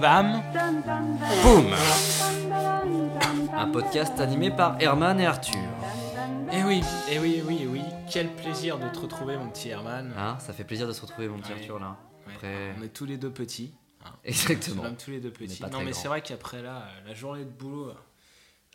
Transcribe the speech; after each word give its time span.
Bam 0.00 0.42
Boum 1.42 1.74
Un 3.52 3.66
podcast 3.72 4.20
animé 4.20 4.50
par 4.50 4.76
Herman 4.80 5.18
et 5.20 5.26
Arthur. 5.26 5.58
Eh 6.52 6.62
oui, 6.64 6.80
eh 7.10 7.18
oui, 7.18 7.36
eh 7.38 7.42
oui, 7.42 7.58
eh 7.62 7.66
oui, 7.66 7.82
quel 8.10 8.28
plaisir 8.28 8.78
de 8.78 8.88
te 8.88 9.00
retrouver 9.00 9.36
mon 9.36 9.48
petit 9.50 9.70
Herman. 9.70 10.12
Ah, 10.16 10.36
ça 10.40 10.52
fait 10.52 10.64
plaisir 10.64 10.86
de 10.86 10.92
se 10.92 11.00
retrouver, 11.02 11.28
mon 11.28 11.38
petit 11.38 11.52
Ouais. 11.52 11.58
Arthur, 11.58 11.78
là. 11.80 11.96
Ouais, 12.26 12.32
Après- 12.36 12.74
On 12.78 12.82
est 12.82 12.88
tous 12.88 13.04
les 13.06 13.16
deux 13.16 13.30
petits. 13.30 13.74
hein. 14.04 14.10
Exactement. 14.24 14.82
Nous 14.82 14.88
sommes 14.90 14.96
tous 14.96 15.10
les 15.10 15.20
deux 15.20 15.30
petits. 15.30 15.58
pas 15.60 15.66
Non 15.66 15.72
très 15.78 15.84
mais 15.84 15.90
grands. 15.90 16.00
c'est 16.00 16.08
vrai 16.08 16.20
qu'après 16.22 16.62
là, 16.62 16.76
euh, 16.84 17.08
la 17.08 17.14
journée 17.14 17.44
de 17.44 17.50
boulot, 17.50 17.90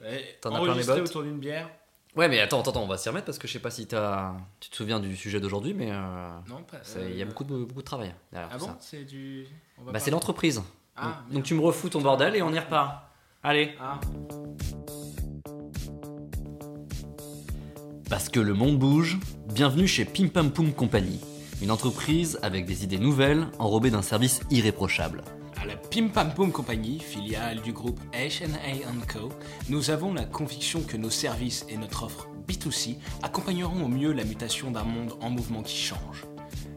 euh, 0.01 0.19
T'en 0.41 0.49
as 0.49 0.55
plein 0.55 0.63
les 0.65 0.69
enregistré 0.71 0.99
bottes? 0.99 1.09
autour 1.09 1.23
d'une 1.23 1.39
bière. 1.39 1.69
Ouais, 2.16 2.27
mais 2.27 2.39
attends, 2.39 2.61
attends, 2.61 2.84
on 2.84 2.88
va 2.88 2.98
s'y 2.98 3.09
remettre 3.09 3.25
parce 3.25 3.39
que 3.39 3.48
je 3.48 3.54
sais 3.54 3.59
pas 3.59 3.71
si 3.71 3.88
t'as... 3.88 4.34
tu 4.59 4.70
te 4.70 4.75
souviens 4.75 5.00
du 5.00 5.16
sujet 5.18 5.39
d'aujourd'hui, 5.39 5.73
mais 5.73 5.89
euh, 5.91 6.30
Non, 6.48 6.62
pas. 6.63 6.77
il 7.09 7.18
y 7.18 7.21
a 7.21 7.25
euh, 7.25 7.27
beaucoup 7.27 7.43
de, 7.43 7.63
beaucoup 7.63 7.82
de 7.82 7.86
travail 7.86 8.13
derrière 8.32 8.50
Ah 8.52 8.57
tout 8.57 8.66
bon 8.66 8.71
ça. 8.71 8.77
C'est 8.82 9.04
du. 9.04 9.48
on 9.80 9.84
va 9.85 9.94
Bah, 9.94 9.99
c'est 9.99 10.12
l'entreprise. 10.12 10.62
Ah, 10.95 11.21
donc 11.31 11.44
tu 11.44 11.55
me 11.55 11.62
refous 11.62 11.90
ton 11.90 12.02
bordel 12.02 12.35
et 12.35 12.44
on 12.44 12.54
y 12.54 12.59
repart. 12.59 13.02
Allez. 13.41 13.73
Ah. 13.80 13.99
Parce 18.09 18.30
que 18.30 18.40
le 18.40 18.54
monde 18.54 18.77
bouge, 18.77 19.18
bienvenue 19.52 19.88
chez 19.88 20.05
Pim 20.05 20.27
Pam 20.27 20.52
Poum 20.52 20.71
Company, 20.71 21.20
une 21.63 21.71
entreprise 21.71 22.38
avec 22.43 22.68
des 22.68 22.84
idées 22.84 22.99
nouvelles 22.99 23.48
enrobées 23.57 23.90
d'un 23.90 24.04
service 24.04 24.41
irréprochable. 24.52 25.23
À 25.63 25.66
la 25.66 25.77
Pim 25.77 26.09
Pam 26.09 26.34
Poum 26.34 26.52
Company, 26.52 26.99
filiale 26.99 27.62
du 27.62 27.71
groupe 27.71 27.98
H&A 28.12 28.85
Co, 29.08 29.30
nous 29.70 29.91
avons 29.91 30.13
la 30.13 30.26
conviction 30.26 30.81
que 30.81 30.98
nos 30.98 31.09
services 31.09 31.66
et 31.70 31.77
notre 31.77 32.04
offre 32.04 32.27
B2C 32.49 32.98
accompagneront 33.21 33.85
au 33.85 33.88
mieux 33.88 34.12
la 34.12 34.26
mutation 34.26 34.71
d'un 34.71 34.84
monde 34.84 35.13
en 35.21 35.30
mouvement 35.30 35.63
qui 35.63 35.77
change. 35.77 36.26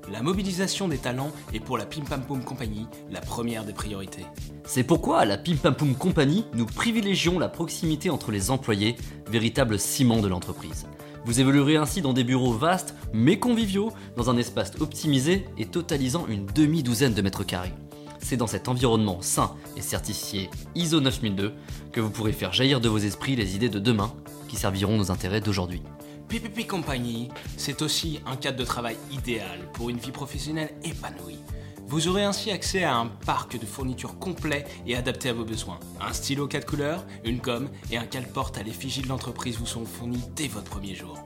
La 0.09 0.23
mobilisation 0.23 0.87
des 0.87 0.99
talents 0.99 1.33
est 1.53 1.59
pour 1.59 1.79
la 1.79 1.85
Pim 1.85 2.03
Pam 2.09 2.23
Poum 2.23 2.45
Company 2.45 2.87
la 3.11 3.21
première 3.21 3.65
des 3.65 3.73
priorités. 3.73 4.25
C'est 4.65 4.85
pourquoi 4.85 5.19
à 5.19 5.25
la 5.25 5.37
Pim 5.37 5.57
Pam 5.57 5.75
Poum 5.75 5.97
Company, 5.97 6.45
nous 6.55 6.67
privilégions 6.67 7.41
la 7.41 7.49
proximité 7.49 8.09
entre 8.09 8.31
les 8.31 8.53
employés, 8.53 8.95
véritable 9.27 9.81
ciment 9.81 10.21
de 10.21 10.29
l'entreprise. 10.29 10.87
Vous 11.25 11.41
évoluerez 11.41 11.77
ainsi 11.77 12.03
dans 12.03 12.13
des 12.13 12.23
bureaux 12.23 12.53
vastes 12.53 12.95
mais 13.13 13.41
conviviaux, 13.41 13.91
dans 14.17 14.31
un 14.31 14.37
espace 14.37 14.71
optimisé 14.79 15.45
et 15.59 15.67
totalisant 15.67 16.29
une 16.29 16.47
demi-douzaine 16.47 17.15
de 17.15 17.23
mètres 17.23 17.43
carrés. 17.43 17.75
C'est 18.29 18.37
dans 18.37 18.49
cet 18.49 18.67
environnement 18.67 19.19
sain 19.23 19.55
et 19.77 19.81
certifié 19.81 20.51
ISO 20.75 21.01
9002 21.01 21.55
que 21.93 22.01
vous 22.01 22.11
pourrez 22.11 22.33
faire 22.33 22.53
jaillir 22.53 22.81
de 22.81 22.89
vos 22.89 22.99
esprits 22.99 23.37
les 23.37 23.55
idées 23.55 23.69
de 23.69 23.79
demain 23.79 24.13
qui 24.49 24.57
serviront 24.57 24.97
nos 24.97 25.13
intérêts 25.13 25.41
d'aujourd'hui. 25.41 25.81
PPP 26.27 26.67
Company, 26.67 27.29
c'est 27.57 27.83
aussi 27.83 28.19
un 28.27 28.35
cadre 28.35 28.59
de 28.59 28.65
travail 28.65 28.97
idéal 29.13 29.71
pour 29.75 29.91
une 29.91 29.99
vie 29.99 30.11
professionnelle 30.11 30.75
épanouie. 30.83 31.39
Vous 31.87 32.09
aurez 32.09 32.25
ainsi 32.25 32.51
accès 32.51 32.83
à 32.83 32.97
un 32.97 33.07
parc 33.07 33.61
de 33.61 33.65
fournitures 33.65 34.19
complet 34.19 34.65
et 34.89 34.97
adapté 34.97 35.29
à 35.29 35.33
vos 35.33 35.45
besoins. 35.45 35.79
Un 36.01 36.13
stylo 36.13 36.49
4 36.49 36.67
couleurs, 36.67 37.07
une 37.25 37.39
gomme 37.39 37.69
et 37.93 37.97
un 37.97 38.07
cale-porte 38.07 38.59
à 38.59 38.65
l'effigie 38.65 39.03
de 39.03 39.09
l'entreprise 39.09 39.57
vous 39.57 39.67
sont 39.67 39.85
fournis 39.85 40.25
dès 40.35 40.49
votre 40.49 40.69
premier 40.69 40.97
jour. 40.97 41.17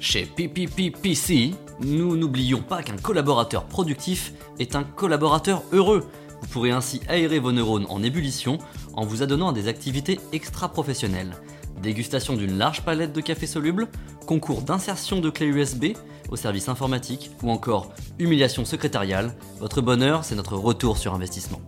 Chez 0.00 0.24
PPPPC, 0.24 1.50
nous 1.80 2.16
n'oublions 2.16 2.62
pas 2.62 2.82
qu'un 2.82 2.96
collaborateur 2.96 3.66
productif 3.66 4.32
est 4.58 4.76
un 4.76 4.84
collaborateur 4.84 5.62
heureux. 5.72 6.08
Vous 6.40 6.48
pourrez 6.48 6.70
ainsi 6.70 7.00
aérer 7.08 7.38
vos 7.38 7.52
neurones 7.52 7.86
en 7.88 8.02
ébullition 8.02 8.58
en 8.94 9.04
vous 9.04 9.22
adonnant 9.22 9.50
à 9.50 9.52
des 9.52 9.68
activités 9.68 10.20
extra-professionnelles. 10.32 11.36
Dégustation 11.82 12.34
d'une 12.34 12.58
large 12.58 12.82
palette 12.82 13.12
de 13.12 13.20
café 13.20 13.46
soluble, 13.46 13.88
concours 14.26 14.62
d'insertion 14.62 15.20
de 15.20 15.30
clés 15.30 15.46
USB 15.46 15.94
au 16.28 16.36
service 16.36 16.68
informatique 16.68 17.30
ou 17.42 17.50
encore 17.50 17.92
humiliation 18.18 18.64
secrétariale, 18.64 19.34
votre 19.60 19.80
bonheur 19.80 20.24
c'est 20.24 20.34
notre 20.34 20.56
retour 20.56 20.98
sur 20.98 21.14
investissement. 21.14 21.60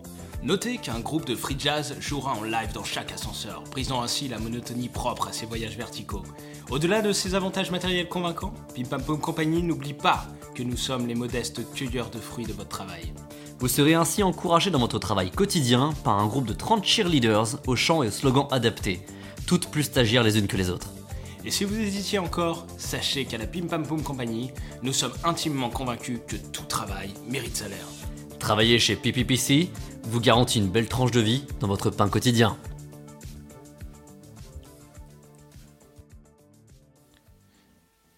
Notez 0.42 0.78
qu'un 0.78 1.00
groupe 1.00 1.26
de 1.26 1.36
free 1.36 1.56
jazz 1.58 1.96
jouera 2.00 2.32
en 2.32 2.42
live 2.42 2.72
dans 2.72 2.84
chaque 2.84 3.12
ascenseur, 3.12 3.62
brisant 3.70 4.02
ainsi 4.02 4.26
la 4.26 4.38
monotonie 4.38 4.88
propre 4.88 5.28
à 5.28 5.32
ces 5.32 5.44
voyages 5.44 5.76
verticaux. 5.76 6.22
Au-delà 6.70 7.02
de 7.02 7.12
ces 7.12 7.34
avantages 7.34 7.70
matériels 7.70 8.08
convaincants, 8.08 8.54
Pim 8.74 8.84
Pam 8.84 9.02
Poum 9.02 9.20
Company 9.20 9.62
n'oublie 9.62 9.92
pas 9.92 10.24
que 10.54 10.62
nous 10.62 10.78
sommes 10.78 11.06
les 11.06 11.14
modestes 11.14 11.70
cueilleurs 11.74 12.08
de 12.08 12.18
fruits 12.18 12.46
de 12.46 12.54
votre 12.54 12.70
travail. 12.70 13.12
Vous 13.60 13.68
serez 13.68 13.92
ainsi 13.92 14.22
encouragé 14.22 14.70
dans 14.70 14.78
votre 14.78 14.98
travail 14.98 15.30
quotidien 15.30 15.92
par 16.02 16.18
un 16.18 16.26
groupe 16.26 16.46
de 16.46 16.54
30 16.54 16.82
cheerleaders 16.82 17.60
aux 17.66 17.76
chants 17.76 18.02
et 18.02 18.06
aux 18.08 18.10
slogans 18.10 18.48
adaptés, 18.50 19.02
toutes 19.46 19.70
plus 19.70 19.82
stagiaires 19.82 20.22
les 20.22 20.38
unes 20.38 20.46
que 20.46 20.56
les 20.56 20.70
autres. 20.70 20.88
Et 21.44 21.50
si 21.50 21.64
vous 21.64 21.78
hésitiez 21.78 22.18
encore, 22.18 22.66
sachez 22.78 23.26
qu'à 23.26 23.36
la 23.36 23.46
Pim 23.46 23.66
Pam 23.66 23.86
Poum 23.86 24.02
Company, 24.02 24.50
nous 24.82 24.94
sommes 24.94 25.12
intimement 25.24 25.68
convaincus 25.68 26.20
que 26.26 26.36
tout 26.36 26.62
travail 26.62 27.12
mérite 27.28 27.54
salaire. 27.54 27.84
Travailler 28.38 28.78
chez 28.78 28.96
PPPC 28.96 29.68
vous 30.04 30.20
garantit 30.20 30.58
une 30.58 30.70
belle 30.70 30.88
tranche 30.88 31.10
de 31.10 31.20
vie 31.20 31.44
dans 31.60 31.68
votre 31.68 31.90
pain 31.90 32.08
quotidien. 32.08 32.56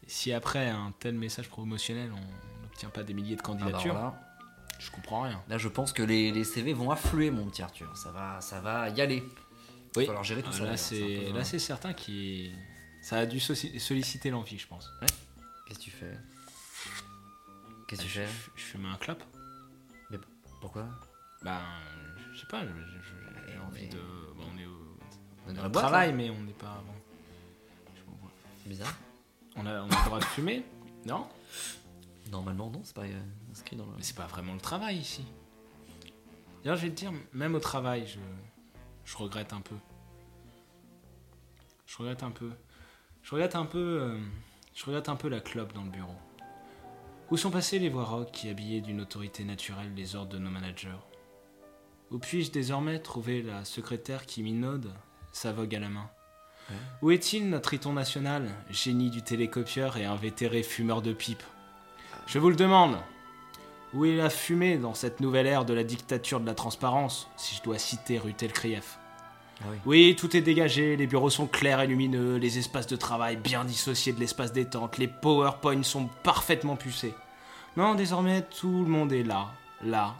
Et 0.07 0.09
si 0.09 0.33
après 0.33 0.69
un 0.69 0.93
tel 1.01 1.17
message 1.17 1.49
promotionnel, 1.49 2.13
on 2.15 2.63
n'obtient 2.63 2.91
pas 2.91 3.03
des 3.03 3.13
milliers 3.13 3.35
de 3.35 3.43
candidatures, 3.43 3.97
Alors 3.97 4.13
là, 4.13 4.32
je 4.85 4.91
comprends 4.91 5.23
rien. 5.23 5.43
là, 5.49 5.59
je 5.59 5.69
pense 5.69 5.93
que 5.93 6.03
les, 6.03 6.31
les 6.33 6.45
CV 6.45 6.73
vont 6.73 6.91
affluer, 6.91 7.31
mon 7.31 7.47
petit 7.49 7.63
Arthur. 7.63 7.97
Ça 7.97 8.11
va, 8.11 8.41
ça 8.41 8.61
va 8.61 8.89
y 8.91 9.01
aller. 9.01 9.23
Il 9.95 10.01
va 10.01 10.07
falloir 10.07 10.25
gérer 10.25 10.43
tout 10.43 10.51
Ah, 10.53 10.59
ça. 10.59 10.65
là, 10.65 10.77
c'est 10.77 11.31
là, 11.33 11.45
c'est 11.45 11.59
certain 11.59 11.93
qui 11.93 12.53
ça 13.03 13.19
a 13.19 13.27
dû 13.27 13.41
solliciter 13.41 14.31
l'envie, 14.31 14.59
je 14.59 14.67
pense. 14.67 14.91
Qu'est-ce 15.67 15.79
que 15.79 15.85
tu 15.85 15.91
fais? 15.91 16.17
Qu'est-ce 17.89 18.03
que 18.03 18.07
tu 18.07 18.13
je, 18.13 18.21
fais? 18.21 18.29
je, 18.57 18.63
je 18.73 18.79
mets 18.79 18.89
un 18.89 18.97
clap. 18.97 19.23
Pourquoi? 20.61 20.87
Ben, 21.43 21.59
je 22.33 22.41
sais 22.41 22.47
pas, 22.47 22.63
j'ai 22.63 23.59
envie 23.59 23.83
mais- 23.83 23.89
de. 23.89 23.99
bon, 24.37 24.45
on 24.55 24.59
est 24.59 24.67
au, 24.67 24.97
On 25.49 25.69
boîte, 25.69 25.73
travail, 25.73 26.11
là 26.11 26.15
mais 26.17 26.31
on 26.31 26.41
n'est 26.43 26.53
pas. 26.53 26.83
bon. 26.87 26.95
C'est 28.63 28.69
bizarre. 28.69 28.95
On 29.57 29.67
a, 29.67 29.81
on 29.83 29.91
a 29.91 29.99
le 29.99 30.05
droit 30.07 30.21
de 30.21 30.25
fumer? 30.25 30.65
Non? 31.05 31.27
Normalement, 32.33 32.71
non, 32.71 32.81
c'est 32.83 32.97
pas 32.97 33.03
euh, 33.03 33.23
inscrit 33.51 33.77
dans 33.77 33.85
le. 33.85 33.93
Mais 33.97 34.03
c'est 34.03 34.17
pas 34.17 34.27
vraiment 34.27 34.55
le 34.55 34.61
travail 34.61 34.97
ici. 34.97 35.25
D'ailleurs, 36.65 36.79
je 36.79 36.87
vais 36.87 36.91
te 36.91 36.97
dire, 36.97 37.13
même 37.35 37.55
au 37.55 37.61
travail, 37.61 38.07
je, 38.07 38.19
je 39.05 39.17
regrette 39.19 39.53
un 39.53 39.61
peu. 39.61 39.77
Je 41.87 41.99
regrette 41.99 42.23
un 42.23 42.31
peu. 42.31 42.51
Je 43.23 43.31
regrette 43.33 43.55
un 43.55 43.67
peu. 43.67 44.01
euh, 44.01 44.19
je 44.75 44.85
regrette 44.87 45.11
un 45.11 45.17
peu 45.17 45.29
la 45.29 45.41
clope 45.41 45.75
dans 45.75 45.85
le 45.85 45.91
bureau. 45.91 46.17
Où 47.31 47.37
sont 47.37 47.51
passées 47.51 47.79
les 47.79 47.91
voix 47.91 48.05
rock 48.05 48.31
qui 48.33 48.49
habillaient 48.49 48.81
d'une 48.81 49.03
autorité 49.03 49.45
naturelle 49.45 49.93
les 49.95 50.17
ordres 50.17 50.33
de 50.33 50.39
nos 50.39 50.51
managers? 50.51 50.97
Où 52.11 52.19
puis-je 52.19 52.51
désormais 52.51 52.99
trouver 52.99 53.43
la 53.43 53.67
secrétaire 53.67 54.25
qui 54.25 54.43
minaude 54.43 54.91
sa 55.33 55.53
vogue 55.53 55.75
à 55.75 55.81
la 55.81 55.91
main? 55.91 56.11
Ouais. 56.71 56.77
Où 57.03 57.11
est-il 57.11 57.51
notre 57.51 57.65
triton 57.65 57.93
national, 57.93 58.51
génie 58.71 59.11
du 59.11 59.23
télécopieur 59.23 59.99
et 59.99 60.07
invétéré 60.07 60.63
fumeur 60.63 61.03
de 61.03 61.13
pipe? 61.13 61.43
Je 62.27 62.39
vous 62.39 62.51
le 62.51 62.57
demande, 62.57 62.97
où 63.95 64.05
est 64.05 64.17
la 64.17 64.31
fumée 64.31 64.79
dans 64.79 64.95
cette 64.95 65.21
nouvelle 65.21 65.47
ère 65.47 65.65
de 65.65 65.75
la 65.75 65.85
dictature 65.85 66.41
de 66.41 66.47
la 66.47 66.55
transparence, 66.55 67.29
si 67.37 67.57
je 67.57 67.63
dois 67.63 67.79
citer 67.79 68.19
Rutel 68.19 68.53
Krief 68.53 68.99
Ah 69.61 69.65
oui. 69.71 69.77
Oui, 69.85 70.17
tout 70.17 70.35
est 70.37 70.41
dégagé, 70.41 70.97
les 70.97 71.07
bureaux 71.07 71.31
sont 71.31 71.47
clairs 71.47 71.81
et 71.81 71.87
lumineux, 71.87 72.37
les 72.37 72.59
espaces 72.59 72.87
de 72.87 72.97
travail 72.97 73.37
bien 73.37 73.65
dissociés 73.65 74.13
de 74.13 74.21
l'espace 74.21 74.53
détente, 74.53 74.99
les 74.99 75.09
PowerPoints 75.09 75.83
sont 75.83 76.09
parfaitement 76.23 76.77
pucés. 76.77 77.15
Non, 77.77 77.95
désormais, 77.95 78.43
tout 78.43 78.83
le 78.85 78.91
monde 78.91 79.13
est 79.13 79.25
là, 79.25 79.49
là. 79.83 80.15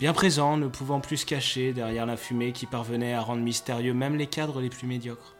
Bien 0.00 0.12
présent, 0.12 0.56
ne 0.56 0.66
pouvant 0.66 1.00
plus 1.00 1.18
se 1.18 1.26
cacher 1.26 1.72
derrière 1.72 2.06
la 2.06 2.16
fumée 2.16 2.52
qui 2.52 2.66
parvenait 2.66 3.14
à 3.14 3.20
rendre 3.20 3.42
mystérieux 3.42 3.94
même 3.94 4.16
les 4.16 4.26
cadres 4.26 4.60
les 4.60 4.68
plus 4.68 4.86
médiocres. 4.86 5.34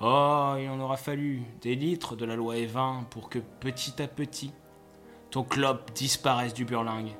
Oh, 0.00 0.54
il 0.58 0.68
en 0.68 0.80
aura 0.80 0.96
fallu 0.96 1.42
des 1.62 1.74
litres 1.74 2.16
de 2.16 2.24
la 2.24 2.36
loi 2.36 2.54
E20 2.56 3.04
pour 3.10 3.28
que 3.28 3.38
petit 3.38 4.00
à 4.02 4.08
petit, 4.08 4.52
ton 5.36 5.42
clope 5.42 5.92
disparaisse 5.94 6.54
du 6.54 6.64
burlingue. 6.64 7.10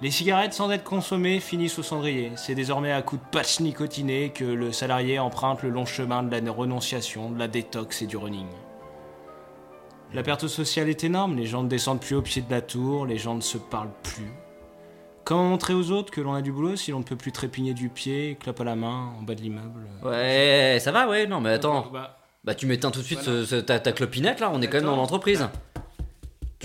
Les 0.00 0.10
cigarettes 0.10 0.54
sans 0.54 0.70
être 0.70 0.84
consommées 0.84 1.38
finissent 1.38 1.78
au 1.78 1.82
cendrier. 1.82 2.32
C'est 2.36 2.54
désormais 2.54 2.92
à 2.92 3.02
coups 3.02 3.22
de 3.22 3.28
patch 3.28 3.60
nicotiné 3.60 4.30
que 4.30 4.44
le 4.44 4.72
salarié 4.72 5.18
emprunte 5.18 5.62
le 5.62 5.68
long 5.68 5.84
chemin 5.84 6.22
de 6.22 6.34
la 6.34 6.50
renonciation, 6.50 7.28
de 7.30 7.38
la 7.38 7.46
détox 7.46 8.00
et 8.00 8.06
du 8.06 8.16
running. 8.16 8.46
La 10.14 10.22
perte 10.22 10.46
sociale 10.48 10.88
est 10.88 11.04
énorme, 11.04 11.36
les 11.36 11.44
gens 11.44 11.62
ne 11.62 11.68
descendent 11.68 12.00
plus 12.00 12.14
au 12.16 12.22
pied 12.22 12.40
de 12.40 12.50
la 12.50 12.62
tour, 12.62 13.04
les 13.04 13.18
gens 13.18 13.34
ne 13.34 13.42
se 13.42 13.58
parlent 13.58 13.92
plus. 14.02 14.32
Comment 15.24 15.44
montrer 15.50 15.74
aux 15.74 15.90
autres 15.90 16.10
que 16.10 16.22
l'on 16.22 16.32
a 16.32 16.40
du 16.40 16.52
boulot 16.52 16.76
si 16.76 16.90
l'on 16.90 17.00
ne 17.00 17.04
peut 17.04 17.16
plus 17.16 17.32
trépigner 17.32 17.74
du 17.74 17.90
pied, 17.90 18.38
clope 18.40 18.62
à 18.62 18.64
la 18.64 18.76
main, 18.76 19.12
en 19.18 19.22
bas 19.22 19.34
de 19.34 19.42
l'immeuble? 19.42 19.86
Ouais, 20.02 20.78
ça 20.80 20.90
va, 20.90 21.06
ouais, 21.06 21.26
non, 21.26 21.42
mais 21.42 21.50
attends. 21.50 21.86
Bah, 21.92 22.16
Bah, 22.44 22.54
tu 22.54 22.64
m'éteins 22.64 22.90
tout 22.92 23.00
de 23.00 23.04
suite 23.04 23.20
Voilà. 23.24 23.40
ce- 23.40 23.44
ce- 23.44 23.56
ta, 23.56 23.78
ta 23.78 23.92
clopinette 23.92 24.40
là, 24.40 24.50
on 24.54 24.62
est 24.62 24.68
quand 24.68 24.78
même 24.78 24.86
dans 24.86 24.96
l'entreprise. 24.96 25.46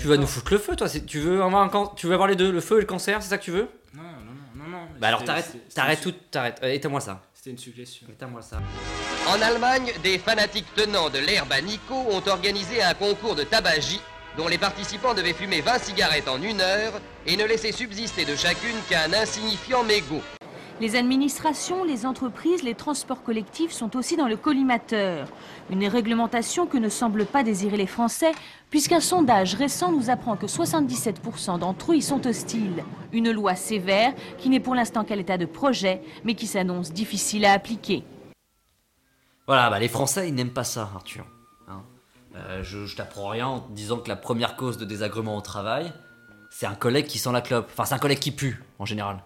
Tu 0.02 0.08
vas 0.08 0.16
nous 0.16 0.26
foutre 0.26 0.52
le 0.52 0.58
feu, 0.58 0.74
toi. 0.74 0.88
Tu 0.88 1.20
veux 1.20 1.40
avoir, 1.42 1.62
un 1.62 1.68
can- 1.68 1.86
tu 1.96 2.08
veux 2.08 2.14
avoir 2.14 2.28
les 2.28 2.34
deux, 2.34 2.50
le 2.50 2.60
feu 2.60 2.78
et 2.78 2.80
le 2.80 2.86
cancer, 2.86 3.22
c'est 3.22 3.28
ça 3.28 3.38
que 3.38 3.44
tu 3.44 3.52
veux? 3.52 3.68
Non, 3.94 4.02
non, 4.02 4.08
non, 4.56 4.64
non, 4.64 4.68
non. 4.78 4.84
mais 4.92 4.98
Bah 4.98 5.06
alors 5.08 5.22
t'arrêtes, 5.22 5.52
t'arrêtes 5.72 6.00
tout, 6.00 6.12
t'arrêtes. 6.30 6.58
Euh, 6.64 6.72
Éteins-moi 6.72 7.00
ça. 7.00 7.22
C'était 7.34 7.50
une 7.50 7.58
suggestion. 7.58 8.06
Éteins-moi 8.10 8.42
ça. 8.42 8.60
En 9.28 9.40
Allemagne, 9.40 9.92
des 10.02 10.18
fanatiques 10.18 10.66
tenants 10.74 11.08
de 11.08 11.18
l'herbe 11.20 11.52
à 11.52 11.60
Nico 11.60 11.94
ont 11.94 12.22
organisé 12.28 12.82
un 12.82 12.94
concours 12.94 13.36
de 13.36 13.44
tabagie 13.44 14.00
dont 14.36 14.48
les 14.48 14.58
participants 14.58 15.14
devaient 15.14 15.34
fumer 15.34 15.60
20 15.60 15.78
cigarettes 15.78 16.26
en 16.26 16.42
une 16.42 16.60
heure 16.60 16.94
et 17.26 17.36
ne 17.36 17.44
laisser 17.44 17.70
subsister 17.70 18.24
de 18.24 18.34
chacune 18.34 18.74
qu'un 18.90 19.12
insignifiant 19.12 19.84
mégot. 19.84 20.22
Les 20.80 20.96
administrations, 20.96 21.84
les 21.84 22.06
entreprises, 22.06 22.62
les 22.62 22.74
transports 22.74 23.22
collectifs 23.22 23.72
sont 23.72 23.96
aussi 23.96 24.16
dans 24.16 24.26
le 24.26 24.36
collimateur. 24.36 25.28
Une 25.70 25.86
réglementation 25.86 26.66
que 26.66 26.78
ne 26.78 26.88
semblent 26.88 27.26
pas 27.26 27.42
désirer 27.42 27.76
les 27.76 27.86
Français, 27.86 28.32
puisqu'un 28.70 29.00
sondage 29.00 29.54
récent 29.54 29.92
nous 29.92 30.10
apprend 30.10 30.36
que 30.36 30.46
77% 30.46 31.58
d'entre 31.58 31.92
eux 31.92 31.96
y 31.96 32.02
sont 32.02 32.26
hostiles. 32.26 32.84
Une 33.12 33.30
loi 33.30 33.54
sévère 33.54 34.12
qui 34.38 34.48
n'est 34.48 34.60
pour 34.60 34.74
l'instant 34.74 35.04
qu'à 35.04 35.14
l'état 35.14 35.38
de 35.38 35.46
projet, 35.46 36.02
mais 36.24 36.34
qui 36.34 36.46
s'annonce 36.46 36.92
difficile 36.92 37.44
à 37.44 37.52
appliquer. 37.52 38.02
Voilà, 39.46 39.70
bah 39.70 39.78
les 39.78 39.88
Français, 39.88 40.28
ils 40.28 40.34
n'aiment 40.34 40.52
pas 40.52 40.64
ça, 40.64 40.90
Arthur. 40.94 41.26
Hein. 41.68 41.82
Euh, 42.34 42.62
je 42.62 42.96
t'apprends 42.96 43.28
rien 43.28 43.46
en 43.46 43.68
disant 43.70 43.98
que 43.98 44.08
la 44.08 44.16
première 44.16 44.56
cause 44.56 44.78
de 44.78 44.84
désagrément 44.84 45.36
au 45.36 45.40
travail, 45.42 45.92
c'est 46.50 46.66
un 46.66 46.74
collègue 46.74 47.06
qui 47.06 47.18
sent 47.18 47.32
la 47.32 47.40
clope. 47.40 47.68
Enfin, 47.72 47.84
c'est 47.84 47.94
un 47.94 47.98
collègue 47.98 48.18
qui 48.18 48.30
pue, 48.30 48.62
en 48.78 48.84
général. 48.84 49.22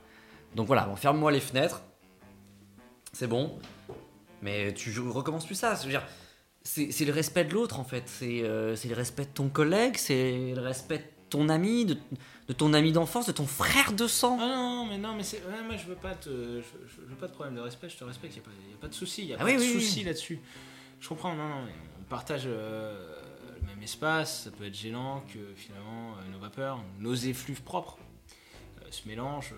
Donc 0.56 0.66
voilà, 0.66 0.86
bon, 0.86 0.96
ferme-moi 0.96 1.30
les 1.30 1.40
fenêtres. 1.40 1.82
C'est 3.12 3.26
bon. 3.28 3.58
Mais 4.42 4.74
tu 4.74 4.98
recommences 5.00 5.46
plus 5.46 5.54
ça. 5.54 5.76
C'est 6.64 7.04
le 7.04 7.12
respect 7.12 7.44
de 7.44 7.54
l'autre, 7.54 7.78
en 7.78 7.84
fait. 7.84 8.04
C'est 8.06 8.42
euh, 8.42 8.74
c'est 8.74 8.88
le 8.88 8.94
respect 8.94 9.24
de 9.26 9.30
ton 9.30 9.48
collègue, 9.48 9.96
c'est 9.96 10.52
le 10.54 10.60
respect 10.60 10.98
de 10.98 11.04
ton 11.30 11.48
ami, 11.48 11.84
de, 11.84 11.96
de 12.48 12.52
ton 12.52 12.72
ami 12.72 12.90
d'enfance, 12.92 13.26
de 13.26 13.32
ton 13.32 13.46
frère 13.46 13.92
de 13.92 14.06
sang. 14.06 14.38
Ah 14.40 14.46
non, 14.46 14.86
mais 14.86 14.98
non, 14.98 15.14
mais 15.14 15.22
c'est. 15.22 15.38
ouais, 15.38 15.62
moi, 15.64 15.76
je 15.76 15.86
veux 15.86 15.94
pas 15.94 16.14
te. 16.14 16.28
Je, 16.30 16.62
je- 16.62 17.02
je 17.02 17.06
veux 17.10 17.16
pas 17.16 17.28
de 17.28 17.32
problème 17.32 17.54
de 17.54 17.60
respect, 17.60 17.88
je 17.88 17.96
te 17.96 18.04
respecte, 18.04 18.34
y 18.36 18.38
a 18.38 18.42
pas, 18.42 18.50
y 18.70 18.74
a 18.74 18.78
pas 18.78 18.88
de 18.88 18.94
souci, 18.94 19.26
y 19.26 19.32
a 19.32 19.36
Ah 19.36 19.40
pas 19.40 19.44
oui, 19.46 19.54
de 19.56 19.60
oui, 19.60 19.72
souci 19.74 19.98
oui. 20.00 20.04
là-dessus. 20.04 20.40
Je 21.00 21.08
comprends, 21.08 21.34
non, 21.34 21.48
non, 21.48 21.64
mais 21.66 21.72
on 22.00 22.04
partage 22.08 22.42
euh, 22.46 23.14
le 23.60 23.66
même 23.66 23.82
espace, 23.82 24.44
ça 24.44 24.50
peut 24.50 24.64
être 24.64 24.74
gênant 24.76 25.22
que 25.32 25.38
finalement 25.54 26.12
euh, 26.18 26.32
nos 26.32 26.38
vapeurs, 26.38 26.82
nos 26.98 27.14
effluves 27.14 27.62
propres 27.62 27.98
se 28.90 29.06
mélangent 29.08 29.52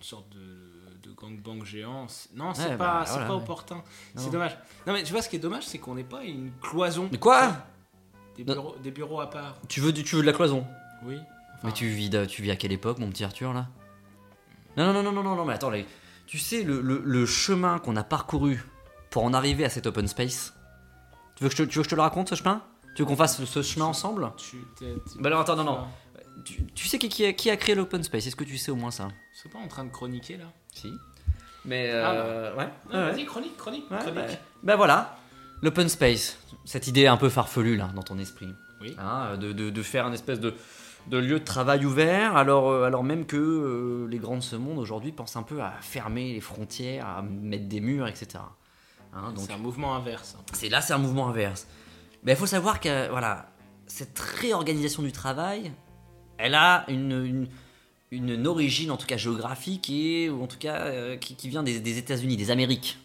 une 0.00 0.04
sorte 0.06 0.30
de, 0.30 1.08
de 1.10 1.14
gangbang 1.14 1.62
géant. 1.62 2.06
Non, 2.34 2.54
c'est 2.54 2.62
Ouais, 2.70 2.76
pas, 2.78 3.00
bah, 3.00 3.04
voilà, 3.06 3.26
pas 3.26 3.34
ouais. 3.36 3.42
opportun. 3.42 3.82
C'est 4.16 4.30
dommage. 4.30 4.56
Non, 4.86 4.94
mais 4.94 5.02
tu 5.02 5.12
vois, 5.12 5.20
ce 5.20 5.28
qui 5.28 5.36
est 5.36 5.40
dommage, 5.40 5.66
c'est 5.66 5.76
qu'on 5.78 5.94
n'est 5.94 6.04
pas 6.04 6.24
une 6.24 6.52
cloison. 6.62 7.08
Mais 7.12 7.18
quoi 7.18 7.52
des 8.36 8.44
bureaux, 8.44 8.76
des 8.82 8.90
bureaux 8.90 9.20
à 9.20 9.28
part. 9.28 9.56
Tu 9.68 9.80
veux, 9.80 9.92
du- 9.92 10.02
tu 10.02 10.16
veux 10.16 10.22
de 10.22 10.26
la 10.26 10.32
cloison 10.32 10.66
Oui. 11.04 11.18
Mais 11.62 11.72
tu 11.72 11.86
vis, 11.88 12.08
de- 12.08 12.24
tu 12.24 12.40
vis 12.40 12.50
à 12.50 12.56
quelle 12.56 12.72
époque, 12.72 12.98
mon 12.98 13.10
petit 13.10 13.24
Arthur, 13.24 13.52
là 13.52 13.66
Non, 14.78 14.90
non, 14.94 15.02
non, 15.02 15.12
non, 15.12 15.22
non, 15.22 15.36
non, 15.36 15.44
mais 15.44 15.52
attends, 15.52 15.70
tu 16.26 16.38
sais 16.38 16.62
le, 16.62 16.80
le- 16.80 17.02
le 17.04 17.26
chemin 17.26 17.78
qu'on 17.78 17.96
a 17.96 18.04
parcouru 18.04 18.64
pour 19.10 19.24
en 19.24 19.34
arriver 19.34 19.66
à 19.66 19.68
cet 19.68 19.86
open 19.86 20.08
space 20.08 20.54
Tu 21.36 21.42
veux 21.44 21.50
que 21.50 21.56
je 21.56 21.62
te, 21.64 21.68
tu 21.68 21.76
veux 21.78 21.82
que 21.82 21.88
je 21.88 21.90
te 21.90 21.94
le 21.96 22.00
raconte, 22.02 22.30
ce 22.30 22.34
chemin? 22.36 22.62
Tu 22.94 23.02
veux 23.02 23.06
qu'on 23.06 23.16
fasse 23.16 23.44
ce 23.44 23.62
chemin 23.62 23.84
ensemble? 23.84 24.32
tu, 24.38 24.56
Bah 25.18 25.26
alors, 25.28 25.40
attends, 25.40 25.56
non, 25.56 25.64
non. 25.64 25.86
Ah. 26.40 26.44
Tu, 26.44 26.64
tu 26.74 26.88
sais 26.88 26.98
qui, 26.98 27.08
qui 27.08 27.24
a, 27.26 27.32
qui 27.32 27.50
a 27.50 27.56
créé 27.56 27.74
l'open 27.74 28.02
space 28.02 28.26
Est-ce 28.26 28.36
que 28.36 28.44
tu 28.44 28.58
sais 28.58 28.70
au 28.70 28.76
moins 28.76 28.90
ça 28.90 29.08
C'est 29.32 29.50
pas 29.50 29.58
en 29.58 29.68
train 29.68 29.84
de 29.84 29.90
chroniquer 29.90 30.36
là 30.36 30.46
Si. 30.74 30.92
Mais, 31.64 31.90
Ah, 31.90 32.12
euh, 32.12 32.56
ouais. 32.56 32.68
Non, 32.92 32.98
ouais, 32.98 33.12
Vas-y, 33.12 33.24
chronique, 33.26 33.56
chronique, 33.56 33.90
ouais, 33.90 33.98
chronique. 33.98 34.14
bah, 34.14 34.26
bah 34.62 34.76
voilà, 34.76 35.18
l'open 35.62 35.88
space, 35.88 36.38
cette 36.64 36.86
idée 36.86 37.06
un 37.06 37.16
peu 37.18 37.28
farfelue 37.28 37.76
là 37.76 37.90
dans 37.94 38.02
ton 38.02 38.18
esprit. 38.18 38.48
Oui. 38.80 38.96
Hein, 38.98 39.36
de, 39.36 39.52
de- 39.52 39.68
de 39.68 39.82
faire 39.82 40.06
un 40.06 40.12
espèce 40.14 40.40
de, 40.40 40.54
de 41.08 41.18
lieu 41.18 41.38
de 41.38 41.44
travail 41.44 41.84
ouvert, 41.84 42.34
alors, 42.36 42.70
euh, 42.70 42.84
alors 42.84 43.04
même 43.04 43.26
que 43.26 43.36
euh, 43.36 44.08
les 44.08 44.18
grands 44.18 44.36
de 44.38 44.42
ce 44.42 44.56
monde 44.56 44.78
aujourd'hui 44.78 45.12
pensent 45.12 45.36
un 45.36 45.42
peu 45.42 45.60
à 45.60 45.72
fermer 45.82 46.32
les 46.32 46.40
frontières, 46.40 47.06
à 47.06 47.20
mettre 47.22 47.66
des 47.68 47.80
murs, 47.80 48.06
etc. 48.08 48.42
Hein, 49.12 49.32
donc 49.34 49.44
C'est 49.46 49.52
un 49.52 49.58
mouvement 49.58 49.94
inverse. 49.96 50.36
hein. 50.38 50.42
c'est 50.54 50.70
là, 50.70 50.80
c'est 50.80 50.94
un 50.94 50.98
mouvement 50.98 51.28
inverse. 51.28 51.66
Mais 52.24 52.32
il 52.32 52.38
faut 52.38 52.46
savoir 52.46 52.80
que 52.80 53.10
voilà, 53.10 53.50
cette 53.86 54.18
réorganisation 54.18 55.02
du 55.02 55.12
travail, 55.12 55.72
elle 56.42 56.54
a 56.54 56.84
une, 56.88 57.48
une, 58.12 58.28
une 58.30 58.46
origine, 58.46 58.90
en 58.90 58.96
tout 58.96 59.06
cas 59.06 59.16
géographique, 59.16 59.88
et, 59.90 60.28
ou 60.30 60.42
en 60.42 60.46
tout 60.46 60.58
cas 60.58 60.76
euh, 60.86 61.16
qui, 61.16 61.34
qui 61.36 61.48
vient 61.48 61.62
des, 61.62 61.80
des 61.80 61.98
États-Unis, 61.98 62.36
des 62.36 62.50
Amériques. 62.50 62.98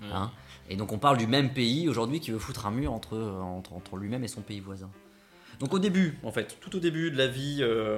Ouais. 0.00 0.08
Hein. 0.12 0.30
et 0.68 0.76
donc 0.76 0.92
on 0.92 0.98
parle 0.98 1.16
du 1.16 1.26
même 1.26 1.54
pays 1.54 1.88
aujourd'hui 1.88 2.20
qui 2.20 2.30
veut 2.30 2.38
foutre 2.38 2.66
un 2.66 2.70
mur 2.70 2.92
entre, 2.92 3.16
entre, 3.18 3.72
entre 3.72 3.96
lui-même 3.96 4.24
et 4.24 4.28
son 4.28 4.42
pays 4.42 4.60
voisin. 4.60 4.90
Donc 5.58 5.72
au 5.72 5.78
début, 5.78 6.18
en 6.22 6.30
fait, 6.32 6.58
tout 6.60 6.76
au 6.76 6.80
début 6.80 7.10
de 7.10 7.16
la 7.16 7.26
vie, 7.28 7.58
euh, 7.62 7.96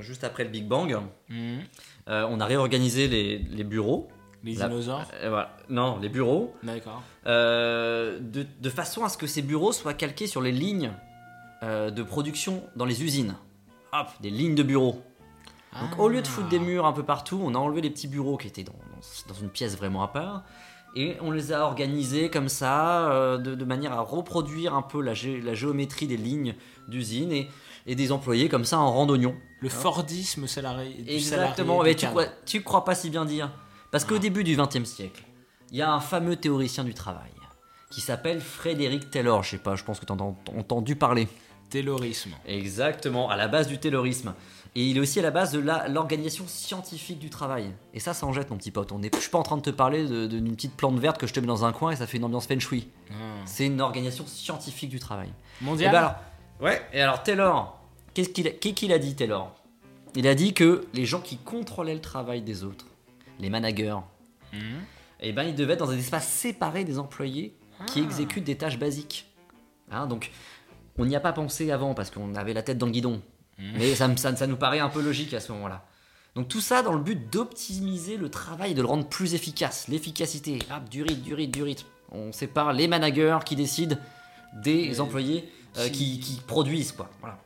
juste 0.00 0.24
après 0.24 0.42
le 0.44 0.48
Big 0.50 0.66
Bang, 0.66 0.96
Mhm. 1.28 1.58
euh, 2.08 2.26
on 2.30 2.40
a 2.40 2.46
réorganisé 2.46 3.08
les, 3.08 3.38
les 3.38 3.64
bureaux. 3.64 4.08
Les 4.42 4.54
La- 4.54 4.68
dinosaures 4.68 5.04
Euh, 5.22 5.28
voilà. 5.28 5.56
Non, 5.68 5.98
les 6.00 6.08
bureaux. 6.08 6.54
D'accord. 6.62 7.02
De, 7.26 8.46
de 8.60 8.70
façon 8.70 9.04
à 9.04 9.08
ce 9.10 9.16
que 9.18 9.26
ces 9.26 9.42
bureaux 9.42 9.72
soient 9.72 9.94
calqués 9.94 10.26
sur 10.26 10.40
les 10.42 10.52
lignes 10.52 10.92
de 11.62 12.02
production 12.02 12.62
dans 12.76 12.84
les 12.84 13.02
usines. 13.02 13.36
Hop, 13.96 14.08
des 14.20 14.30
lignes 14.30 14.54
de 14.54 14.62
bureaux. 14.62 15.02
Donc 15.80 15.90
Ah. 15.96 16.00
au 16.00 16.08
lieu 16.08 16.22
de 16.22 16.26
foutre 16.26 16.48
des 16.48 16.58
murs 16.58 16.86
un 16.86 16.92
peu 16.92 17.02
partout, 17.02 17.40
on 17.42 17.54
a 17.54 17.58
enlevé 17.58 17.80
les 17.80 17.90
petits 17.90 18.08
bureaux 18.08 18.36
qui 18.36 18.46
étaient 18.48 18.62
dans, 18.62 18.72
dans- 18.72 19.32
dans 19.32 19.40
une 19.40 19.50
pièce 19.50 19.76
vraiment 19.76 20.02
à 20.02 20.08
part. 20.08 20.44
Et 20.96 21.16
on 21.20 21.32
les 21.32 21.52
a 21.52 21.64
organisés 21.64 22.30
comme 22.30 22.48
ça, 22.48 23.10
euh, 23.10 23.36
de, 23.38 23.54
de 23.56 23.64
manière 23.64 23.92
à 23.92 24.00
reproduire 24.00 24.74
un 24.74 24.82
peu 24.82 25.00
la, 25.00 25.12
gé- 25.12 25.42
la 25.42 25.54
géométrie 25.54 26.06
des 26.06 26.16
lignes 26.16 26.54
d'usine 26.86 27.32
et, 27.32 27.50
et 27.86 27.96
des 27.96 28.12
employés 28.12 28.48
comme 28.48 28.64
ça 28.64 28.78
en 28.78 28.92
randonnion. 28.92 29.34
Le 29.60 29.68
Fordisme 29.68 30.46
salarié. 30.46 31.02
du 31.02 31.10
Exactement, 31.10 31.78
salarié 31.78 31.90
mais 31.92 31.96
tu 31.96 32.06
crois, 32.06 32.26
tu 32.46 32.62
crois 32.62 32.84
pas 32.84 32.94
si 32.94 33.10
bien 33.10 33.24
dire. 33.24 33.50
Parce 33.90 34.04
qu'au 34.04 34.16
Ah. 34.16 34.20
début 34.20 34.44
du 34.44 34.56
XXe 34.56 34.84
siècle, 34.84 35.24
il 35.72 35.78
y 35.78 35.82
a 35.82 35.92
un 35.92 36.00
fameux 36.00 36.36
théoricien 36.36 36.84
du 36.84 36.94
travail 36.94 37.30
qui 37.90 38.00
s'appelle 38.00 38.40
Frédéric 38.40 39.10
Taylor. 39.10 39.42
Je 39.42 39.50
sais 39.50 39.58
pas, 39.58 39.74
je 39.74 39.82
pense 39.84 39.98
que 39.98 40.04
tu 40.06 40.12
as 40.12 40.16
entendu 40.56 40.94
parler. 40.96 41.26
Taylorisme. 41.74 42.30
Exactement, 42.46 43.28
à 43.30 43.36
la 43.36 43.48
base 43.48 43.66
du 43.66 43.78
taylorisme. 43.78 44.32
Et 44.76 44.84
il 44.86 44.96
est 44.96 45.00
aussi 45.00 45.18
à 45.18 45.22
la 45.22 45.32
base 45.32 45.50
de 45.50 45.58
l'organisation 45.88 46.44
scientifique 46.46 47.18
du 47.18 47.30
travail. 47.30 47.72
Et 47.94 47.98
ça, 47.98 48.14
ça 48.14 48.26
en 48.26 48.32
jette, 48.32 48.48
mon 48.50 48.56
petit 48.56 48.70
pote. 48.70 48.92
On 48.92 49.02
est, 49.02 49.12
je 49.12 49.20
suis 49.20 49.30
pas 49.30 49.38
en 49.38 49.42
train 49.42 49.56
de 49.56 49.62
te 49.62 49.70
parler 49.70 50.06
d'une 50.28 50.54
petite 50.54 50.76
plante 50.76 51.00
verte 51.00 51.18
que 51.18 51.26
je 51.26 51.32
te 51.32 51.40
mets 51.40 51.48
dans 51.48 51.64
un 51.64 51.72
coin 51.72 51.90
et 51.90 51.96
ça 51.96 52.06
fait 52.06 52.18
une 52.18 52.24
ambiance 52.24 52.46
feng 52.46 52.60
shui. 52.60 52.86
Ah. 53.10 53.14
C'est 53.44 53.66
une 53.66 53.80
organisation 53.80 54.24
scientifique 54.24 54.88
du 54.88 55.00
travail. 55.00 55.30
Et 55.60 55.64
Mondial 55.64 55.90
ben 55.90 55.98
alors, 55.98 56.14
ouais. 56.60 56.80
Et 56.92 57.00
alors 57.00 57.24
Taylor, 57.24 57.80
qu'est-ce 58.14 58.28
qu'il 58.30 58.92
a, 58.92 58.98
dit 58.98 59.16
Taylor? 59.16 59.52
Il 60.14 60.28
a 60.28 60.36
dit 60.36 60.54
que 60.54 60.86
les 60.94 61.06
gens 61.06 61.20
qui 61.20 61.38
contrôlaient 61.38 61.94
le 61.94 62.00
travail 62.00 62.42
des 62.42 62.62
autres, 62.62 62.86
les 63.40 63.50
managers, 63.50 63.98
eh 65.18 65.32
ben 65.32 65.42
ils 65.42 65.56
devaient 65.56 65.72
être 65.72 65.80
dans 65.80 65.90
un 65.90 65.98
espace 65.98 66.28
séparé 66.28 66.84
des 66.84 67.00
employés 67.00 67.56
qui 67.88 67.98
Ah. 67.98 68.04
exécutent 68.04 68.44
des 68.44 68.56
tâches 68.56 68.78
basiques. 68.78 69.26
Hein, 69.90 70.06
donc 70.06 70.30
on 70.98 71.04
n'y 71.06 71.16
a 71.16 71.20
pas 71.20 71.32
pensé 71.32 71.70
avant 71.70 71.94
parce 71.94 72.10
qu'on 72.10 72.34
avait 72.34 72.54
la 72.54 72.62
tête 72.62 72.78
dans 72.78 72.86
le 72.86 72.92
guidon. 72.92 73.22
Mhm. 73.58 73.72
Mais 73.78 73.94
ça, 73.94 74.08
me- 74.08 74.16
ça, 74.16 74.34
ça 74.36 74.46
nous 74.46 74.56
paraît 74.56 74.78
un 74.80 74.88
peu 74.88 75.00
logique 75.02 75.34
à 75.34 75.40
ce 75.40 75.52
moment-là. 75.52 75.84
Donc 76.34 76.48
tout 76.48 76.60
ça 76.60 76.82
dans 76.82 76.92
le 76.94 77.00
but 77.00 77.32
d'optimiser 77.32 78.16
le 78.16 78.28
travail 78.28 78.72
et 78.72 78.74
de 78.74 78.82
le 78.82 78.88
rendre 78.88 79.06
plus 79.08 79.34
efficace. 79.34 79.86
L'efficacité, 79.88 80.58
hop, 80.70 80.88
du 80.88 81.02
rythme, 81.02 81.20
du 81.22 81.34
rythme, 81.34 81.52
du 81.52 81.62
rythme. 81.62 81.86
On 82.10 82.32
sépare 82.32 82.72
les 82.72 82.88
managers 82.88 83.38
qui 83.44 83.54
décident 83.56 83.96
des 84.54 85.00
employés 85.00 85.48
euh, 85.78 85.88
qui, 85.88 86.20
qui- 86.20 86.36
qui 86.36 86.40
produisent 86.40 86.92
quoi. 86.92 87.08
Voilà. 87.20 87.38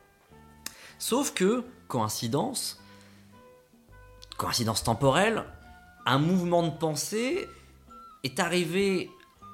Sauf 0.99 1.33
que, 1.33 1.63
coïncidence, 1.87 2.79
coïncidence 4.37 4.83
temporelle, 4.83 5.43
un 6.05 6.19
mouvement 6.19 6.63
de 6.63 6.69
pensée 6.71 7.47
est 8.23 8.39
arrivé 8.39 9.09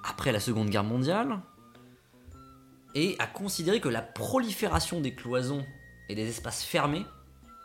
après 0.08 0.32
la 0.32 0.40
Seconde 0.40 0.70
Guerre 0.70 0.84
mondiale 0.84 1.40
et 2.96 3.16
a 3.20 3.28
considéré 3.28 3.80
que 3.82 3.90
la 3.90 4.02
prolifération 4.02 5.00
des 5.02 5.14
cloisons 5.14 5.66
et 6.10 6.16
des 6.16 6.28
espaces 6.30 6.64
fermés 6.64 7.06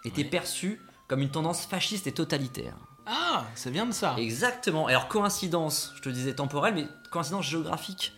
était 0.05 0.23
Ouais. 0.25 0.29
perçue 0.29 0.81
comme 1.09 1.21
une 1.23 1.31
tendance 1.31 1.65
fasciste 1.67 2.07
et 2.07 2.13
totalitaire. 2.13 2.77
Ah, 3.07 3.47
ça 3.55 3.71
vient 3.71 3.87
de 3.87 3.93
ça. 3.93 4.15
Exactement. 4.19 4.87
Alors 4.87 5.09
coïncidence, 5.09 5.93
je 5.97 6.03
te 6.03 6.09
disais 6.09 6.35
temporelle, 6.35 6.75
mais 6.75 6.87
coïncidence 7.11 7.47
géographique. 7.49 8.13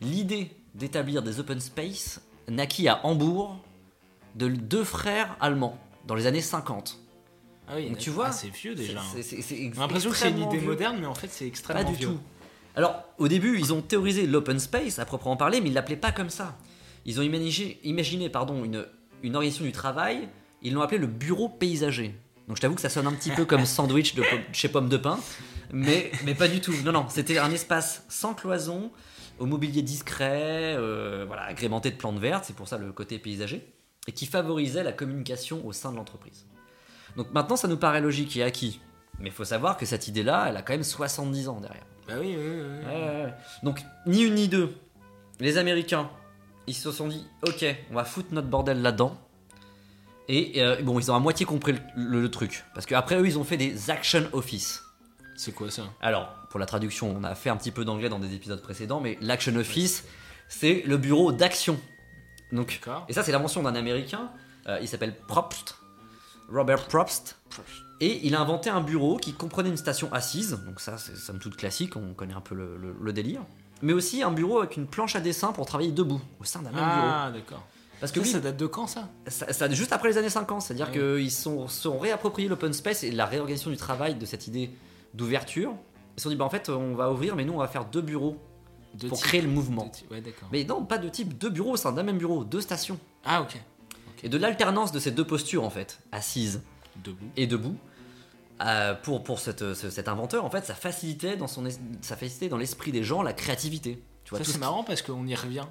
L'idée 0.00 0.50
d'établir 0.74 1.22
des 1.22 1.40
open 1.40 1.58
space 1.60 2.20
naquit 2.48 2.86
à 2.88 3.04
Hambourg 3.06 3.58
de 4.34 4.48
deux 4.48 4.84
frères 4.84 5.36
allemands 5.40 5.78
dans 6.06 6.14
les 6.14 6.26
années 6.26 6.42
50. 6.42 6.98
Ah 7.68 7.72
oui, 7.76 7.88
Donc 7.88 7.98
tu 7.98 8.10
d'accord. 8.10 8.14
vois, 8.14 8.26
Ah, 8.28 8.32
c'est 8.32 8.50
vieux 8.50 8.74
déjà. 8.76 9.00
J'ai 9.14 9.70
l'impression 9.70 10.10
que 10.10 10.16
c'est 10.16 10.30
une 10.30 10.42
idée 10.42 10.58
vieux. 10.58 10.68
moderne, 10.68 10.98
mais 11.00 11.06
en 11.06 11.14
fait, 11.14 11.28
c'est 11.28 11.46
extrêmement 11.48 11.82
Pas 11.82 11.90
du 11.90 11.96
vieux. 11.96 12.08
tout. 12.08 12.20
Alors, 12.76 13.04
au 13.16 13.26
début, 13.26 13.58
ils 13.58 13.72
ont 13.72 13.80
théorisé 13.80 14.26
l'open 14.26 14.58
space 14.58 14.98
à 14.98 15.06
proprement 15.06 15.36
parler, 15.36 15.62
mais 15.62 15.68
ils 15.68 15.74
l'appelaient 15.74 15.96
pas 15.96 16.12
comme 16.12 16.28
ça. 16.28 16.56
Ils 17.06 17.18
ont 17.18 17.22
imaginé, 17.22 17.80
imaginé 17.84 18.28
pardon, 18.28 18.64
une, 18.64 18.86
une 19.22 19.34
organisation 19.34 19.64
du 19.64 19.72
travail, 19.72 20.28
ils 20.60 20.74
l'ont 20.74 20.82
appelé 20.82 20.98
le 20.98 21.06
bureau 21.06 21.48
paysager. 21.48 22.14
Donc 22.48 22.56
je 22.56 22.60
t'avoue 22.60 22.74
que 22.74 22.80
ça 22.80 22.90
sonne 22.90 23.06
un 23.06 23.12
petit 23.12 23.30
peu 23.30 23.46
comme 23.46 23.64
sandwich 23.66 24.14
de 24.14 24.22
chez 24.52 24.68
Pomme 24.68 24.90
de 24.90 24.98
Pain, 24.98 25.18
mais, 25.72 26.12
mais 26.24 26.34
pas 26.34 26.48
du 26.48 26.60
tout. 26.60 26.74
Non, 26.84 26.92
non, 26.92 27.06
c'était 27.08 27.38
un 27.38 27.50
espace 27.50 28.04
sans 28.08 28.34
cloison, 28.34 28.92
au 29.38 29.46
mobilier 29.46 29.82
discret, 29.82 30.74
euh, 30.76 31.24
voilà, 31.26 31.44
agrémenté 31.44 31.90
de 31.90 31.96
plantes 31.96 32.18
vertes, 32.18 32.44
c'est 32.44 32.56
pour 32.56 32.68
ça 32.68 32.76
le 32.76 32.92
côté 32.92 33.18
paysager, 33.18 33.66
et 34.06 34.12
qui 34.12 34.26
favorisait 34.26 34.82
la 34.82 34.92
communication 34.92 35.66
au 35.66 35.72
sein 35.72 35.92
de 35.92 35.96
l'entreprise. 35.96 36.46
Donc 37.16 37.32
maintenant, 37.32 37.56
ça 37.56 37.68
nous 37.68 37.78
paraît 37.78 38.02
logique 38.02 38.36
et 38.36 38.42
acquis. 38.42 38.80
Mais 39.18 39.30
il 39.30 39.34
faut 39.34 39.44
savoir 39.44 39.78
que 39.78 39.86
cette 39.86 40.08
idée-là, 40.08 40.46
elle 40.48 40.56
a 40.58 40.62
quand 40.62 40.74
même 40.74 40.84
70 40.84 41.48
ans 41.48 41.60
derrière. 41.60 41.86
Bah 42.08 42.14
oui, 42.20 42.36
oui, 42.38 42.44
oui. 42.44 42.60
oui. 42.60 42.86
Ouais, 42.86 42.94
ouais, 43.02 43.24
ouais. 43.24 43.34
Donc, 43.62 43.82
ni 44.06 44.22
une 44.22 44.34
ni 44.34 44.48
deux. 44.48 44.74
Les 45.40 45.58
Américains, 45.58 46.08
ils 46.66 46.74
se 46.74 46.90
sont 46.92 47.08
dit 47.08 47.26
Ok, 47.46 47.64
on 47.90 47.94
va 47.94 48.04
foutre 48.04 48.28
notre 48.32 48.48
bordel 48.48 48.80
là-dedans. 48.82 49.18
Et 50.28 50.60
euh, 50.62 50.82
bon, 50.82 50.98
ils 50.98 51.10
ont 51.10 51.14
à 51.14 51.20
moitié 51.20 51.46
compris 51.46 51.72
le, 51.72 51.78
le- 51.96 52.20
le 52.22 52.30
truc. 52.30 52.64
Parce 52.74 52.86
qu'après, 52.86 53.16
eux, 53.16 53.26
ils 53.26 53.38
ont 53.38 53.44
fait 53.44 53.56
des 53.56 53.90
action 53.90 54.24
office. 54.32 54.82
C'est 55.36 55.52
quoi 55.52 55.70
ça? 55.70 55.82
Alors, 56.00 56.32
pour 56.50 56.58
la 56.58 56.66
traduction, 56.66 57.14
on 57.16 57.22
a 57.22 57.34
fait 57.34 57.50
un 57.50 57.56
petit 57.56 57.70
peu 57.70 57.84
d'anglais 57.84 58.08
dans 58.08 58.18
des 58.18 58.34
épisodes 58.34 58.60
précédents, 58.62 59.00
mais 59.00 59.18
l'action 59.20 59.54
office, 59.56 60.04
c'est 60.48 60.82
le 60.86 60.96
bureau 60.96 61.30
d'action. 61.32 61.78
Donc, 62.52 62.80
et 63.08 63.12
ça, 63.12 63.22
c'est 63.22 63.32
l'invention 63.32 63.62
d'un 63.62 63.74
américain. 63.74 64.30
euh, 64.68 64.78
il 64.80 64.88
s'appelle 64.88 65.14
Probst, 65.28 65.76
Robert 66.50 66.86
Probst. 66.86 67.36
Et 68.00 68.26
il 68.26 68.34
a 68.34 68.40
inventé 68.40 68.68
un 68.70 68.80
bureau 68.80 69.16
qui 69.16 69.32
comprenait 69.32 69.68
une 69.70 69.76
station 69.76 70.12
assise, 70.12 70.58
donc 70.66 70.80
ça 70.80 70.98
c'est 70.98 71.16
somme 71.16 71.38
toute 71.38 71.56
classique, 71.56 71.96
on 71.96 72.12
connaît 72.14 72.34
un 72.34 72.40
peu 72.40 72.54
le, 72.54 72.76
le- 72.76 72.94
le 73.00 73.12
délire. 73.12 73.40
Mais 73.82 73.92
aussi 73.92 74.22
un 74.22 74.30
bureau 74.30 74.58
avec 74.58 74.76
une 74.76 74.86
planche 74.86 75.16
à 75.16 75.20
dessin 75.20 75.52
pour 75.52 75.66
travailler 75.66 75.92
debout, 75.92 76.20
au 76.40 76.44
sein 76.44 76.60
d'un 76.60 76.70
même 76.70 76.74
bureau. 76.84 76.86
Ah, 77.10 77.30
d'accord. 77.32 77.62
Parce 78.00 78.12
que 78.12 78.22
Ça, 78.24 78.40
date 78.40 78.56
de 78.58 78.66
quand 78.66 78.86
ça? 78.86 79.08
ça, 79.26 79.50
ça- 79.52 79.70
juste 79.70 79.92
après 79.92 80.08
les 80.10 80.18
années 80.18 80.28
50, 80.28 80.60
c'est-à-dire 80.62 80.88
Ouais. 80.90 81.18
qu'ils 81.18 81.30
sont, 81.30 81.66
sont 81.68 81.98
réappropriés 81.98 82.48
l'open 82.48 82.72
space 82.74 83.02
et 83.04 83.10
la 83.10 83.24
réorganisation 83.24 83.70
du 83.70 83.76
travail 83.78 84.14
de 84.16 84.26
cette 84.26 84.46
idée 84.46 84.70
d'ouverture. 85.14 85.72
Ils 86.16 86.20
se 86.20 86.24
sont 86.24 86.28
dit, 86.30 86.36
bah 86.36 86.44
en 86.44 86.50
fait, 86.50 86.68
on 86.68 86.94
va 86.94 87.10
ouvrir, 87.10 87.36
mais 87.36 87.44
nous 87.44 87.54
on 87.54 87.58
va 87.58 87.68
faire 87.68 87.84
deux 87.86 88.02
bureaux 88.02 88.38
De 88.94 89.08
pour 89.08 89.16
type- 89.18 89.26
créer 89.26 89.40
le 89.40 89.48
mouvement. 89.48 89.90
Ouais. 90.10 90.22
Mais 90.52 90.64
non, 90.64 90.84
pas 90.84 90.98
de 90.98 91.08
type, 91.08 91.36
deux 91.38 91.50
bureaux 91.50 91.72
au 91.72 91.76
sein 91.76 91.92
d'un 91.92 92.02
même 92.02 92.18
bureau, 92.18 92.44
deux 92.44 92.60
stations. 92.60 92.98
Ah, 93.24 93.40
ok. 93.42 93.58
Et 94.22 94.28
de 94.28 94.38
l'alternance 94.38 94.92
de 94.92 94.98
ces 94.98 95.10
deux 95.10 95.26
postures 95.26 95.64
en 95.64 95.70
fait, 95.70 95.98
assise 96.12 96.62
Debout. 97.04 97.26
et 97.36 97.46
debout, 97.46 97.76
euh, 98.64 98.94
pour, 98.94 99.22
pour 99.22 99.38
cette- 99.38 99.74
ce- 99.74 99.90
cet 99.90 100.08
inventeur, 100.08 100.44
en 100.44 100.50
fait, 100.50 100.64
ça 100.64 100.74
facilitait 100.74 101.36
dans, 101.36 101.46
son 101.48 101.66
es- 101.66 101.78
ça 102.00 102.16
facilitait 102.16 102.48
dans 102.48 102.56
l'esprit 102.58 102.92
des 102.92 103.02
gens 103.04 103.22
la 103.22 103.32
créativité. 103.32 104.02
Tu 104.24 104.30
vois, 104.30 104.38
Ça, 104.38 104.44
tout 104.44 104.50
c'est 104.50 104.52
ce 104.54 104.58
qui- 104.58 104.60
marrant 104.60 104.82
parce 104.84 105.02
qu'on 105.02 105.26
y 105.26 105.34
revient. 105.34 105.64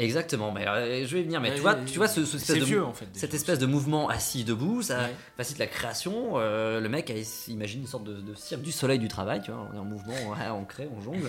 Exactement, 0.00 0.52
mais 0.52 0.68
euh, 0.68 1.04
je 1.06 1.14
vais 1.14 1.22
y 1.22 1.24
venir. 1.24 1.40
Mais 1.40 1.48
Ouais, 1.50 1.54
tu 1.56 1.60
vois, 1.60 1.72
ouais, 1.74 1.84
tu 1.84 1.98
vois 1.98 2.06
ce, 2.06 2.24
ce 2.24 2.36
espèce 2.36 2.54
C'est 2.54 2.60
de, 2.60 2.64
vieux 2.64 2.84
en 2.84 2.92
fait. 2.92 3.06
déjà. 3.06 3.18
cette 3.20 3.34
espèce 3.34 3.58
de 3.58 3.66
mouvement 3.66 4.08
assis 4.08 4.44
debout, 4.44 4.80
ça 4.82 4.98
Ouais. 5.04 5.14
facilite 5.36 5.58
la 5.58 5.66
création. 5.66 6.34
euh, 6.36 6.78
le 6.80 6.88
mec 6.88 7.10
a, 7.10 7.14
imagine 7.50 7.80
une 7.80 7.86
sorte 7.88 8.04
de, 8.04 8.20
de 8.20 8.34
cirque 8.36 8.62
du 8.62 8.70
soleil 8.70 9.00
du 9.00 9.08
travail, 9.08 9.42
tu 9.42 9.50
vois, 9.50 9.68
on 9.72 9.74
est 9.74 9.78
en 9.80 9.84
mouvement, 9.84 10.12
ouais, 10.30 10.50
on 10.52 10.64
crée, 10.64 10.88
on 10.96 11.00
jongle. 11.00 11.28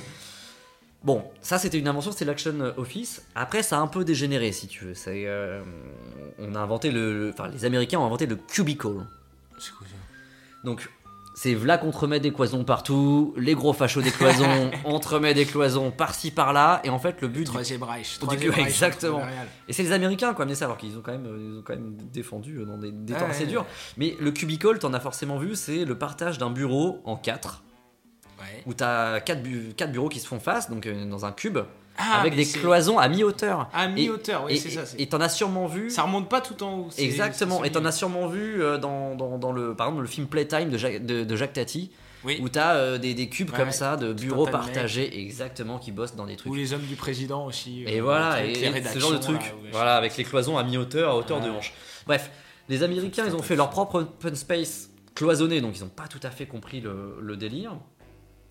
Bon, 1.03 1.23
ça 1.41 1.57
c'était 1.57 1.79
une 1.79 1.87
invention, 1.87 2.11
c'était 2.11 2.25
l'action 2.25 2.59
office. 2.77 3.23
Après, 3.33 3.63
ça 3.63 3.77
a 3.77 3.79
un 3.79 3.87
peu 3.87 4.03
dégénéré, 4.03 4.51
si 4.51 4.67
tu 4.67 4.83
veux. 4.85 4.93
C'est, 4.93 5.23
euh, 5.25 5.63
on 6.37 6.53
a 6.55 6.59
inventé 6.59 6.91
le, 6.91 7.17
le- 7.17 7.29
enfin, 7.31 7.47
les 7.47 7.63
Américains 7.65 7.99
ont 7.99 8.05
inventé 8.05 8.25
le 8.27 8.35
cubicle. 8.35 8.89
C'est 9.59 9.73
quoi 9.73 9.87
ça 9.87 9.95
Donc, 10.63 10.89
c'est 11.41 11.55
là 11.55 11.77
qu'on 11.77 11.91
te 11.91 11.97
remet 11.97 12.19
des 12.19 12.33
cloisons 12.33 12.65
partout, 12.65 13.33
les 13.37 13.53
gros 13.53 13.71
fachos 13.71 14.01
des 14.01 14.11
cloisons, 14.11 14.71
on 14.83 14.99
te 14.99 15.07
remet 15.07 15.33
des 15.33 15.45
cloisons 15.45 15.89
par-ci 15.89 16.31
par-là, 16.31 16.81
et 16.83 16.89
en 16.89 16.99
fait, 16.99 17.21
le 17.21 17.29
but. 17.29 17.45
Troisième 17.45 17.83
Reich. 17.83 18.19
Troisième 18.19 18.51
Reich 18.53 18.65
exactement. 18.65 19.21
Et 19.69 19.71
c'est 19.73 19.83
les 19.83 19.93
Américains 19.93 20.33
qui 20.33 20.39
ont 20.39 20.41
amené 20.41 20.55
ça, 20.55 20.65
alors 20.65 20.77
qu'ils 20.77 20.97
ont 20.97 21.01
quand 21.01 21.13
même, 21.13 21.27
euh, 21.27 21.37
ils 21.39 21.59
ont 21.59 21.61
quand 21.61 21.75
même 21.75 21.95
défendu 22.11 22.59
dans 22.65 22.77
des, 22.77 22.91
temps 23.13 23.27
assez 23.29 23.43
ouais. 23.43 23.49
durs. 23.51 23.65
Mais 23.95 24.17
le 24.19 24.31
cubicle, 24.31 24.79
t'en 24.79 24.93
as 24.93 24.99
forcément 24.99 25.37
vu, 25.37 25.55
c'est 25.55 25.85
le 25.85 25.97
partage 25.97 26.39
d'un 26.39 26.49
bureau 26.49 26.99
en 27.05 27.15
quatre, 27.15 27.63
Ouais. 28.39 28.63
où 28.65 28.73
t'as 28.73 29.19
quatre, 29.19 29.43
bu- 29.43 29.73
quatre 29.75 29.91
bureaux 29.91 30.09
qui 30.09 30.19
se 30.19 30.27
font 30.27 30.39
face, 30.39 30.69
donc 30.69 30.85
euh, 30.87 31.05
dans 31.05 31.25
un 31.25 31.31
cube, 31.31 31.59
Ah, 31.97 32.21
avec 32.21 32.35
des 32.35 32.45
cloisons 32.45 32.97
à 32.97 33.07
mi-hauteur. 33.09 33.69
À 33.73 33.87
mi-hauteur, 33.87 34.45
oui, 34.45 34.57
c'est 34.57 34.69
ça. 34.69 34.83
Et 34.97 35.07
t'en 35.07 35.19
as 35.21 35.29
sûrement 35.29 35.67
vu. 35.67 35.89
Ça 35.89 36.03
remonte 36.03 36.29
pas 36.29 36.39
tout 36.41 36.61
en 36.63 36.73
haut. 36.79 36.89
Exactement, 36.97 37.63
et 37.63 37.71
t'en 37.71 37.83
as 37.85 37.91
sûrement 37.91 38.27
vu 38.27 38.61
euh, 38.63 38.77
dans, 38.77 39.15
dans, 39.15 39.37
dans 39.37 39.51
le, 39.51 39.75
par 39.75 39.87
exemple, 39.87 40.01
le 40.03 40.07
film 40.07 40.27
Playtime 40.27 40.69
de 40.69 40.77
Jacques, 40.77 41.05
de, 41.05 41.23
de 41.25 41.35
Jacques 41.35 41.51
Tati, 41.53 41.91
Oui. 42.23 42.39
où 42.41 42.47
t'as 42.47 42.75
euh, 42.75 42.97
des, 42.97 43.13
des 43.13 43.27
cubes 43.27 43.49
Ouais, 43.51 43.57
comme 43.57 43.71
ça 43.71 43.97
de 43.97 44.13
bureaux 44.13 44.47
partagés, 44.47 45.19
exactement, 45.19 45.77
qui 45.77 45.91
bossent 45.91 46.15
dans 46.15 46.25
des 46.25 46.37
trucs. 46.37 46.51
Ou 46.51 46.55
les 46.55 46.71
hommes 46.73 46.85
du 46.85 46.95
président 46.95 47.45
aussi. 47.45 47.83
Et 47.85 47.99
euh, 47.99 48.03
voilà, 48.03 48.29
avec 48.31 48.57
et, 48.61 48.83
ce 48.93 48.99
genre 48.99 49.11
de 49.11 49.17
truc. 49.17 49.41
là, 49.41 49.51
voilà, 49.73 49.95
avec 49.97 50.15
les 50.15 50.23
cloisons 50.23 50.57
à 50.57 50.63
mi-hauteur, 50.63 51.11
à 51.11 51.17
hauteur 51.17 51.41
de 51.41 51.49
hanche. 51.49 51.73
Bref, 52.07 52.31
les 52.69 52.83
Américains, 52.83 53.25
ils 53.27 53.35
ont 53.35 53.41
fait 53.41 53.55
leur 53.57 53.69
propre 53.69 54.01
open 54.01 54.35
space 54.35 54.89
cloisonné, 55.15 55.59
donc 55.59 55.77
ils 55.77 55.83
n'ont 55.83 55.89
pas 55.89 56.07
tout 56.07 56.19
à 56.23 56.29
fait 56.29 56.45
compris 56.45 56.79
le, 56.79 57.17
le 57.19 57.35
délire. 57.35 57.73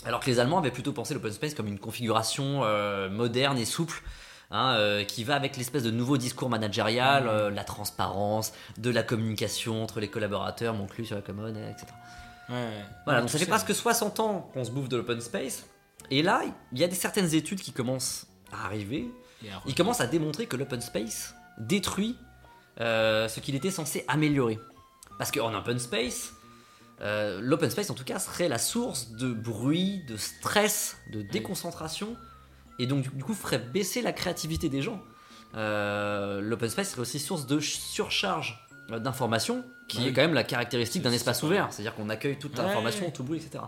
Alors 0.04 0.20
que 0.20 0.26
les 0.26 0.38
Allemands 0.40 0.58
avaient 0.58 0.70
plutôt 0.70 0.92
pensé 0.92 1.12
l'open 1.14 1.32
space 1.32 1.54
comme 1.54 1.66
une 1.66 1.78
configuration 1.78 2.60
euh, 2.64 3.08
moderne 3.10 3.58
et 3.58 3.64
souple. 3.64 4.02
hein, 4.50 4.74
euh, 4.78 5.04
qui 5.04 5.24
va 5.24 5.34
avec 5.34 5.58
l'espèce 5.58 5.82
de 5.82 5.90
nouveau 5.90 6.16
discours 6.16 6.48
managérial, 6.48 7.24
Mmh. 7.24 7.28
euh, 7.28 7.50
la 7.50 7.64
transparence, 7.64 8.52
de 8.78 8.88
la 8.88 9.02
communication 9.02 9.82
entre 9.82 10.00
les 10.00 10.08
collaborateurs, 10.08 10.72
mon 10.72 10.86
cul 10.86 11.04
sur 11.04 11.16
la 11.16 11.20
commode, 11.22 11.54
etc. 11.56 11.86
Ouais, 12.48 12.54
ouais. 12.54 12.84
Voilà, 13.04 13.18
Ouais, 13.18 13.22
donc 13.24 13.30
ça 13.30 13.38
fait 13.38 13.44
presque 13.44 13.74
60 13.74 14.20
ans 14.20 14.48
qu'on 14.54 14.64
se 14.64 14.70
bouffe 14.70 14.88
de 14.88 14.96
l'open 14.96 15.20
space. 15.20 15.66
Et 16.10 16.22
là, 16.22 16.40
il 16.72 16.78
y 16.78 16.84
a 16.84 16.88
des 16.88 16.94
certaines 16.94 17.34
études 17.34 17.60
qui 17.60 17.72
commencent 17.72 18.26
à 18.50 18.64
arriver 18.64 19.10
Et 19.44 19.50
alors, 19.50 19.62
il 19.66 19.74
commence 19.74 20.00
à 20.00 20.06
démontrer 20.06 20.46
que 20.46 20.56
l'open 20.56 20.80
space 20.80 21.34
détruit 21.58 22.16
euh, 22.80 23.28
ce 23.28 23.40
qu'il 23.40 23.54
était 23.54 23.70
censé 23.70 24.06
améliorer. 24.08 24.58
Parce 25.18 25.30
qu'en 25.30 25.52
open 25.54 25.78
space, 25.78 26.32
euh, 27.00 27.40
l'open 27.42 27.70
space 27.70 27.90
en 27.90 27.94
tout 27.94 28.04
cas 28.04 28.18
serait 28.18 28.48
la 28.48 28.58
source 28.58 29.10
de 29.12 29.32
bruit, 29.32 30.02
de 30.08 30.16
stress, 30.16 30.96
de 31.12 31.22
déconcentration, 31.22 32.16
et 32.78 32.86
donc 32.86 33.14
du 33.14 33.22
coup 33.24 33.34
ferait 33.34 33.58
baisser 33.58 34.02
la 34.02 34.12
créativité 34.12 34.68
des 34.68 34.82
gens. 34.82 35.00
Euh, 35.54 36.40
l'open 36.40 36.68
space 36.68 36.90
serait 36.90 37.00
aussi 37.02 37.18
source 37.18 37.46
de 37.46 37.58
ch- 37.60 37.78
surcharge 37.78 38.64
euh, 38.90 38.98
d'informations, 38.98 39.64
qui 39.88 39.98
Ouais. 39.98 40.08
est 40.08 40.12
quand 40.12 40.20
même 40.22 40.34
la 40.34 40.44
caractéristique 40.44 41.02
d'un 41.02 41.12
espace 41.12 41.42
ouvert, 41.42 41.68
c'est-à-dire 41.70 41.94
qu'on 41.94 42.08
accueille 42.10 42.36
toute 42.38 42.58
Ouais. 42.58 42.64
information, 42.64 43.10
tout 43.10 43.24
bruit, 43.24 43.38
etc. 43.38 43.64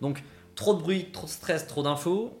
Donc 0.00 0.22
trop 0.54 0.74
de 0.74 0.80
bruit, 0.80 1.10
trop 1.12 1.26
de 1.26 1.30
stress, 1.30 1.66
trop 1.66 1.82
d'infos. 1.82 2.36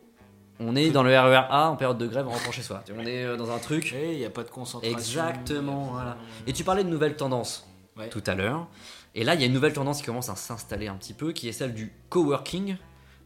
On 0.62 0.76
est 0.76 0.90
dans 0.90 1.02
le 1.02 1.10
RER 1.18 1.46
A 1.50 1.70
en 1.70 1.76
période 1.76 1.96
de 1.98 2.06
grève 2.06 2.26
en 2.26 2.32
rentrant 2.32 2.52
chez 2.52 2.62
soi. 2.62 2.82
On 2.94 3.04
est 3.06 3.36
dans 3.38 3.50
un 3.50 3.58
truc. 3.58 3.92
il 3.98 4.18
n'y 4.18 4.24
a 4.26 4.30
pas 4.30 4.42
de 4.42 4.50
concentration. 4.50 4.96
Exactement, 4.96 5.84
voilà. 5.92 6.16
Et 6.46 6.52
tu 6.52 6.64
parlais 6.64 6.84
de 6.84 6.88
nouvelles 6.90 7.16
tendances 7.16 7.66
Ouais. 7.96 8.08
tout 8.10 8.22
à 8.26 8.34
l'heure. 8.34 8.66
Et 9.14 9.24
là, 9.24 9.34
il 9.34 9.40
y 9.40 9.44
a 9.44 9.46
une 9.46 9.52
nouvelle 9.52 9.72
tendance 9.72 9.98
qui 9.98 10.04
commence 10.06 10.28
à 10.28 10.36
s'installer 10.36 10.88
un 10.88 10.94
petit 10.94 11.14
peu, 11.14 11.32
qui 11.32 11.48
est 11.48 11.52
celle 11.52 11.74
du 11.74 11.92
coworking, 12.10 12.76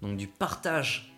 donc 0.02 0.16
du 0.16 0.26
partage 0.26 1.12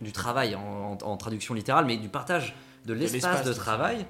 du 0.00 0.12
travail 0.12 0.54
en, 0.54 0.98
en- 1.02 1.06
en 1.06 1.16
traduction 1.16 1.54
littérale, 1.54 1.84
mais 1.86 1.96
du 1.96 2.08
partage 2.08 2.54
de 2.86 2.94
l'espace 2.94 3.22
de 3.44 3.52
travail, 3.54 4.06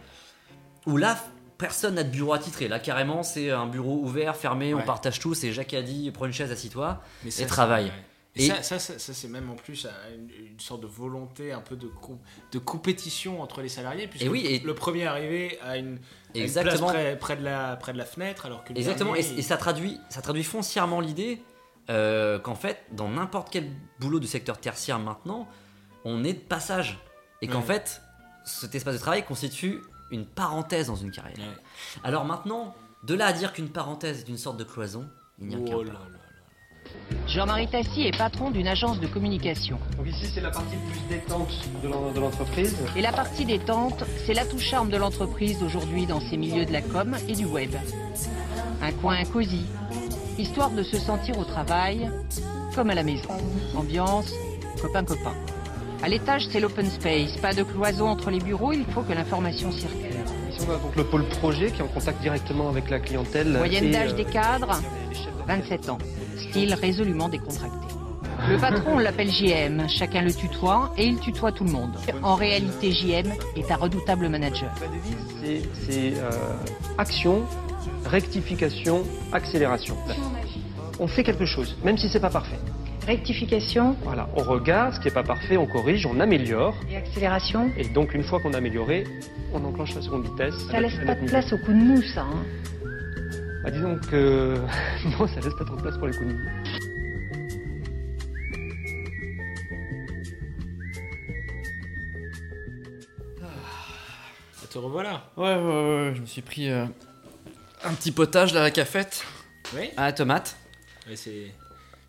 où 0.86 0.96
là, 0.96 1.16
personne 1.58 1.94
n'a 1.96 2.04
de 2.04 2.10
bureau 2.10 2.32
attitré. 2.32 2.68
Là, 2.68 2.78
carrément, 2.78 3.22
c'est 3.22 3.50
un 3.50 3.66
bureau 3.66 4.00
ouvert, 4.02 4.34
fermé, 4.36 4.72
on 4.74 4.78
partage 4.86 5.18
tout. 5.20 5.34
C'est 5.34 5.52
Jacques 5.52 5.74
a 5.74 5.82
dit, 5.82 6.10
prends 6.10 6.26
une 6.26 6.32
chaise, 6.32 6.50
assis-toi. 6.50 7.02
Et 7.42 7.46
travail. 7.46 7.84
ouais. 7.86 7.92
Et, 8.36 8.44
Et- 8.44 8.48
ça, 8.48 8.62
ça, 8.62 8.78
ça, 8.78 8.98
ça, 8.98 9.12
c'est 9.12 9.26
même 9.28 9.50
en 9.50 9.56
plus 9.56 9.86
une, 10.14 10.30
une 10.52 10.60
sorte 10.60 10.82
de 10.82 10.86
volonté 10.86 11.50
un 11.52 11.60
peu 11.60 11.74
de, 11.76 11.90
de 12.52 12.58
compétition 12.60 13.42
entre 13.42 13.60
les 13.60 13.68
salariés, 13.68 14.06
puisque 14.06 14.24
Et 14.24 14.28
oui, 14.28 14.46
et- 14.46 14.60
le 14.60 14.74
premier 14.74 15.06
arrivé 15.06 15.58
a 15.62 15.76
une, 15.76 15.98
place 16.32 16.80
près, 16.80 17.18
près 17.18 17.36
de 17.36 17.42
la, 17.42 17.74
près 17.76 17.92
de 17.92 17.98
la 17.98 18.04
fenêtre, 18.04 18.46
alors 18.46 18.62
que 18.62 18.72
Exactement, 18.72 19.16
et, 19.16 19.22
dernier, 19.22 19.38
et 19.40 19.42
ça, 19.42 19.56
traduit, 19.56 19.98
ça 20.10 20.22
traduit 20.22 20.44
foncièrement 20.44 21.00
l'idée 21.00 21.42
euh, 21.88 22.38
qu'en 22.38 22.54
fait, 22.54 22.78
dans 22.92 23.08
n'importe 23.08 23.48
quel 23.50 23.68
boulot 23.98 24.20
du 24.20 24.28
secteur 24.28 24.58
tertiaire 24.58 25.00
maintenant, 25.00 25.48
on 26.04 26.22
est 26.22 26.34
de 26.34 26.38
passage. 26.38 26.98
Et 27.42 27.48
qu'en 27.48 27.58
Ouais. 27.60 27.66
fait, 27.66 28.00
cet 28.44 28.74
espace 28.76 28.94
de 28.94 29.00
travail 29.00 29.24
constitue 29.24 29.80
une 30.12 30.24
parenthèse 30.24 30.86
dans 30.86 30.94
une 30.94 31.10
carrière. 31.10 31.36
Ouais. 31.38 32.00
Alors 32.04 32.24
maintenant, 32.24 32.76
de 33.02 33.14
là 33.14 33.26
à 33.26 33.32
dire 33.32 33.52
qu'une 33.52 33.70
parenthèse 33.70 34.20
est 34.20 34.28
une 34.28 34.38
sorte 34.38 34.56
de 34.56 34.62
cloison, 34.64 35.08
il 35.40 35.48
n'y 35.48 35.54
a 35.56 35.58
qu'un 35.58 35.74
Oh 35.74 35.78
pas. 35.78 35.84
là 35.86 35.92
là 35.94 35.98
là. 36.12 36.18
Jean-Marie 37.26 37.68
Tassi 37.68 38.02
est 38.06 38.16
patron 38.16 38.50
d'une 38.50 38.66
agence 38.66 38.98
de 39.00 39.06
communication. 39.06 39.78
Donc 39.96 40.06
ici, 40.08 40.26
c'est 40.32 40.40
la 40.40 40.50
partie 40.50 40.76
plus 40.90 41.00
détente 41.16 41.52
de 41.82 41.88
l'en- 41.88 42.10
de 42.12 42.20
l'entreprise. 42.20 42.76
Et 42.96 43.02
la 43.02 43.12
partie 43.12 43.44
détente, 43.44 44.04
c'est 44.26 44.34
l'atout 44.34 44.58
charme 44.58 44.90
de 44.90 44.96
l'entreprise 44.96 45.62
aujourd'hui 45.62 46.06
dans 46.06 46.20
ces 46.20 46.36
milieux 46.36 46.64
de 46.64 46.72
la 46.72 46.82
com 46.82 47.16
et 47.28 47.34
du 47.34 47.44
web. 47.44 47.70
Un 48.82 48.92
coin 48.92 49.22
cosy, 49.24 49.62
histoire 50.38 50.70
de 50.70 50.82
se 50.82 50.96
sentir 50.98 51.38
au 51.38 51.44
travail 51.44 52.10
comme 52.74 52.90
à 52.90 52.94
la 52.94 53.02
maison. 53.02 53.28
Ambiance, 53.76 54.32
copain-copain. 54.80 55.34
À 56.02 56.08
l'étage, 56.08 56.46
c'est 56.50 56.60
l'open 56.60 56.86
space. 56.90 57.36
Pas 57.42 57.52
de 57.52 57.62
cloison 57.62 58.08
entre 58.08 58.30
les 58.30 58.38
bureaux, 58.38 58.72
il 58.72 58.84
faut 58.86 59.02
que 59.02 59.12
l'information 59.12 59.70
circule. 59.70 60.24
Ici, 60.50 60.60
on 60.66 60.72
a 60.72 60.78
donc 60.78 60.96
le 60.96 61.04
pôle 61.04 61.24
projet 61.28 61.70
qui 61.70 61.80
est 61.80 61.84
en 61.84 61.88
contact 61.88 62.20
directement 62.22 62.70
avec 62.70 62.88
la 62.88 63.00
clientèle. 63.00 63.48
Moyenne 63.50 63.84
et, 63.84 63.90
d'âge 63.90 64.12
euh, 64.12 64.16
des 64.16 64.24
cadres, 64.24 64.80
27 65.56 65.88
ans. 65.90 65.98
Style 66.36 66.74
résolument 66.74 67.28
décontracté. 67.28 67.76
Le 68.48 68.56
patron, 68.56 68.92
on 68.94 68.98
l'appelle 68.98 69.30
JM. 69.30 69.88
Chacun 69.88 70.22
le 70.22 70.32
tutoie 70.32 70.92
et 70.96 71.04
il 71.06 71.18
tutoie 71.18 71.52
tout 71.52 71.64
le 71.64 71.70
monde. 71.72 71.90
En 72.22 72.36
réalité, 72.36 72.90
JM 72.92 73.32
est 73.56 73.70
un 73.70 73.76
redoutable 73.76 74.28
manager. 74.28 74.70
C'est- 75.42 76.14
euh, 76.18 76.30
action, 76.96 77.42
rectification, 78.06 79.02
accélération. 79.32 79.96
On 80.98 81.06
fait 81.08 81.22
quelque 81.24 81.46
chose, 81.46 81.76
même 81.84 81.98
si 81.98 82.08
c'est 82.08 82.20
pas 82.20 82.30
parfait. 82.30 82.58
Rectification 83.06 83.96
Voilà, 84.04 84.28
on 84.36 84.42
regarde 84.42 84.94
ce 84.94 85.00
qui 85.00 85.08
est 85.08 85.14
pas 85.14 85.22
parfait, 85.22 85.56
on 85.56 85.66
corrige, 85.66 86.06
on 86.06 86.20
améliore. 86.20 86.74
et 86.90 86.96
accélération, 86.96 87.70
Et 87.76 87.88
donc, 87.88 88.14
une 88.14 88.22
fois 88.22 88.40
qu'on 88.40 88.52
a 88.52 88.58
amélioré, 88.58 89.04
on 89.52 89.64
enclenche 89.64 89.94
la 89.94 90.02
seconde 90.02 90.24
vitesse. 90.24 90.54
ça 90.70 90.80
laisse 90.80 90.94
pas 91.06 91.14
de 91.14 91.26
place 91.26 91.52
au 91.52 91.58
coup 91.58 91.72
de 91.72 91.78
mou, 91.78 92.02
ça. 92.14 92.22
hein. 92.22 92.44
Bah, 93.62 93.70
disons 93.70 93.98
que 93.98 94.56
non, 95.18 95.26
ça 95.26 95.40
laisse 95.40 95.54
pas 95.54 95.64
trop 95.64 95.76
de 95.76 95.82
place 95.82 95.98
pour 95.98 96.06
les 96.06 96.16
coups 96.16 96.28
de 96.28 96.32
mou. 96.34 96.48
Te 104.70 104.78
revoilà. 104.78 105.24
Ouais, 105.36 105.56
ouais, 105.56 105.56
ouais, 105.56 106.12
je 106.14 106.20
me 106.20 106.26
suis 106.26 106.42
pris 106.42 106.70
euh, 106.70 106.84
Un 107.82 107.92
petit 107.92 108.12
potage 108.12 108.54
là 108.54 108.60
à 108.60 108.62
la 108.62 108.70
cafette. 108.70 109.24
Oui. 109.74 109.90
À 109.96 110.04
la 110.04 110.12
tomate. 110.12 110.56
Ouais, 111.08 111.16
c'est. 111.16 111.50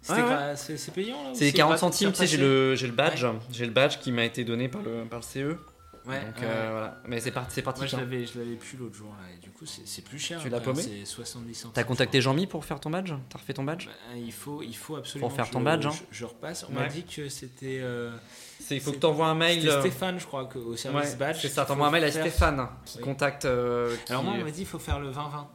Ouais, 0.10 0.22
ouais. 0.22 0.56
C'est 0.56 0.94
payant 0.94 1.24
là 1.24 1.30
C'est 1.34 1.52
40 1.52 1.70
gratuit 1.72 1.74
de 1.74 1.80
centimes, 1.80 2.12
tu 2.12 2.18
sais, 2.18 2.28
j'ai 2.28 2.38
le, 2.38 2.76
j'ai 2.76 2.86
le 2.86 2.94
badge. 2.94 3.26
J'ai 3.52 3.66
le 3.66 3.72
badge 3.72 3.98
qui 3.98 4.12
m'a 4.12 4.26
été 4.26 4.44
donné 4.44 4.68
par 4.68 4.84
le, 4.84 5.06
par 5.06 5.20
le 5.20 5.24
CE. 5.24 5.58
Ouais. 6.06 6.20
Donc 6.26 6.42
euh, 6.42 6.68
voilà. 6.72 7.02
Mais 7.08 7.20
c'est 7.20 7.32
parti, 7.32 7.52
c'est 7.54 7.62
parti. 7.62 7.82
Moi 7.82 7.88
je 7.88 7.96
l'avais, 7.98 8.26
je 8.26 8.40
l'avais 8.40 8.56
plus 8.56 8.78
l'autre 8.78 8.96
jour 8.96 9.10
là, 9.20 9.28
et 9.36 9.38
du 9.40 9.52
coup 9.52 9.66
c'est, 9.66 10.02
plus 10.04 10.18
cher. 10.18 10.40
Tu 10.42 10.50
l'as 10.50 10.60
quand 10.60 10.74
même, 10.74 10.84
paumé 10.84 11.00
C'est 11.02 11.06
70 11.06 11.54
centimes. 11.54 11.72
T'as 11.74 11.84
contacté 11.84 12.22
Jean-Mi 12.22 12.48
pour 12.48 12.66
faire 12.66 12.80
ton 12.80 12.90
badge 12.90 13.14
T'as 13.30 13.38
refait 13.38 13.54
ton 13.54 13.64
badge 13.64 13.86
Bah, 13.86 13.92
il 14.18 14.32
faut, 14.34 14.64
il 14.64 14.76
faut 14.76 14.96
absolument. 14.96 15.28
Pour 15.28 15.36
faire 15.36 15.50
ton 15.50 15.60
je- 15.60 15.64
badge, 15.66 15.86
hein. 15.86 15.92
Je, 16.12 16.18
je 16.20 16.26
repasse. 16.26 16.66
On 16.70 16.76
Ouais. 16.76 16.82
m'a 16.84 16.88
dit 16.88 17.04
que 17.04 17.30
c'était. 17.30 17.80
euh, 17.82 18.12
C'est, 18.60 18.76
il 18.76 18.82
faut 18.82 18.92
que 18.92 18.98
t'envoies 18.98 19.28
un 19.28 19.36
mail. 19.36 19.68
Euh, 19.70 19.80
Stéphane, 19.82 20.20
je 20.20 20.26
crois, 20.26 20.46
que- 20.46 20.58
au 20.58 20.76
service 20.76 21.12
ouais, 21.12 21.16
badge. 21.18 21.38
c'est 21.42 21.50
ça, 21.50 21.66
t'envoies 21.66 21.88
un 21.88 21.92
mail 21.92 22.04
à 22.06 22.12
Stéphane 22.12 22.68
qui 22.86 22.98
Oui. 22.98 23.04
contacte. 23.04 23.46
euh, 23.46 23.96
qui- 24.06 24.12
Alors 24.12 24.24
moi 24.24 24.34
on 24.36 24.44
m'a 24.44 24.50
dit 24.52 24.58
qu'il 24.60 24.66
faut 24.66 24.80
faire 24.80 25.00
le 25.00 25.10
20-20. 25.12 25.48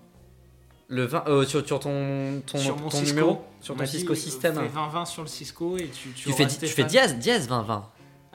Le 0.88 1.04
20, 1.04 1.24
euh, 1.26 1.44
sur, 1.44 1.66
sur 1.66 1.80
ton, 1.80 2.40
ton, 2.46 2.58
sur 2.58 2.76
mon 2.76 2.88
ton 2.88 2.98
Cisco. 2.98 3.06
numéro 3.08 3.44
Sur 3.60 3.74
On 3.74 3.78
ton 3.78 3.86
Cisco 3.86 4.14
système. 4.14 4.54
Fais 4.54 4.68
20-20 4.68 5.04
sur 5.04 5.22
le 5.22 5.28
Cisco 5.28 5.76
et 5.78 5.88
tu, 5.88 6.10
tu, 6.10 6.30
Tu 6.30 6.32
fais, 6.32 6.46
tu 6.46 6.66
fais 6.68 6.84
dièse, 6.84 7.16
dièse 7.16 7.48
20-20. 7.48 7.82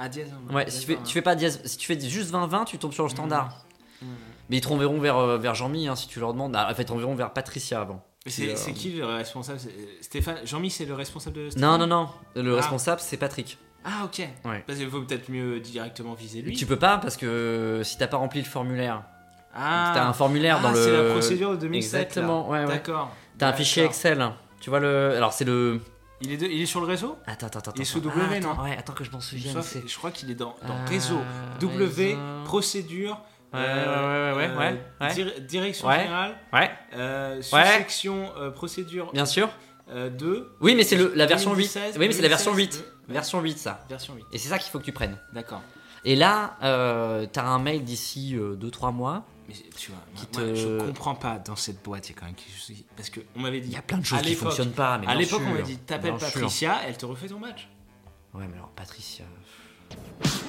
Ah, 0.03 0.09
dièse. 0.09 0.29
hein, 0.33 0.53
Ouais, 0.53 0.65
dièse 0.65 0.73
si 0.75 0.81
tu 0.81 0.87
fais, 0.87 0.95
20-20. 0.95 1.03
tu 1.05 1.13
fais 1.13 1.21
pas 1.21 1.35
dièse, 1.35 1.61
si 1.65 1.77
tu 1.77 1.85
fais 1.85 1.99
juste 1.99 2.31
20-20, 2.31 2.65
tu 2.65 2.77
tombes 2.79 2.93
sur 2.93 3.03
le 3.03 3.09
standard. 3.09 3.63
Mmh. 4.01 4.05
Mais 4.49 4.57
ils 4.57 4.61
te 4.61 4.67
renverront 4.67 4.99
vers, 4.99 5.17
euh, 5.17 5.37
vers 5.37 5.53
Jean-Mi 5.55 5.87
hein, 5.87 5.95
si 5.95 6.07
tu 6.07 6.19
leur 6.19 6.33
demandes. 6.33 6.55
Ah, 6.55 6.67
en 6.71 6.73
fait, 6.73 6.81
ils 6.81 6.85
te 6.85 6.91
renverront 6.91 7.15
vers 7.15 7.31
Patricia 7.33 7.81
avant. 7.81 8.03
Mais 8.25 8.31
Qui, 8.31 8.41
C'est 8.41 8.49
euh, 8.51 8.55
c'est 8.55 8.73
qui 8.73 8.91
le 8.91 9.05
responsable? 9.05 9.59
C'est- 9.59 10.03
Stéphane 10.03 10.37
Jean-Mi, 10.45 10.69
c'est 10.69 10.85
le 10.85 10.93
responsable 10.93 11.35
de 11.35 11.41
Non, 11.43 11.49
Stéphane? 11.51 11.79
non, 11.79 11.87
non. 11.87 12.09
Le 12.41 12.53
Ah. 12.53 12.55
responsable, 12.57 12.99
c'est 13.01 13.17
Patrick. 13.17 13.57
Ah, 13.85 14.03
ok. 14.05 14.19
Ouais. 14.45 14.63
Parce 14.67 14.77
qu'il 14.79 14.89
faut 14.89 15.01
peut-être 15.01 15.29
mieux 15.29 15.59
directement 15.59 16.13
viser 16.13 16.41
lui. 16.41 16.55
Tu 16.55 16.65
peux 16.65 16.75
pas 16.75 16.97
parce 16.97 17.17
que 17.17 17.81
si 17.83 17.97
t'as 17.97 18.07
pas 18.07 18.17
rempli 18.17 18.39
le 18.41 18.45
formulaire, 18.47 19.03
Ah, 19.55 19.91
t'as 19.95 20.05
un 20.05 20.13
formulaire 20.13 20.57
Ah, 20.59 20.63
dans 20.63 20.71
le. 20.71 20.75
c'est 20.83 20.91
la 21.03 21.09
procédure 21.11 21.51
de 21.51 21.55
2007. 21.57 21.93
là. 21.93 21.99
Exactement, 22.07 22.49
ouais, 22.49 22.59
ouais. 22.61 22.67
D'accord. 22.67 23.11
T'as 23.37 23.49
un 23.49 23.53
fichier. 23.53 23.83
Excel. 23.83 24.31
Tu 24.59 24.69
vois 24.69 24.79
le. 24.79 25.13
Alors 25.15 25.33
c'est 25.33 25.45
le. 25.45 25.81
Il 26.21 26.31
est, 26.31 26.37
de- 26.37 26.45
il 26.47 26.61
est 26.61 26.65
sur 26.65 26.79
le 26.81 26.85
réseau 26.87 27.17
Attends, 27.25 27.47
attends, 27.47 27.59
attends. 27.59 27.71
Il 27.75 27.81
est 27.81 27.85
sous. 27.85 27.99
W, 27.99 28.21
Ah, 28.29 28.33
attends, 28.35 28.55
non 28.55 28.63
Ouais, 28.63 28.77
attends 28.77 28.93
que 28.93 29.03
je 29.03 29.11
m'en 29.11 29.19
souvienne. 29.21 29.53
Sauf- 29.53 29.77
Je 29.85 29.97
crois 29.97 30.11
qu'il 30.11 30.29
est 30.31 30.35
dans, 30.35 30.55
dans 30.67 30.75
Euh, 30.75 30.85
réseau. 30.87 31.19
W, 31.59 32.05
réseau. 32.13 32.17
procédure. 32.45 33.21
Ouais, 33.53 33.59
euh, 33.61 34.33
ouais, 34.33 34.37
ouais, 34.47 34.55
ouais, 34.55 34.81
euh, 35.01 35.07
ouais. 35.35 35.41
direction 35.41 35.91
générale. 35.91 36.37
Ouais, 36.53 36.71
euh, 36.95 37.41
sous-section 37.41 38.29
euh, 38.37 38.49
procédure 38.49 39.11
bien 39.11 39.25
sûr. 39.25 39.49
euh, 39.89 40.09
2. 40.09 40.49
Oui, 40.61 40.73
mais 40.75 40.83
c'est 40.83 40.95
le- 40.95 41.11
la 41.15 41.25
version 41.25 41.49
8. 41.51 41.55
2016, 41.57 41.97
Oui, 41.99 42.07
mais 42.07 42.13
c'est 42.13 42.21
la 42.21 42.29
version 42.29 42.53
8. 42.53 42.71
2016, 42.71 42.85
ouais. 43.09 43.13
Version 43.13 43.41
8, 43.41 43.57
ça. 43.57 43.85
Version 43.89 44.13
8. 44.15 44.23
Et 44.31 44.37
c'est 44.37 44.47
ça 44.47 44.57
qu'il 44.57 44.71
faut 44.71 44.79
que 44.79 44.85
tu 44.85 44.93
prennes. 44.93 45.17
D'accord. 45.33 45.61
Et 46.05 46.15
là, 46.15 46.55
euh, 46.63 47.25
t'as 47.31 47.43
un 47.43 47.59
mail 47.59 47.83
d'ici 47.83 48.35
2-3 48.57 48.91
mois. 48.93 49.25
Mais 49.47 49.55
tu 49.77 49.91
vois, 49.91 49.99
moi, 50.13 50.23
Qui 50.31 50.39
moi, 50.39 50.47
te- 50.49 50.55
je 50.55 50.85
comprends 50.85 51.15
pas 51.15 51.37
dans 51.39 51.55
cette 51.55 51.83
boîte, 51.83 52.07
il 52.09 52.13
y 52.13 52.15
a 52.15 52.19
quand 52.19 52.25
même 52.27 52.35
quelque 52.35 52.57
chose. 52.57 52.71
Parce 52.95 53.09
qu'on 53.09 53.39
m'avait 53.39 53.59
dit. 53.61 53.67
Il 53.69 53.73
y 53.73 53.77
a 53.77 53.81
plein 53.81 53.97
de 53.97 54.05
choses 54.05 54.21
qui 54.21 54.35
fonctionnent 54.35 54.71
pas. 54.71 54.97
Mais 54.97 55.07
À 55.07 55.15
l'époque, 55.15 55.41
on 55.45 55.53
m'a 55.53 55.61
dit 55.61 55.77
t'appelles 55.77 56.17
sûr. 56.19 56.27
Patricia, 56.27 56.79
elle 56.87 56.97
te 56.97 57.05
refait 57.05 57.27
ton 57.27 57.39
match. 57.39 57.67
Ouais, 58.33 58.45
mais 58.47 58.55
alors 58.55 58.69
Patricia. 58.69 59.25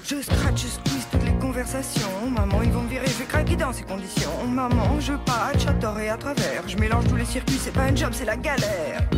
Je 0.04 0.20
scratch, 0.22 0.62
je 0.62 0.66
squeeze 0.68 1.06
toutes 1.10 1.24
les 1.24 1.34
conversations. 1.40 2.30
Maman, 2.30 2.62
ils 2.62 2.70
vont 2.70 2.82
me 2.82 2.88
virer, 2.88 3.06
je 3.06 3.12
vais 3.18 3.24
craquer 3.24 3.56
dans 3.56 3.72
ces 3.72 3.82
conditions. 3.82 4.46
Maman, 4.46 5.00
je 5.00 5.14
patch 5.14 5.66
à 5.66 5.72
tort 5.74 5.98
et 5.98 6.08
à 6.10 6.16
travers. 6.16 6.68
Je 6.68 6.76
mélange 6.76 7.08
tous 7.08 7.16
les 7.16 7.24
circuits, 7.24 7.58
c'est 7.58 7.72
pas 7.72 7.84
un 7.84 7.96
job, 7.96 8.10
c'est 8.12 8.24
la 8.24 8.36
galère. 8.36 9.08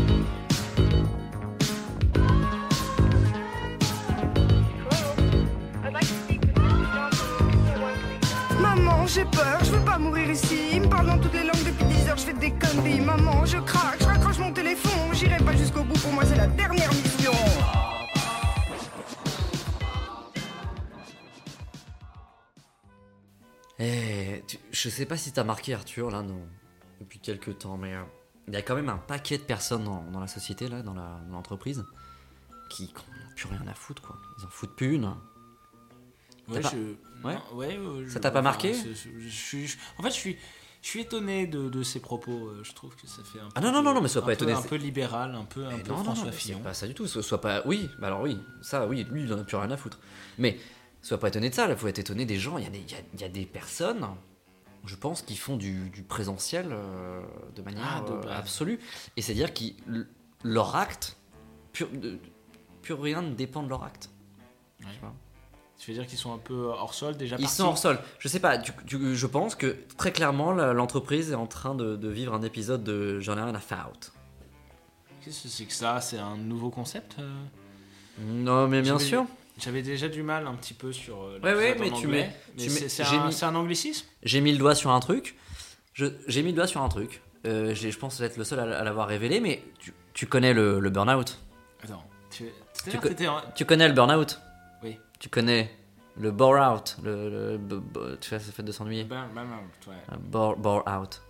Maman, 9.05 9.15
j'ai 9.17 9.25
peur, 9.27 9.59
je 9.63 9.71
veux 9.71 9.85
pas 9.85 9.99
mourir 9.99 10.31
ici. 10.31 10.57
Ils 10.73 10.81
me 10.81 10.89
parlent 10.89 11.07
dans 11.09 11.19
toutes 11.19 11.35
les 11.35 11.43
langues 11.45 11.63
depuis 11.67 11.85
10 11.85 12.09
heures, 12.09 12.17
je 12.17 12.23
fais 12.25 12.33
des 12.33 12.53
conneries. 12.53 13.01
Maman, 13.03 13.45
je 13.45 13.59
craque, 13.59 13.99
je 14.01 14.05
raccroche 14.07 14.39
mon 14.39 14.51
téléphone. 14.51 15.13
J'irai 15.13 15.37
pas 15.45 15.55
jusqu'au 15.55 15.85
bout, 15.85 15.99
pour 16.01 16.13
moi 16.13 16.25
c'est 16.25 16.37
la 16.37 16.47
dernière 16.47 16.89
mission. 16.91 17.33
Eh, 23.79 24.43
tu- 24.47 24.59
je 24.71 24.89
sais 24.89 25.07
pas 25.07 25.17
si 25.17 25.33
t'as 25.33 25.45
marqué 25.45 25.75
Arthur 25.75 26.11
là, 26.11 26.23
non, 26.23 26.47
depuis 27.01 27.19
quelques 27.19 27.59
temps, 27.59 27.77
mais 27.77 27.95
euh, 27.95 28.03
il 28.47 28.55
y 28.55 28.57
a 28.57 28.63
quand 28.63 28.77
même 28.77 28.89
un 28.89 28.99
paquet 28.99 29.37
de 29.39 29.43
personnes 29.43 29.85
dans, 29.85 30.03
dans 30.11 30.21
la 30.21 30.29
société 30.29 30.69
là, 30.69 30.83
dans 30.83 30.95
l'entreprise, 31.31 31.85
qui 32.71 32.85
n'ont 32.95 33.35
plus 33.35 33.49
rien 33.49 33.67
à 33.67 33.75
foutre 33.75 34.03
quoi. 34.03 34.17
Ils 34.39 34.45
en 34.45 34.49
foutent 34.49 34.77
plus 34.77 34.95
une. 34.95 35.13
Ouais, 36.49 36.61
pas- 36.61 36.71
je... 36.71 36.95
Ouais. 37.25 37.35
non, 37.35 37.57
ouais, 37.57 37.77
euh, 37.77 38.09
Ça 38.09 38.21
t'a 38.21 38.31
pas 38.31 38.41
enfin, 38.41 38.43
marqué 38.51 38.75
c'est- 38.75 38.95
je 38.95 39.77
En 39.99 40.03
fait, 40.03 40.11
je 40.11 40.15
suis, 40.15 40.37
je 40.83 40.89
suis 40.89 41.01
étonné 41.01 41.47
de, 41.47 41.69
de 41.69 41.83
ces 41.83 42.01
propos. 42.01 42.49
euh, 42.49 42.61
Je 42.63 42.73
trouve 42.75 42.95
que 42.97 43.07
ça 43.07 43.23
fait 43.25 43.41
un 43.41 43.45
peu. 43.47 43.53
Ah 43.55 43.61
non, 43.61 43.73
non, 43.73 43.83
non, 43.83 43.95
non, 43.95 44.01
mais 44.01 44.09
sois 44.09 44.21
pas 44.23 44.27
peu- 44.29 44.33
étonné, 44.35 44.53
Un 44.53 44.63
peu 44.63 44.77
libéral, 44.77 45.35
un 45.35 45.45
peu, 45.45 45.65
un 45.67 45.79
peu 45.79 45.89
non, 45.91 46.05
François 46.05 46.27
non, 46.27 46.33
Fillon. 46.33 46.61
pas 46.61 46.75
ça 46.75 46.87
du 46.87 46.95
tout. 46.95 47.07
So- 47.07 47.23
Sois 47.23 47.41
pas. 47.41 47.63
Oui, 47.67 47.89
bah 47.99 48.09
alors 48.09 48.21
oui, 48.23 48.39
ça, 48.63 48.87
oui, 48.87 49.05
lui, 49.11 49.23
il 49.25 49.33
en 49.33 49.39
a 49.39 49.45
plus 49.45 49.57
rien 49.57 49.71
à 49.71 49.77
foutre. 49.77 49.99
Mais 50.39 50.59
sois 51.03 51.19
pas 51.19 51.29
étonné 51.29 51.49
de 51.51 51.55
ça. 51.55 51.67
Il 51.69 51.77
faut 51.77 51.89
être 51.89 51.99
étonné 51.99 52.27
des 52.27 52.39
gens. 52.39 52.59
Il 52.59 52.65
y 52.65 52.67
a 52.67 52.71
des, 52.71 52.79
il 52.81 52.91
y 52.91 52.95
a- 52.95 52.99
il 53.15 53.21
y 53.21 53.25
a 53.25 53.29
des 53.29 53.47
personnes, 53.47 54.07
je 54.85 54.97
pense, 54.97 55.23
qui 55.23 55.37
font 55.37 55.57
du, 55.57 55.89
du 55.91 56.03
présentiel 56.03 56.69
euh, 56.71 57.23
de 57.57 57.63
manière 57.63 58.03
Ah, 58.07 58.11
de 58.11 58.29
euh, 58.29 58.37
absolue. 58.39 58.79
Et 59.17 59.23
c'est-à-dire 59.23 59.55
que 59.55 59.65
leur 60.43 60.77
acte, 60.77 61.17
pur, 61.73 61.89
de- 61.91 62.19
plus 62.83 62.93
rien 62.95 63.23
ne 63.23 63.33
dépend 63.35 63.63
de 63.63 63.71
leur 63.71 63.83
acte. 63.85 64.11
Ouais. 64.81 64.87
Tu 64.93 65.01
vois? 65.01 65.15
Tu 65.79 65.91
veux 65.91 65.99
dire 65.99 66.07
qu'ils 66.07 66.19
sont 66.19 66.33
un 66.33 66.39
peu 66.39 66.55
hors 66.55 66.95
sol 66.95 67.17
déjà 67.17 67.37
Ils 67.39 67.49
sont 67.49 67.65
hors 67.65 67.79
sol. 67.79 67.99
Je 68.19 68.29
sais 68.29 68.41
pas, 68.41 68.59
je 68.87 69.27
pense 69.27 69.55
que 69.55 69.77
très 69.99 70.13
clairement, 70.13 70.53
la- 70.53 70.73
l'entreprise 70.73 71.31
est 71.31 71.35
en 71.35 71.47
train 71.47 71.75
de, 71.75 71.97
de 71.97 72.09
vivre 72.09 72.33
un 72.35 72.43
épisode 72.43 72.83
de 72.85 73.21
J'en 73.21 73.37
ai 73.37 73.43
rien 73.43 73.55
à 73.55 73.61
foutre. 73.61 74.13
Qu'est-ce 75.25 75.43
que 75.43 75.49
c'est 75.49 75.65
que 75.65 75.73
ça? 75.73 76.01
C'est 76.01 76.19
un 76.19 76.37
nouveau 76.37 76.71
concept 76.71 77.17
euh? 77.19 77.31
Non, 78.21 78.69
mais 78.69 78.83
bien 78.83 78.99
sûr. 78.99 79.27
J'avais 79.59 79.83
déjà 79.83 80.09
du 80.09 80.23
mal 80.23 80.47
un 80.47 80.55
petit 80.55 80.75
peu 80.75 80.93
sur. 80.93 81.23
euh, 81.23 81.39
Ouais, 81.43 81.55
ouais, 81.55 81.77
mais 81.79 81.91
en 81.91 81.95
tu 81.95 82.07
anglais. 82.07 82.31
mets- 82.57 82.69
c'est- 82.69 82.83
mets- 82.83 82.89
c'est 82.89 83.05
j'ai 83.05 83.17
un, 83.17 83.27
mis- 83.29 83.33
c'est 83.33 83.45
un 83.45 83.55
anglicisme? 83.55 84.07
J'ai 84.23 84.41
mis 84.41 84.53
le 84.53 84.59
doigt 84.59 84.75
sur 84.75 84.91
un 84.91 85.01
truc. 85.01 85.37
Je- 85.93 86.07
J'ai 86.27 86.43
mis 86.43 86.51
le 86.51 86.57
doigt 86.57 86.67
sur 86.67 86.83
un 86.83 86.89
truc. 86.89 87.23
Euh, 87.47 87.75
je 87.75 87.89
pense 87.99 88.21
être 88.21 88.37
le 88.37 88.45
seul 88.45 88.59
à, 88.59 88.79
à 88.79 88.85
l'avoir 88.85 89.07
révélé, 89.07 89.39
mais 89.41 89.63
tu, 89.79 89.93
tu 90.13 90.27
connais 90.27 90.55
le, 90.55 90.81
le 90.81 90.91
burn-out. 90.91 91.39
Attends. 91.83 92.03
Tu, 92.31 92.47
co- 92.99 93.65
connais 93.67 93.87
le 93.89 93.95
burn-out. 93.95 94.41
Tu 95.19 95.29
connais 95.29 95.71
le 96.17 96.31
bore-out. 96.31 96.97
Le, 97.03 97.59
le- 97.59 98.19
tu 98.21 98.31
vois, 98.31 98.39
ça 98.41 98.53
fait 98.53 98.63
de 98.63 98.73
s'ennuyer. 98.73 99.05
Ben, 99.05 99.27
ben, 99.35 99.45
ben, 99.45 99.93
ouais. 99.93 99.99
Un 100.13 100.17
Bore, 100.19 100.57
bore-out. 100.57 101.23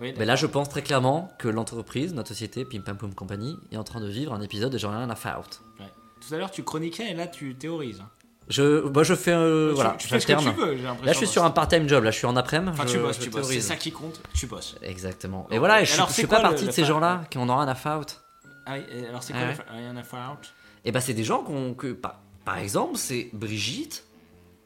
Oui, 0.00 0.14
Mais 0.16 0.24
là, 0.24 0.36
je 0.36 0.46
pense 0.46 0.68
très 0.68 0.82
clairement 0.82 1.28
que 1.38 1.48
l'entreprise, 1.48 2.14
notre 2.14 2.28
société, 2.28 2.64
Pim 2.64 2.80
Pam 2.82 2.96
Poum 2.96 3.14
Company, 3.14 3.56
est 3.72 3.76
en 3.76 3.82
train 3.84 4.00
de 4.00 4.06
vivre 4.08 4.32
un 4.32 4.40
épisode 4.40 4.70
de 4.72 4.78
J'en 4.78 4.92
ai 4.92 4.96
rien 4.96 5.10
à 5.10 5.16
foutre. 5.16 5.62
ouais. 5.80 5.86
Tout 6.26 6.34
à 6.34 6.38
l'heure, 6.38 6.50
tu 6.50 6.62
chroniquais 6.62 7.10
et 7.10 7.14
là, 7.14 7.26
tu 7.26 7.54
théorises. 7.56 8.02
Je, 8.48 8.80
moi, 8.88 9.02
je 9.02 9.14
fais. 9.14 9.32
euh, 9.32 9.70
Tu- 9.70 9.74
voilà, 9.74 9.90
tu 9.98 10.08
fais 10.08 10.20
ce 10.20 10.26
que 10.26 10.32
tu 10.32 10.50
veux, 10.50 10.76
j'ai 10.76 10.82
l'impression. 10.82 11.04
Là, 11.06 11.12
je 11.12 11.18
suis 11.18 11.26
sur 11.26 11.44
un 11.44 11.50
part-time 11.50 11.88
job. 11.88 12.02
Là, 12.04 12.10
je 12.10 12.16
suis 12.18 12.26
en 12.26 12.34
après-midi. 12.36 12.70
Enfin, 12.72 12.86
tu 12.86 12.98
bosses, 12.98 13.18
tu 13.18 13.28
bosses. 13.30 13.46
C'est 13.48 13.60
ça 13.60 13.76
qui 13.76 13.90
compte, 13.92 14.20
tu 14.34 14.46
bosses. 14.46 14.76
Exactement. 14.82 15.46
Et 15.50 15.58
voilà, 15.58 15.82
et 15.82 15.84
je, 15.84 15.94
alors, 15.94 16.08
je 16.08 16.14
c'est 16.14 16.22
fais 16.22 16.28
quoi 16.28 16.38
pas 16.38 16.48
partie 16.50 16.64
de 16.66 16.70
ces 16.70 16.84
gens-là 16.84 17.22
qui 17.30 17.38
en 17.38 17.48
ont 17.48 17.56
rien 17.56 17.68
à 17.68 17.74
foutre. 17.74 18.22
Ah 18.66 18.74
oui, 18.74 18.84
et 18.90 19.06
alors 19.06 19.22
c'est 19.22 19.32
quoi 19.32 19.42
Ah 19.44 19.48
ouais. 19.74 19.80
rien 19.80 19.96
à 19.96 20.02
faire 20.02 20.30
out? 20.32 20.52
Et 20.84 20.92
bah, 20.92 21.00
c'est 21.00 21.12
des 21.14 21.24
gens 21.24 21.42
qu'on- 21.42 21.74
que, 21.74 21.92
par, 21.92 22.20
par 22.48 22.58
exemple, 22.58 22.96
c'est 22.96 23.28
Brigitte 23.34 24.04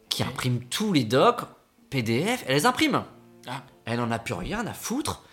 qui 0.08 0.22
imprime 0.22 0.60
tous 0.70 0.92
les 0.92 1.02
docs 1.02 1.40
PDF, 1.90 2.44
elle 2.46 2.54
les 2.54 2.66
imprime. 2.66 3.02
Ah. 3.48 3.62
Elle 3.86 3.98
en 4.00 4.10
a 4.12 4.20
plus 4.20 4.34
rien 4.34 4.64
à 4.68 4.72
foutre 4.72 5.24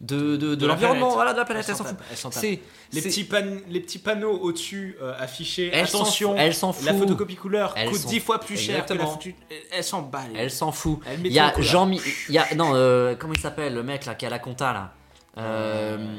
de, 0.00 0.36
de, 0.36 0.54
de 0.54 0.66
la 0.66 0.72
l'environnement, 0.72 1.10
voilà, 1.10 1.32
de 1.34 1.38
la 1.38 1.44
planète, 1.44 1.66
Elle 1.68 1.76
s'en 1.76 1.84
fout. 1.84 1.96
C'est 2.30 2.60
les 2.92 3.02
petits, 3.02 3.24
pan- 3.24 3.60
les 3.68 3.80
petits 3.80 3.98
panneaux 3.98 4.38
au-dessus 4.38 4.96
euh, 5.02 5.12
affichés, 5.18 5.70
Elle 5.72 5.84
attention, 5.84 6.34
elle 6.36 6.54
s'en 6.54 6.68
la 6.82 6.92
fout. 6.92 7.00
photocopie 7.00 7.36
couleur 7.36 7.74
Elle 7.76 7.90
coûte 7.90 7.98
s'en 8.00 8.08
10 8.08 8.20
fois 8.20 8.40
plus 8.40 8.56
cher 8.56 8.86
que 8.86 8.94
la 8.94 9.02
Exactement. 9.02 9.18
photo. 9.20 9.36
Elle 9.70 9.84
s'en 9.84 10.00
bat. 10.02 10.22
les- 10.32 10.38
Elle 10.40 10.50
s'en 10.50 10.72
fout. 10.72 11.00
Il 11.22 11.30
y 11.32 11.38
a. 11.38 11.52
Jean 11.60 11.90
il 11.90 12.00
y 12.34 12.38
a 12.38 12.54
non 12.54 12.70
euh, 12.74 13.16
comment 13.16 13.34
il 13.34 13.40
s'appelle 13.40 13.74
le 13.74 13.82
mec 13.82 14.06
là 14.06 14.14
qui 14.14 14.24
a 14.24 14.30
la 14.30 14.38
compta 14.38 14.72
là. 14.72 14.92
Euh, 15.36 16.16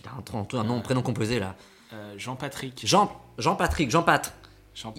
il 0.00 0.06
a 0.08 0.60
un, 0.60 0.64
nom 0.64 0.80
prénom 0.80 1.02
composé 1.02 1.38
là. 1.38 1.54
Euh, 1.92 2.14
Jean-Patrick. 2.18 2.80
Jean 2.84 3.12
Jean 3.38 3.54
Patrick 3.54 3.90
Jean 3.90 4.02
Pat. 4.02 4.24
Jean-Pat- 4.24 4.47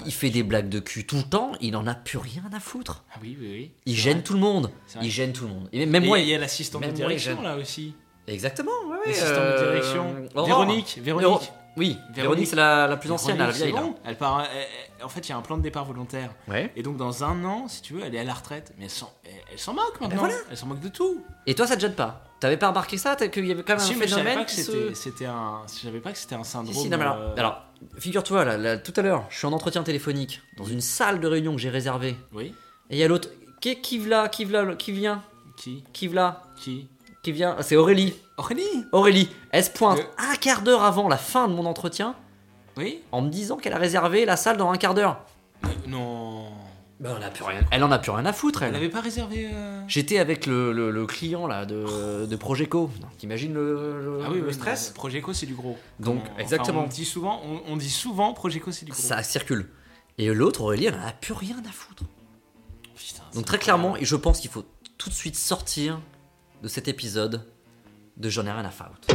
Il 0.06 0.12
fait 0.14 0.30
des 0.30 0.44
blagues 0.44 0.70
de 0.70 0.80
cul 0.80 1.06
tout 1.06 1.18
le 1.18 1.24
temps. 1.24 1.52
Il 1.62 1.76
en 1.76 1.88
a 1.88 1.96
plus 1.96 2.18
rien 2.18 2.44
à 2.54 2.60
foutre. 2.60 3.04
Ah 3.14 3.18
oui, 3.22 3.38
oui, 3.40 3.48
oui. 3.52 3.72
Il 3.86 3.96
gêne 3.96 4.16
vrai. 4.18 4.24
tout 4.24 4.34
le 4.34 4.40
monde. 4.40 4.72
Il 5.02 5.10
gêne 5.12 5.32
tout 5.34 5.46
le 5.46 5.50
monde. 5.54 5.70
Et 5.72 5.86
même 5.86 6.04
Et 6.04 6.08
moi. 6.08 6.20
il 6.20 6.28
y 6.28 6.34
a 6.34 6.38
l'assistant 6.38 6.80
de 6.80 6.86
moi, 6.86 6.94
direction 6.94 7.36
gêne. 7.36 7.44
là 7.44 7.56
aussi. 7.56 7.94
Exactement. 8.28 8.72
L'assistant 9.06 9.28
euh, 9.38 9.60
de 9.66 9.72
direction. 9.72 10.16
Aurore. 10.36 10.46
Véronique. 10.48 11.00
Véronique. 11.02 11.28
Véro- 11.28 11.42
Oui. 11.78 11.98
Véronique, 12.14 12.48
c'est 12.48 12.56
la, 12.56 12.88
la 12.88 12.98
plus 12.98 13.10
ancienne, 13.12 13.38
la 13.38 13.46
Véronique, 13.52 13.76
vieille. 13.76 13.84
bon. 13.92 13.96
Elle 14.06 14.18
part. 14.18 14.42
elle- 14.42 14.68
elle- 15.00 15.06
en 15.06 15.10
fait, 15.10 15.22
il 15.22 15.30
y 15.30 15.32
a 15.34 15.38
un 15.38 15.42
plan 15.42 15.58
de 15.58 15.62
départ 15.64 15.86
volontaire. 15.86 16.36
Ouais. 16.48 16.72
Et 16.76 16.84
donc 16.84 16.98
dans 16.98 17.24
un 17.24 17.44
an, 17.46 17.68
si 17.70 17.82
tu 17.82 17.94
veux, 17.94 18.02
elle 18.04 18.14
est 18.14 18.20
à 18.20 18.24
la 18.26 18.34
retraite. 18.34 18.74
Mais 18.78 18.84
elle 18.86 18.90
s'en, 18.92 19.12
elle, 19.26 19.32
elle 19.54 19.60
s'en 19.60 19.74
moque 19.74 19.94
maintenant. 20.02 20.10
Ben 20.24 20.28
voilà. 20.28 20.36
Elle 20.52 20.58
s'en 20.58 20.68
moque 20.68 20.82
de 20.82 20.90
tout. 20.90 21.24
Et 21.48 21.56
toi, 21.56 21.66
ça 21.68 21.76
te 21.78 21.82
gêne 21.82 21.96
pas? 21.96 22.24
T'avais 22.40 22.58
pas 22.58 22.70
remarqué 22.70 22.98
ça 22.98 23.16
Qu'il 23.16 23.46
y 23.46 23.52
avait 23.52 23.64
quand 23.64 23.74
même 23.74 23.80
Si, 23.80 23.94
un 23.94 23.98
phénomène 23.98 24.46
qui 24.46 24.62
se- 24.64 24.94
c'était, 24.94 25.26
un. 25.26 25.62
Je 25.68 25.82
savais 25.86 26.00
pas 26.00 26.12
que 26.14 26.18
c'était 26.18 26.36
un 26.36 26.44
syndrome. 26.44 26.74
Si, 26.74 26.82
si, 26.84 26.90
non, 26.90 26.98
mais 26.98 27.04
alors, 27.04 27.18
euh, 27.18 27.36
alors, 27.38 27.64
figure-toi, 27.98 28.46
là, 28.46 28.58
là, 28.58 28.78
tout 28.78 28.94
à 28.96 29.02
l'heure, 29.02 29.26
je 29.30 29.38
suis 29.38 29.46
en 29.48 29.52
entretien 29.54 29.84
téléphonique 29.84 30.42
dans 30.58 30.64
une 30.66 30.82
salle 30.82 31.20
de 31.20 31.28
réunion 31.28 31.54
que 31.54 31.60
j'ai 31.60 31.70
réservée. 31.70 32.16
Oui. 32.34 32.54
Et 32.90 32.96
il 32.96 32.98
y 33.00 33.04
a 33.04 33.08
l'autre. 33.08 33.30
Qui, 33.62 33.82
qui 33.82 33.98
v'là 33.98 34.30
Qui 34.30 34.46
v'là 34.46 34.66
Qui 34.76 34.92
vient? 34.94 35.22
Qui? 35.58 35.84
Qui 35.92 36.08
v'là? 36.08 36.44
Qui? 36.56 36.88
Qui 37.24 37.34
vient? 37.34 37.58
C'est 37.62 37.76
Aurélie. 37.76 38.14
Aurélie? 38.38 38.86
Aurélie, 38.94 39.30
elle 39.52 39.64
se 39.66 39.70
pointe 39.70 39.98
Le- 40.00 40.06
un 40.32 40.36
quart 40.36 40.62
d'heure 40.62 40.84
avant 40.84 41.10
la 41.10 41.18
fin 41.18 41.50
de 41.50 41.54
mon 41.54 41.66
entretien 41.66 42.16
Oui 42.78 43.02
en 43.12 43.22
me 43.22 43.30
disant 43.30 43.58
qu'elle 43.58 43.74
a 43.74 43.78
réservé 43.78 44.24
la 44.24 44.38
salle 44.38 44.56
dans 44.56 44.72
un 44.72 44.78
quart 44.78 44.94
d'heure. 44.94 45.20
Euh, 45.66 45.68
Non. 45.88 46.46
Ben, 47.00 47.16
elle, 47.18 47.24
a 47.24 47.30
plus 47.30 47.44
rien... 47.46 47.62
elle 47.72 47.84
en 47.86 47.92
a 47.92 47.98
plus 48.00 48.12
rien 48.12 48.26
à 48.26 48.34
foutre, 48.34 48.62
Elle 48.62 48.68
elle. 48.68 48.74
n'avait 48.74 48.90
pas 48.90 49.00
réservé. 49.00 49.50
euh, 49.54 49.82
J'étais 49.88 50.20
avec 50.20 50.46
le, 50.46 50.74
le- 50.74 50.92
le 50.92 51.06
client 51.06 51.48
là 51.48 51.66
de, 51.66 52.26
de 52.26 52.36
Progeco. 52.36 52.92
T'imagines 53.18 53.54
le, 53.54 54.02
le- 54.04 54.20
Ah 54.26 54.30
oui, 54.32 54.42
le 54.42 54.52
stress 54.52 54.90
Progeco, 54.90 55.32
c'est 55.34 55.46
du 55.46 55.54
gros. 55.54 55.78
Donc, 56.00 56.22
exactement. 56.38 56.84
on 56.84 56.88
dit 56.88 57.06
souvent, 57.06 57.42
on, 57.46 57.62
on 57.72 57.78
dit 57.78 57.90
souvent 57.90 58.34
Progeco, 58.34 58.74
c'est 58.74 58.84
du 58.86 58.92
gros. 58.92 59.00
Ça 59.02 59.24
circule. 59.24 59.70
Et 60.18 60.28
l'autre, 60.34 60.60
Aurélie, 60.62 60.88
elle 60.88 60.96
en 60.96 61.08
a 61.08 61.14
plus 61.14 61.32
rien 61.34 61.56
à 61.68 61.72
foutre. 61.72 62.04
Putain, 62.98 63.24
Donc 63.34 63.46
très 63.46 63.60
clairement, 63.60 63.96
et 63.96 64.04
je 64.04 64.18
pense 64.18 64.42
qu'il 64.42 64.52
faut 64.52 64.66
tout 64.98 65.10
de 65.10 65.16
suite 65.16 65.38
sortir 65.38 66.02
de 66.62 66.68
cet 66.68 66.90
épisode 66.90 67.46
de 68.18 68.28
J'en 68.30 68.46
ai 68.46 68.52
rien 68.52 68.66
à 68.66 68.72
foutre. 68.72 69.08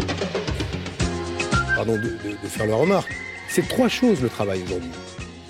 pardon 1.76 1.96
de, 1.96 1.98
de- 1.98 2.42
de 2.42 2.48
faire 2.48 2.66
la 2.66 2.76
remarque. 2.76 3.14
C'est 3.50 3.68
trois 3.68 3.88
choses 3.88 4.22
le 4.22 4.30
travail 4.30 4.62
aujourd'hui. 4.62 4.90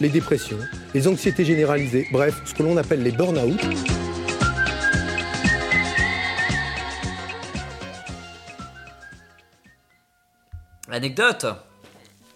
Les 0.00 0.08
dépressions, 0.08 0.58
les 0.92 1.06
anxiétés 1.08 1.44
généralisées, 1.44 2.06
bref, 2.12 2.40
ce 2.44 2.54
que 2.54 2.62
l'on 2.62 2.76
appelle 2.76 3.02
les 3.02 3.12
burn-out. 3.12 3.60
Anecdote 10.90 11.46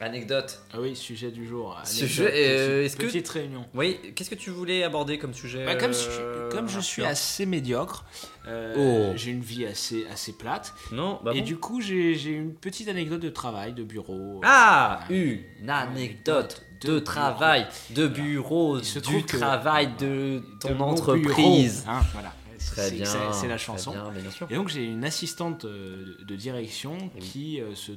Anecdote. 0.01 0.61
Ah 0.73 0.77
oui, 0.81 0.95
sujet 0.95 1.33
du 1.33 1.45
jour. 1.45 1.77
Sujet, 1.83 2.23
euh, 2.27 2.29
petite- 2.29 2.87
est-ce 2.87 2.97
que- 2.97 3.07
Petite 3.07 3.29
réunion. 3.31 3.65
Oui, 3.75 3.99
qu'est-ce 4.15 4.31
que 4.31 4.37
tu 4.37 4.51
voulais 4.51 4.85
aborder 4.85 5.19
comme 5.19 5.35
sujet 5.35 5.65
Bah, 5.67 5.75
comme, 5.75 5.93
je, 5.93 6.09
euh, 6.09 6.49
comme 6.53 6.69
je 6.69 6.79
suis 6.79 7.03
Arthur 7.03 7.11
assez 7.13 7.47
médiocre, 7.47 8.05
euh, 8.47 9.11
Oh. 9.11 9.13
j'ai 9.17 9.33
une 9.33 9.41
vie 9.41 9.67
assez, 9.67 10.07
assez 10.07 10.31
plate. 10.35 10.73
Non, 10.93 11.19
bah 11.25 11.33
et 11.35 11.41
bon. 11.41 11.45
du 11.47 11.57
coup, 11.57 11.81
j'ai 11.81 12.15
j'ai 12.15 12.31
une 12.31 12.55
petite 12.55 12.87
anecdote 12.87 13.19
de 13.21 13.29
travail, 13.29 13.73
de 13.73 13.83
bureau. 13.83 14.41
Ah 14.45 15.01
Euh, 15.11 15.35
Une 15.61 15.69
anecdote 15.69 16.63
de 16.81 16.99
travail, 16.99 17.67
de 17.91 18.07
bureau, 18.09 18.81
du 18.81 19.25
travail 19.25 19.91
de 19.99 20.43
ton 20.61 20.75
de 20.75 20.81
entreprise. 20.81 21.85
bureau, 21.85 21.97
hein, 21.97 22.03
voilà. 22.13 22.33
Très 22.59 22.89
C'est- 22.91 22.95
bien. 22.97 23.05
C'est 23.07 23.19
c'est 23.33 23.49
la 23.49 23.59
chanson. 23.59 23.93
bien, 23.93 24.11
mais 24.15 24.21
bien 24.21 24.31
sûr. 24.31 24.47
Et 24.51 24.55
donc 24.55 24.69
j'ai 24.69 24.85
une 24.85 25.05
assistante 25.05 25.65
euh, 25.65 26.17
de 26.27 26.37
direction 26.37 26.97
oui. 27.15 27.21
qui, 27.21 27.61
euh, 27.61 27.75
se, 27.75 27.93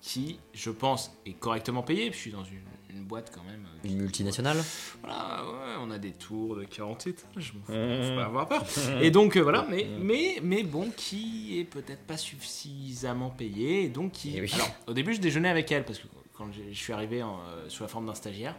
qui, 0.00 0.38
je 0.52 0.70
pense, 0.70 1.12
est 1.26 1.32
correctement 1.32 1.82
payée. 1.82 2.10
Je 2.12 2.16
suis 2.16 2.30
dans 2.30 2.44
une, 2.44 2.60
une 2.96 3.04
boîte 3.04 3.32
quand 3.34 3.42
même. 3.42 3.66
euh, 3.84 3.88
Une 3.88 3.98
multinationale 4.02 4.56
Voilà, 5.02 5.42
ouais, 5.44 5.74
on 5.80 5.90
a 5.90 5.98
des 5.98 6.12
tours 6.12 6.56
de 6.56 6.64
40 6.64 7.08
étages, 7.08 7.52
fous, 7.66 7.72
Mmh. 7.72 8.02
faut 8.08 8.14
pas 8.16 8.24
avoir 8.26 8.48
peur. 8.48 8.64
Et 9.02 9.10
donc 9.10 9.36
euh, 9.36 9.40
voilà, 9.42 9.66
mais, 9.68 9.86
mais, 10.00 10.38
mais 10.42 10.62
bon, 10.62 10.90
qui 10.96 11.58
est 11.58 11.64
peut-être 11.64 12.02
pas 12.06 12.16
suffisamment 12.16 13.30
payé, 13.30 13.82
et 13.84 13.88
donc 13.88 14.12
qui... 14.12 14.40
Oui. 14.40 14.50
Alors, 14.54 14.70
au 14.86 14.92
début, 14.92 15.12
je 15.14 15.20
déjeunais 15.20 15.48
avec 15.48 15.70
elle, 15.72 15.84
parce 15.84 15.98
que 15.98 16.06
quand 16.44 16.52
je 16.70 16.74
suis 16.76 16.92
arrivé 16.92 17.22
en, 17.22 17.38
euh, 17.40 17.68
sous 17.68 17.82
la 17.82 17.88
forme 17.88 18.06
d'un 18.06 18.14
stagiaire, 18.14 18.54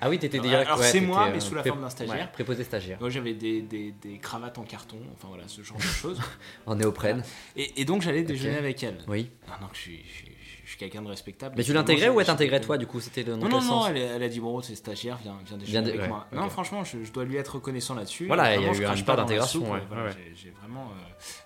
Ah 0.00 0.08
oui, 0.08 0.18
t'étais 0.18 0.38
direct. 0.38 0.66
alors 0.66 0.78
ouais, 0.80 0.86
c'est 0.86 1.00
moi, 1.00 1.26
euh, 1.26 1.32
mais 1.32 1.40
sous 1.40 1.54
la 1.54 1.62
forme 1.64 1.80
d'un 1.80 1.90
stagiaire. 1.90 2.16
ouais, 2.16 2.28
préposé 2.32 2.64
stagiaire. 2.64 2.98
moi 3.00 3.10
j'avais 3.10 3.34
des, 3.34 3.62
des, 3.62 3.92
des 3.92 4.18
cravates 4.18 4.58
en 4.58 4.62
carton, 4.64 4.98
enfin 5.14 5.28
voilà, 5.28 5.44
ce 5.48 5.62
genre 5.62 5.76
de 5.78 5.82
choses. 5.82 6.20
En 6.66 6.76
néoprène. 6.76 7.22
Et, 7.56 7.80
et 7.80 7.84
donc 7.84 8.02
j'allais 8.02 8.22
déjeuner 8.22 8.56
avec 8.58 8.82
elle. 8.82 8.98
Oui. 9.08 9.30
Non, 9.48 9.54
non, 9.62 9.68
je 9.72 9.78
suis, 9.78 10.02
je 10.08 10.12
suis- 10.14 10.32
je 10.64 10.72
suis 10.72 10.78
quelqu'un 10.80 11.00
de 11.00 11.08
respectable. 11.08 11.54
Mais 11.56 11.64
tu 11.64 11.72
l'intégrais 11.72 12.10
ou 12.10 12.20
elle 12.20 12.26
t'intégrait 12.26 12.60
toi 12.60 12.76
du 12.76 12.86
coup 12.86 13.00
C'était 13.00 13.22
le 13.22 13.36
Non, 13.36 13.48
non, 13.48 13.62
non, 13.62 13.86
elle, 13.86 13.96
elle 13.96 14.22
a 14.22 14.28
dit 14.28 14.38
bon, 14.38 14.60
c'est 14.60 14.74
stagiaire, 14.74 15.16
viens, 15.22 15.38
viens 15.46 15.56
déjeuner 15.56 15.88
avec 15.88 16.00
ouais, 16.02 16.08
moi. 16.08 16.26
Non, 16.30 16.50
franchement, 16.50 16.84
je, 16.84 17.02
je 17.04 17.10
dois 17.10 17.24
lui 17.24 17.36
être 17.36 17.54
reconnaissant 17.54 17.94
là-dessus. 17.94 18.26
Voilà, 18.26 18.54
il 18.54 18.62
y 18.62 18.66
a 18.66 18.72
eu 18.74 18.80
crache 18.82 19.02
part 19.02 19.16
d'intégration, 19.16 19.60
soupe, 19.60 19.70
ouais, 19.72 19.80
voilà, 19.88 20.02
ouais, 20.04 20.10
ouais. 20.10 20.32
J'ai 20.34 20.50
vraiment, 20.50 20.90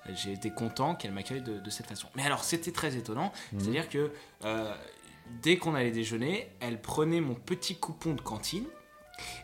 euh, 0.09 0.13
j'ai 0.17 0.33
été 0.33 0.51
content 0.51 0.97
qu'elle 0.97 1.13
m'accueille 1.13 1.41
de, 1.41 1.61
de 1.61 1.71
cette 1.71 1.87
façon. 1.87 2.09
Mais 2.17 2.25
alors, 2.25 2.43
c'était 2.43 2.73
très 2.73 2.97
étonnant, 2.97 3.33
Mhm. 3.53 3.61
c'est-à-dire 3.61 3.89
que 3.89 4.11
euh, 4.45 4.75
dès 5.43 5.57
qu'on 5.57 5.75
allait 5.75 5.91
déjeuner, 5.91 6.49
elle 6.61 6.81
prenait 6.81 7.21
mon 7.21 7.35
petit 7.35 7.77
coupon 7.77 8.15
de 8.15 8.21
cantine. 8.21 8.65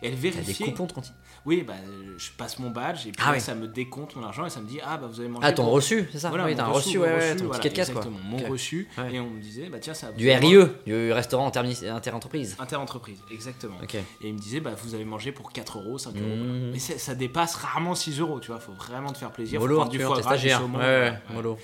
Et 0.03 0.07
elle 0.09 0.15
T'as 0.15 0.21
des 0.21 0.31
vérifiait. 0.31 0.67
coupons 0.67 0.87
de 0.87 0.93
cantine? 0.93 1.15
Oui, 1.47 1.63
bah, 1.63 1.75
je 2.19 2.31
passe 2.37 2.59
mon 2.59 2.71
badge 2.71 3.07
et 3.07 3.13
puis 3.13 3.23
Ah 3.25 3.39
ça 3.39 3.55
me 3.55 3.69
décompte 3.69 4.17
mon 4.17 4.25
argent 4.25 4.45
et 4.45 4.51
ça 4.51 4.61
me 4.61 4.67
dit 4.67 4.81
ah 4.85 4.97
bah 4.99 5.07
vous 5.07 5.21
avez 5.21 5.29
mangé. 5.29 5.47
Ah, 5.47 5.53
ton 5.53 5.65
pour- 5.65 5.73
reçu, 5.75 6.09
c'est 6.13 6.19
ça? 6.19 6.31
Voilà, 6.31 6.45
Oui, 6.45 6.51
mon 6.51 6.57
t'as 6.57 6.65
un 6.65 6.69
reçu, 6.69 6.99
mon 6.99 7.05
ouais, 7.05 7.15
reçu, 7.17 7.37
ton 7.37 7.45
voilà, 7.47 7.55
ticket 7.61 7.69
de 7.71 7.75
caisse 7.77 7.91
quoi. 7.91 8.03
Exactement, 8.03 8.19
mon 8.29 8.49
reçu. 8.49 8.89
Ouais. 8.99 9.15
Et 9.15 9.21
on 9.21 9.31
me 9.31 9.41
disait 9.41 9.69
bah 9.69 9.79
tiens 9.79 9.95
ça. 9.95 10.11
Du 10.13 10.29
RIE, 10.29 10.57
du 10.85 11.13
restaurant 11.13 11.47
interentreprise. 11.47 12.57
Interentreprise, 12.59 13.19
exactement. 13.31 13.77
Et 13.83 14.29
il 14.29 14.35
me 14.35 14.39
disait, 14.39 14.61
bah, 14.61 14.73
vous 14.83 14.95
avez 14.95 15.05
mangé 15.05 15.33
pour 15.33 15.53
4 15.53 15.79
euros, 15.79 15.97
5 15.97 16.17
euros. 16.17 16.27
Mmh. 16.27 16.39
voilà. 16.39 16.73
Mais 16.73 16.79
ça 16.79 17.15
dépasse 17.15 17.55
rarement 17.55 17.95
6 17.95 18.19
euros, 18.21 18.41
tu 18.41 18.51
vois. 18.51 18.61
Faut 18.61 18.73
vraiment 18.73 19.13
te 19.13 19.19
faire 19.19 19.31
plaisir. 19.31 19.61
faut 19.61 19.67
Mollo, 19.67 19.77
prendre 19.77 19.91
du 19.93 20.01
foie 20.01 20.21
gras, 20.21 20.37
du 20.37 20.51
saumon, 20.51 20.79
Ouais, 20.79 21.13
ouais. 21.35 21.57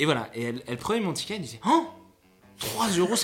Et 0.00 0.06
voilà. 0.06 0.28
Et 0.34 0.42
elle, 0.44 0.62
elle 0.66 0.78
prenait 0.78 1.00
mon 1.00 1.12
ticket, 1.12 1.34
elle 1.36 1.42
disait, 1.42 1.60
oh 1.66 1.86
3,57 2.60 2.98
euros 2.98 3.14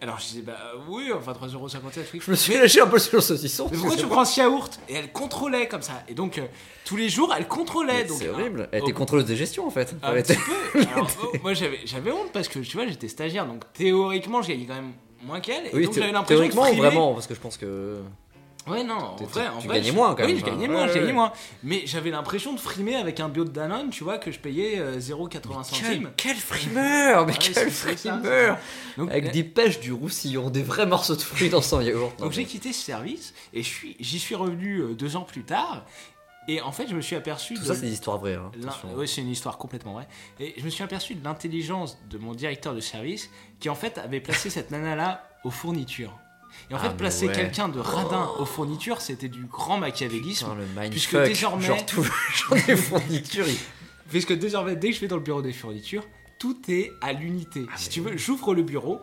Alors 0.00 0.18
je 0.18 0.24
disais, 0.26 0.42
bah 0.42 0.58
oui, 0.88 1.10
enfin 1.16 1.32
3,57 1.32 1.54
euros. 1.54 1.68
Je 1.68 2.30
me 2.30 2.36
suis 2.36 2.54
lâché 2.54 2.80
un 2.80 2.86
peu 2.86 2.98
sur 2.98 3.16
le 3.16 3.22
saucisson. 3.22 3.68
Mais 3.70 3.78
pourquoi 3.78 3.96
tu 3.96 4.06
prends 4.06 4.24
ce 4.24 4.40
yaourt 4.40 4.80
Et 4.88 4.94
elle 4.94 5.12
contrôlait 5.12 5.68
comme 5.68 5.82
ça. 5.82 6.02
Et 6.08 6.14
donc, 6.14 6.38
euh, 6.38 6.46
tous 6.84 6.96
les 6.96 7.08
jours, 7.08 7.32
elle 7.36 7.46
contrôlait. 7.48 8.04
donc 8.04 8.18
C'est 8.18 8.28
euh, 8.28 8.32
horrible. 8.32 8.68
Elle 8.72 8.82
était 8.82 8.92
contrôleuse 8.92 9.26
de 9.26 9.34
gestion 9.34 9.66
en 9.66 9.70
fait. 9.70 9.94
un 10.02 10.12
petit 10.14 10.34
peu. 10.34 10.80
Alors, 10.94 11.10
oh, 11.22 11.36
moi, 11.42 11.52
j'avais 11.54 12.12
honte 12.12 12.32
parce 12.32 12.48
que, 12.48 12.58
tu 12.58 12.76
vois, 12.76 12.86
j'étais 12.86 13.08
stagiaire. 13.08 13.46
Donc, 13.46 13.64
théoriquement, 13.72 14.42
je 14.42 14.48
gagnais 14.48 14.66
quand 14.66 14.74
même 14.74 14.92
moins 15.22 15.40
qu'elle. 15.40 15.66
Et 15.66 15.70
Oui, 15.72 15.84
donc, 15.84 15.94
j'avais 15.94 16.12
l'impression 16.12 16.48
théoriquement 16.48 16.72
vraiment 16.72 17.14
Parce 17.14 17.26
que 17.26 17.34
je 17.34 17.40
pense 17.40 17.56
que. 17.56 18.00
Ouais, 18.66 18.84
non, 18.84 18.94
en 18.94 19.16
Tu- 19.16 19.24
vrai, 19.24 19.48
en 19.48 19.58
tu 19.58 19.66
vrai, 19.66 19.76
gagnais 19.78 19.90
je- 19.90 19.94
moins, 19.94 20.14
quand 20.14 20.22
Oui, 20.24 20.34
même, 20.34 20.38
je 20.40 20.44
gagnais 20.44 20.68
moins, 20.68 20.86
je 20.86 20.92
gagnais 20.94 21.06
ouais. 21.06 21.12
moins. 21.12 21.32
Mais 21.64 21.82
j'avais 21.86 22.10
l'impression 22.10 22.52
de 22.52 22.60
frimer 22.60 22.94
avec 22.96 23.18
un 23.20 23.28
bio 23.28 23.44
de 23.44 23.50
Danone, 23.50 23.90
tu 23.90 24.04
vois, 24.04 24.18
que 24.18 24.30
je 24.30 24.38
payais 24.38 24.78
euh, 24.78 25.00
0,80 25.00 25.64
centimes. 25.64 26.10
Quel 26.16 26.36
frimeur 26.36 27.26
Mais 27.26 27.34
quel 27.38 27.70
frimeur 27.70 28.58
Avec 28.98 29.24
là- 29.26 29.30
des 29.30 29.44
pêches 29.44 29.80
du 29.80 29.92
roussillon, 29.92 30.50
des 30.50 30.62
vrais 30.62 30.86
morceaux 30.86 31.16
de 31.16 31.20
fruits 31.22 31.48
dans 31.50 31.62
son 31.62 31.80
yaourt. 31.80 32.18
donc 32.18 32.32
j'ai 32.32 32.44
quitté 32.44 32.72
ce 32.72 32.84
service 32.84 33.34
et 33.52 33.62
j'y 33.62 34.18
suis 34.18 34.34
revenu 34.34 34.78
euh, 34.78 34.94
deux 34.94 35.16
ans 35.16 35.22
plus 35.22 35.42
tard. 35.44 35.84
Et 36.48 36.60
en 36.60 36.72
fait, 36.72 36.88
je 36.88 36.94
me 36.96 37.00
suis 37.00 37.14
aperçu 37.14 37.54
Tout 37.54 37.60
de 37.62 37.66
ça, 37.66 37.74
c'est 37.76 37.82
des 37.82 37.92
histoires 37.92 38.18
vraies. 38.18 38.34
hein, 38.34 38.50
ouais, 38.96 39.06
c'est 39.06 39.20
une 39.20 39.28
histoire 39.30 39.58
complètement 39.58 39.92
vraie. 39.92 40.08
Et 40.40 40.54
je 40.58 40.64
me 40.64 40.70
suis 40.70 40.82
aperçu 40.82 41.14
de 41.14 41.22
l'intelligence 41.24 41.98
de 42.10 42.18
mon 42.18 42.34
directeur 42.34 42.74
de 42.74 42.80
service 42.80 43.30
qui 43.60 43.68
en 43.70 43.76
fait 43.76 43.96
avait 43.98 44.20
placé 44.20 44.50
cette 44.50 44.72
nana 44.72 44.96
là 44.96 45.28
aux 45.44 45.50
fournitures. 45.50 46.18
Et 46.70 46.74
en 46.74 46.76
Ah, 46.76 46.80
fait, 46.80 46.88
mais 46.90 46.96
placer 46.96 47.26
ouais. 47.28 47.32
quelqu'un 47.34 47.68
de 47.68 47.78
radin 47.80 48.30
aux 48.38 48.44
fournitures, 48.46 49.00
c'était 49.00 49.28
du 49.28 49.44
grand 49.46 49.78
machiavélisme. 49.78 50.46
Putain, 50.46 50.82
le. 50.84 50.90
Puisque 50.90 51.16
désormais- 51.16 51.66
Genre, 51.66 51.86
tout, 51.86 52.02
genre 52.34 52.58
des 52.66 52.76
fournitures. 52.76 53.46
Puisque 54.10 54.32
désormais, 54.34 54.76
dès 54.76 54.90
que 54.90 54.96
je 54.96 55.00
vais 55.00 55.08
dans 55.08 55.16
le 55.16 55.22
bureau 55.22 55.42
des 55.42 55.52
fournitures, 55.52 56.04
tout 56.38 56.58
est 56.68 56.92
à 57.00 57.12
l'unité. 57.12 57.66
si 57.76 57.88
tu 57.88 58.00
veux, 58.00 58.16
j'ouvre 58.16 58.54
le 58.54 58.62
bureau 58.62 59.00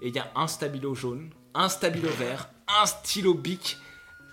et 0.00 0.08
il 0.08 0.14
y 0.14 0.18
a 0.18 0.30
un 0.36 0.46
stabilo 0.46 0.94
jaune, 0.94 1.30
un 1.54 1.68
stabilo 1.68 2.08
vert, 2.18 2.48
un 2.80 2.86
stylo 2.86 3.34
bic, 3.34 3.76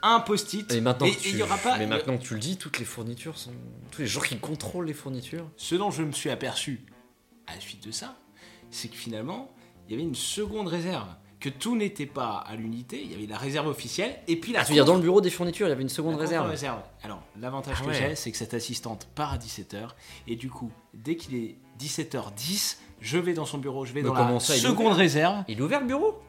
un 0.02 0.20
post-it. 0.22 0.72
Et 0.72 0.80
maintenant, 0.82 1.08
et 1.08 1.16
que 1.16 1.20
tu... 1.22 1.32
y 1.32 1.42
aura 1.44 1.58
pas. 1.58 1.78
Mais 1.78 1.88
maintenant 1.88 2.18
que 2.18 2.24
tu 2.24 2.34
le 2.36 2.40
dis, 2.40 2.56
toutes 2.58 2.80
les 2.80 2.86
fournitures 2.86 3.38
sont. 3.38 3.52
Tous 3.92 4.02
les 4.02 4.08
gens 4.08 4.22
qui 4.22 4.38
contrôlent 4.38 4.86
les 4.86 4.94
fournitures. 4.94 5.50
Ce 5.58 5.76
dont 5.76 5.92
je 5.92 6.04
me 6.04 6.12
suis 6.14 6.30
aperçu 6.30 6.86
à 7.48 7.56
la 7.56 7.60
suite 7.62 7.86
de 7.86 7.92
ça, 7.92 8.16
c'est 8.72 8.88
que 8.88 8.96
finalement, 8.96 9.52
il 9.88 9.92
y 9.92 9.96
avait 9.96 10.04
une 10.08 10.16
seconde 10.16 10.68
réserve. 10.68 11.08
Que 11.40 11.48
tout 11.50 11.78
n'était 11.78 12.06
pas 12.06 12.44
à 12.46 12.56
l'unité, 12.56 13.02
il 13.02 13.12
y 13.12 13.16
avait 13.16 13.26
la 13.26 13.38
réserve 13.38 13.68
officielle 13.68 14.14
et 14.28 14.36
puis 14.36 14.52
la 14.52 14.60
Ah, 14.60 14.64
tu 14.64 14.70
veux 14.72 14.76
dire, 14.76 14.84
dans 14.86 14.96
le 14.96 15.02
bureau 15.02 15.22
des 15.22 15.30
fournitures, 15.30 15.68
il 15.68 15.70
y 15.70 15.74
avait 15.74 15.82
une 15.84 15.88
seconde 15.90 16.16
La 16.16 16.44
réserve. 16.44 16.82
Alors, 17.02 17.22
l'avantage 17.40 17.78
Ah 17.80 17.84
que 17.84 17.90
ouais. 17.90 17.96
j'ai, 18.10 18.16
c'est 18.16 18.32
que 18.32 18.38
cette 18.38 18.54
assistante 18.54 19.08
part 19.16 19.32
à 19.34 19.38
17h. 19.38 19.88
Et 20.28 20.36
du 20.36 20.50
coup, 20.50 20.70
dès 20.94 21.16
qu'il 21.16 21.36
est 21.36 21.56
17h10, 21.80 22.78
je 23.00 23.18
vais 23.18 23.34
dans 23.34 23.46
son 23.46 23.58
bureau, 23.58 23.86
je 23.86 23.94
vais 23.94 24.02
Mais 24.02 24.10
dans 24.10 24.14
la 24.14 24.40
ça, 24.42 24.54
seconde 24.56 24.94
réserve. 24.94 25.44
Il 25.48 25.60
est 25.60 25.62
ouvert 25.62 25.80
le 25.80 25.88
bureau? 25.88 26.20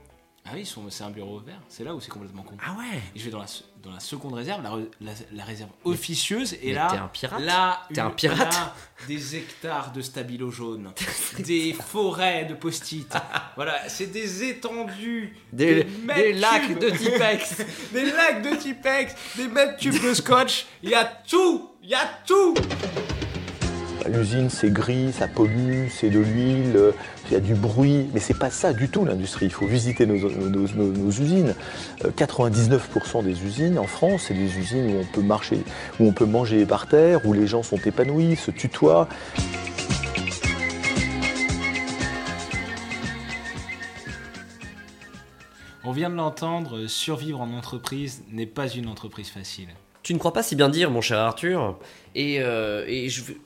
Ah 0.46 0.52
oui, 0.54 0.68
c'est 0.88 1.04
un 1.04 1.10
bureau 1.10 1.36
ouvert. 1.38 1.60
C'est 1.68 1.84
là 1.84 1.94
où 1.94 2.00
c'est 2.00 2.10
complètement 2.10 2.42
con. 2.42 2.56
Ah 2.66 2.72
ouais 2.78 2.98
Et 3.14 3.18
je 3.20 3.24
vais 3.26 3.30
dans 3.30 3.38
la, 3.40 3.46
se- 3.46 3.62
dans 3.82 3.92
la 3.92 4.00
seconde 4.00 4.32
réserve, 4.34 4.62
la, 4.62 4.70
re- 4.70 4.88
la- 5.00 5.12
la 5.32 5.44
réserve 5.44 5.68
officieuse. 5.84 6.54
Et 6.54 6.68
mais 6.68 6.72
là, 6.72 6.88
t'es 6.90 6.96
un 6.96 7.08
pirate 7.08 7.40
là, 7.42 7.82
T'es 7.92 8.00
un 8.00 8.08
une- 8.08 8.14
pirate 8.16 8.52
là, 8.52 8.74
des 9.06 9.36
hectares 9.36 9.92
de 9.92 10.00
stabilo 10.00 10.50
jaune, 10.50 10.90
des 11.38 11.72
forêts 11.74 12.46
de 12.46 12.54
post-it. 12.54 13.14
voilà, 13.54 13.88
c'est 13.88 14.06
des 14.06 14.44
étendues, 14.44 15.36
Des, 15.52 15.84
mètres 16.04 16.20
des 16.20 16.32
lacs 16.32 16.66
cubes. 16.66 16.78
de 16.80 16.90
Tipex 16.90 17.56
des 17.92 18.06
lacs 18.10 18.42
de 18.42 18.56
Tipex, 18.56 19.14
des 19.36 19.46
mètres 19.46 19.76
cubes 19.76 20.02
de 20.02 20.14
scotch. 20.14 20.66
Il 20.82 20.90
y 20.90 20.94
a 20.94 21.04
tout, 21.04 21.70
il 21.82 21.90
y 21.90 21.94
a 21.94 22.10
tout. 22.26 22.54
L'usine, 24.08 24.48
c'est 24.50 24.72
gris, 24.72 25.12
ça 25.12 25.28
pollue, 25.28 25.86
c'est 25.90 26.10
de 26.10 26.18
l'huile, 26.18 26.92
il 27.30 27.34
y 27.34 27.36
a 27.36 27.40
du 27.40 27.54
bruit, 27.54 28.08
mais 28.12 28.18
c'est 28.18 28.38
pas 28.38 28.50
ça 28.50 28.72
du 28.72 28.88
tout 28.88 29.04
l'industrie. 29.04 29.46
Il 29.46 29.52
faut 29.52 29.66
visiter 29.66 30.04
nos, 30.04 30.16
usines. 30.16 31.54
Euh, 32.04 32.10
99% 32.10 33.22
des 33.22 33.44
usines 33.44 33.78
en 33.78 33.86
France, 33.86 34.24
c'est 34.28 34.34
des 34.34 34.58
usines 34.58 34.96
où 34.96 35.00
on 35.00 35.04
peut 35.04 35.22
marcher, 35.22 35.62
où 36.00 36.06
on 36.06 36.12
peut 36.12 36.24
manger 36.24 36.66
par 36.66 36.88
terre, 36.88 37.24
où 37.24 37.32
les 37.32 37.46
gens 37.46 37.62
sont 37.62 37.78
épanouis, 37.78 38.34
se 38.34 38.50
tutoient. 38.50 39.08
On 45.84 45.92
vient 45.92 46.10
de 46.10 46.16
l'entendre, 46.16 46.86
survivre 46.88 47.40
en 47.40 47.52
entreprise 47.52 48.24
n'est 48.32 48.46
pas 48.46 48.68
une 48.68 48.88
entreprise 48.88 49.28
facile. 49.28 49.68
Tu 50.10 50.14
ne 50.14 50.18
crois 50.18 50.32
pas 50.32 50.42
si 50.42 50.56
bien 50.56 50.68
dire, 50.68 50.90
mon 50.90 51.00
cher 51.00 51.20
Arthur. 51.20 51.78
Et, 52.16 52.42
euh, 52.42 52.84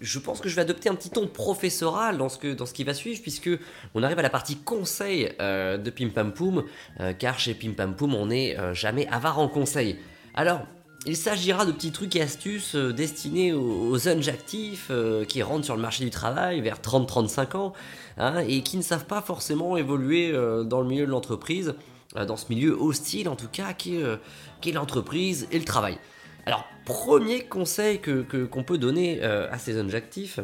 je, 0.00 0.18
pense 0.18 0.40
que 0.40 0.48
je 0.48 0.56
vais 0.56 0.62
adopter 0.62 0.88
un 0.88 0.94
petit 0.94 1.10
ton 1.10 1.26
professoral 1.26 2.16
dans 2.16 2.30
ce, 2.30 2.38
que, 2.38 2.54
dans 2.54 2.64
ce 2.64 2.72
qui 2.72 2.84
va 2.84 2.94
suivre, 2.94 3.20
puisque 3.20 3.50
on 3.94 4.02
arrive 4.02 4.18
à 4.18 4.22
la 4.22 4.30
partie 4.30 4.56
conseil 4.56 5.30
euh, 5.42 5.76
de 5.76 5.90
Pim 5.90 6.08
Pam 6.08 6.32
Poum, 6.32 6.64
euh, 7.00 7.12
car 7.12 7.38
chez 7.38 7.52
Pim 7.52 7.72
Pam 7.72 7.94
Poum, 7.94 8.14
on 8.14 8.28
n'est 8.28 8.56
jamais 8.72 9.06
avare 9.08 9.40
en 9.40 9.48
conseil. 9.48 9.98
Alors, 10.34 10.62
il 11.04 11.18
s'agira 11.18 11.66
de 11.66 11.72
petits 11.72 11.92
trucs 11.92 12.16
et 12.16 12.22
astuces 12.22 12.76
destinés 12.76 13.52
aux, 13.52 13.98
jeunes 13.98 14.26
actifs 14.30 14.90
qui 15.28 15.42
rentrent 15.42 15.66
sur 15.66 15.76
le 15.76 15.82
marché 15.82 16.02
du 16.02 16.08
travail 16.08 16.62
vers 16.62 16.78
30-35 16.80 17.58
ans 17.58 17.72
hein, 18.16 18.38
et 18.38 18.62
qui 18.62 18.78
ne 18.78 18.82
savent 18.82 19.04
pas 19.04 19.20
forcément 19.20 19.76
évoluer 19.76 20.32
dans 20.64 20.80
le 20.80 20.88
milieu 20.88 21.04
de 21.04 21.10
l'entreprise, 21.10 21.74
dans 22.14 22.36
ce 22.36 22.46
milieu 22.48 22.74
hostile 22.80 23.28
en 23.28 23.36
tout 23.36 23.48
cas, 23.52 23.74
qui 23.74 23.96
est, 23.96 24.02
euh, 24.02 24.16
qui 24.62 24.70
est 24.70 24.72
l'entreprise 24.72 25.46
et 25.50 25.58
le 25.58 25.64
travail. 25.66 25.98
Alors, 26.46 26.64
premier 26.84 27.44
conseil 27.44 28.00
que, 28.00 28.22
que- 28.22 28.44
qu'on 28.44 28.64
peut 28.64 28.78
donner 28.78 29.20
euh, 29.22 29.48
à 29.50 29.58
ces 29.58 29.72
jeunes 29.72 29.94
actifs, 29.94 30.40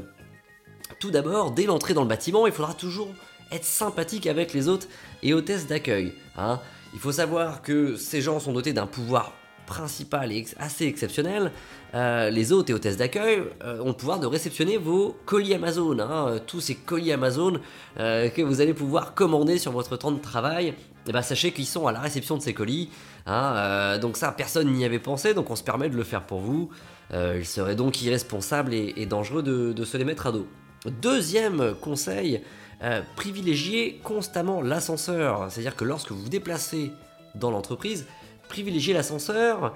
tout 0.98 1.10
d'abord, 1.10 1.50
dès 1.52 1.64
l'entrée 1.66 1.94
dans 1.94 2.02
le 2.02 2.08
bâtiment, 2.08 2.46
il 2.46 2.52
faudra 2.52 2.74
toujours 2.74 3.08
être 3.52 3.64
sympathique 3.64 4.26
avec 4.26 4.52
les 4.54 4.68
hôtes 4.68 4.88
et 5.22 5.34
hôtesses 5.34 5.66
d'accueil. 5.66 6.12
hein. 6.36 6.60
Il 6.94 6.98
faut 7.00 7.12
savoir 7.12 7.62
que 7.62 7.96
ces 7.96 8.20
gens 8.20 8.40
sont 8.40 8.52
dotés 8.52 8.72
d'un 8.72 8.86
pouvoir 8.86 9.32
principal 9.66 10.32
et 10.32 10.44
assez 10.58 10.86
exceptionnel. 10.86 11.52
Euh, 11.94 12.30
les 12.30 12.52
hôtes 12.52 12.70
et 12.70 12.74
hôtesses 12.74 12.96
d'accueil 12.96 13.42
euh, 13.62 13.80
ont 13.80 13.88
le 13.88 13.92
pouvoir 13.92 14.18
de 14.18 14.26
réceptionner 14.26 14.76
vos 14.78 15.16
colis 15.26 15.54
Amazon, 15.54 15.98
hein, 16.00 16.40
tous 16.46 16.60
ces 16.60 16.74
colis 16.74 17.12
Amazon 17.12 17.60
que 17.96 18.42
vous 18.42 18.60
allez 18.60 18.74
pouvoir 18.74 19.14
commander 19.14 19.58
sur 19.58 19.70
votre 19.70 19.96
temps 19.96 20.10
de 20.10 20.18
travail. 20.20 20.74
Et 21.06 21.12
ben, 21.12 21.22
sachez 21.22 21.52
qu'ils 21.52 21.66
sont 21.66 21.86
à 21.86 21.92
la 21.92 22.00
réception 22.00 22.36
de 22.36 22.42
ces 22.42 22.54
colis. 22.54 22.90
hein, 23.26 23.54
euh, 23.56 23.98
donc 23.98 24.16
ça, 24.16 24.32
personne 24.32 24.72
n'y 24.72 24.84
avait 24.84 24.98
pensé, 24.98 25.34
donc 25.34 25.50
on 25.50 25.56
se 25.56 25.62
permet 25.62 25.88
de 25.88 25.96
le 25.96 26.04
faire 26.04 26.22
pour 26.22 26.40
vous. 26.40 26.70
Euh, 27.12 27.36
il 27.38 27.46
serait 27.46 27.74
donc 27.74 28.02
irresponsable 28.02 28.74
et, 28.74 29.06
dangereux 29.06 29.42
de, 29.42 29.84
se 29.84 29.96
les 29.96 30.04
mettre 30.04 30.26
à 30.26 30.32
dos. 30.32 30.46
Deuxième 31.02 31.74
conseil, 31.80 32.42
euh, 32.82 33.02
privilégiez 33.16 34.00
constamment 34.04 34.62
l'ascenseur. 34.62 35.50
C'est-à-dire 35.50 35.76
que 35.76 35.84
lorsque 35.84 36.12
vous 36.12 36.22
vous 36.22 36.28
déplacez 36.28 36.92
dans 37.34 37.50
l'entreprise, 37.50 38.06
privilégiez 38.48 38.94
l'ascenseur, 38.94 39.74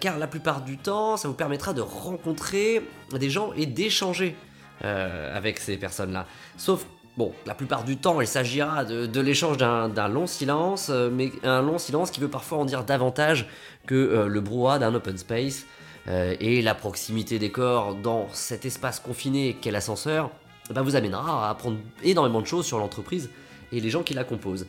car 0.00 0.18
la 0.18 0.26
plupart 0.26 0.60
du 0.60 0.76
temps, 0.76 1.16
ça 1.16 1.28
vous 1.28 1.34
permettra 1.34 1.72
de 1.72 1.80
rencontrer 1.80 2.82
des 3.12 3.30
gens 3.30 3.52
et 3.54 3.64
d'échanger 3.64 4.36
avec 4.82 5.58
ces 5.58 5.78
personnes-là. 5.78 6.26
Sauf, 6.58 6.84
bon, 7.16 7.32
la 7.46 7.54
plupart 7.54 7.84
du 7.84 7.96
temps, 7.96 8.20
il 8.20 8.26
s'agira 8.26 8.84
de, 8.84 9.20
l'échange 9.20 9.56
d'un 9.56 10.08
long 10.08 10.26
silence, 10.26 10.88
euh, 10.90 11.10
mais 11.12 11.30
un 11.42 11.62
long 11.62 11.78
silence 11.78 12.10
qui 12.10 12.20
veut 12.20 12.28
parfois 12.28 12.58
en 12.58 12.64
dire 12.64 12.84
davantage 12.84 13.46
que 13.86 13.94
euh, 13.94 14.26
le 14.26 14.40
brouhaha 14.40 14.78
d'un 14.78 14.94
open 14.94 15.16
space. 15.16 15.66
Euh, 16.06 16.36
et 16.38 16.60
la 16.60 16.74
proximité 16.74 17.38
des 17.38 17.50
corps 17.50 17.94
dans 17.94 18.28
cet 18.30 18.66
espace 18.66 19.00
confiné 19.00 19.56
qu'est 19.58 19.70
l'ascenseur 19.70 20.30
bah, 20.68 20.82
vous 20.82 20.96
amènera 20.96 21.46
à 21.46 21.50
apprendre 21.50 21.78
énormément 22.02 22.42
de 22.42 22.46
choses 22.46 22.66
sur 22.66 22.78
l'entreprise 22.78 23.30
et 23.72 23.80
les 23.80 23.88
gens 23.88 24.02
qui 24.02 24.12
la 24.12 24.22
composent. 24.22 24.66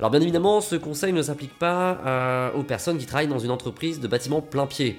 Alors 0.00 0.10
bien 0.10 0.20
évidemment, 0.20 0.60
ce 0.60 0.74
conseil 0.74 1.12
ne 1.12 1.22
s'applique 1.22 1.56
pas 1.60 2.50
aux 2.56 2.64
personnes 2.64 2.98
qui 2.98 3.06
travaillent 3.06 3.28
dans 3.28 3.38
une 3.38 3.52
entreprise 3.52 4.00
de 4.00 4.08
bâtiment 4.08 4.40
plein 4.40 4.66
pied. 4.66 4.98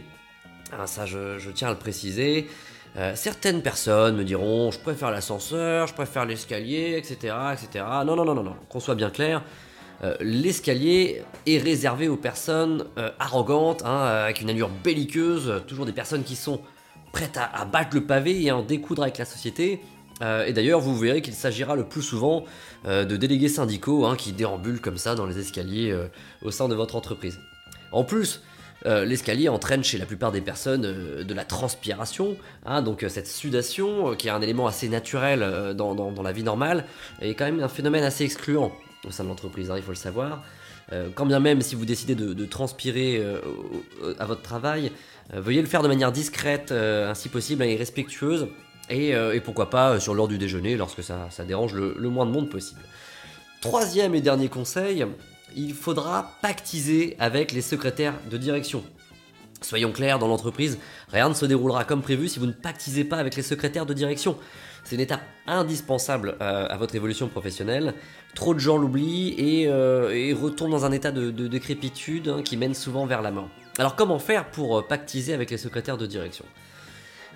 Ah, 0.72 0.88
ça, 0.88 1.06
je 1.06 1.50
tiens 1.54 1.68
à 1.68 1.72
le 1.72 1.78
préciser. 1.78 2.48
Euh, 2.98 3.12
certaines 3.16 3.62
personnes 3.62 4.16
me 4.16 4.24
diront, 4.24 4.72
je 4.72 4.80
préfère 4.80 5.12
l'ascenseur, 5.12 5.88
je 5.88 5.94
préfère 5.94 6.26
l'escalier, 6.26 6.96
etc., 6.98 7.36
etc. 7.54 7.86
Non, 8.06 8.16
non, 8.16 8.24
non, 8.24 8.36
non, 8.36 8.44
non. 8.44 8.56
Qu'on 8.70 8.80
soit 8.80 8.96
bien 8.96 9.10
clair, 9.10 9.44
euh, 10.04 10.16
l'escalier 10.22 11.24
est 11.46 11.58
réservé 11.58 12.08
aux 12.08 12.16
personnes 12.16 12.86
euh, 12.98 13.10
arrogantes, 13.20 13.84
hein, 13.84 13.98
avec 13.98 14.42
une 14.42 14.50
allure 14.50 14.70
belliqueuse, 14.70 15.64
toujours 15.68 15.86
des 15.86 15.92
personnes 15.92 16.24
qui 16.24 16.38
sont 16.38 16.62
prêtes 17.12 17.38
à, 17.38 17.46
à 17.54 17.66
battre 17.66 17.96
le 17.96 18.06
pavé 18.06 18.42
et 18.42 18.50
à 18.50 18.58
en 18.58 18.62
découdre 18.62 19.04
avec 19.04 19.18
la 19.18 19.26
société. 19.26 19.82
Et 20.48 20.54
d'ailleurs, 20.54 20.80
vous 20.80 20.98
verrez 20.98 21.22
qu'il 21.22 21.34
s'agira 21.34 21.76
le 21.76 21.84
plus 21.84 22.02
souvent 22.02 22.46
de 22.86 23.18
délégués 23.18 23.50
syndicaux 23.50 24.06
hein, 24.06 24.16
qui 24.16 24.32
déambulent 24.32 24.80
comme 24.80 24.98
ça 24.98 25.14
dans 25.14 25.26
les 25.26 25.40
escaliers 25.40 25.94
au 26.42 26.52
sein 26.52 26.70
de 26.70 26.76
votre 26.76 26.96
entreprise. 26.96 27.38
En 27.92 28.06
plus, 28.06 28.42
euh, 28.86 29.04
l'escalier 29.04 29.50
entraîne 29.50 29.84
chez 29.84 29.98
la 29.98 30.06
plupart 30.06 30.32
des 30.32 30.42
personnes 30.42 30.86
euh, 30.86 31.24
de 31.24 31.34
la 31.34 31.44
transpiration, 31.44 32.38
hein, 32.66 32.84
donc 32.84 33.02
euh, 33.02 33.10
cette 33.10 33.28
sudation, 33.28 34.16
qui 34.16 34.28
est 34.28 34.32
un 34.32 34.42
élément 34.42 34.68
assez 34.68 34.90
naturel 34.90 35.74
dans, 35.76 36.22
la 36.22 36.32
vie 36.32 36.44
normale, 36.44 36.86
est 37.22 37.34
quand 37.34 37.46
même 37.46 37.62
un 37.62 37.68
phénomène 37.68 38.04
assez 38.04 38.24
excluant 38.24 38.72
au 39.08 39.12
sein 39.12 39.24
de 39.24 39.30
l'entreprise, 39.30 39.72
hein, 39.72 39.76
il 39.78 39.84
faut 39.84 39.92
le 39.92 39.96
savoir. 39.96 40.44
Quand 41.16 41.26
bien 41.26 41.40
même 41.40 41.62
si 41.62 41.74
vous 41.74 41.86
décidez 41.86 42.14
de, 42.14 42.46
transpirer 42.46 43.20
à 44.20 44.26
votre 44.26 44.44
travail, 44.44 44.92
veuillez 45.34 45.62
le 45.62 45.68
faire 45.68 45.82
de 45.82 45.88
manière 45.88 46.12
discrète, 46.12 46.72
ainsi 46.72 47.28
possible 47.30 47.64
et 47.64 47.76
respectueuse, 47.76 48.48
et, 48.92 49.16
pourquoi 49.44 49.72
pas 49.72 50.00
sur 50.00 50.14
l'heure 50.14 50.28
du 50.28 50.38
déjeuner 50.38 50.78
lorsque 50.78 51.02
ça, 51.02 51.28
dérange 51.48 51.74
le 51.74 52.10
moins 52.10 52.28
de 52.28 52.32
monde 52.32 52.50
possible. 52.50 52.82
Troisième 53.62 54.14
et 54.14 54.22
dernier 54.22 54.48
conseil, 54.48 55.08
il 55.56 55.74
faudra 55.74 56.38
pactiser 56.42 57.16
avec 57.20 57.52
les 57.52 57.62
secrétaires 57.62 58.16
de 58.30 58.38
direction. 58.38 58.84
Soyons 59.62 59.92
clairs, 59.92 60.20
dans 60.20 60.28
l'entreprise, 60.28 60.78
rien 61.10 61.30
ne 61.30 61.34
se 61.34 61.46
déroulera 61.46 61.86
comme 61.86 62.02
prévu 62.02 62.28
si 62.28 62.40
vous 62.40 62.46
ne 62.46 62.52
pactisez 62.52 63.04
pas 63.04 63.18
avec 63.18 63.36
les 63.36 63.42
secrétaires 63.42 63.86
de 63.86 63.94
direction. 63.94 64.38
C'est 64.84 64.96
une 64.96 65.02
étape 65.02 65.24
indispensable 65.48 66.36
euh, 66.42 66.68
à 66.70 66.78
votre 66.78 66.94
évolution 66.94 67.28
professionnelle. 67.28 67.96
Trop 68.36 68.54
de 68.54 68.60
gens 68.60 68.78
l'oublient 68.78 69.34
et, 69.38 69.68
euh, 69.68 70.14
et 70.14 70.34
retournent 70.34 70.72
dans 70.72 70.86
un 70.86 70.92
état 70.92 71.12
de, 71.12 71.32
de 71.32 71.48
décrépitude 71.48 72.28
hein, 72.28 72.42
qui 72.44 72.58
mène 72.58 72.76
souvent 72.76 73.08
vers 73.08 73.24
la 73.24 73.32
mort. 73.32 73.50
Alors 73.80 73.96
comment 73.96 74.20
faire 74.20 74.52
pour 74.52 74.78
euh, 74.78 74.82
pactiser 74.84 75.34
avec 75.34 75.50
les 75.50 75.58
secrétaires 75.58 75.98
de 75.98 76.06
direction? 76.06 76.46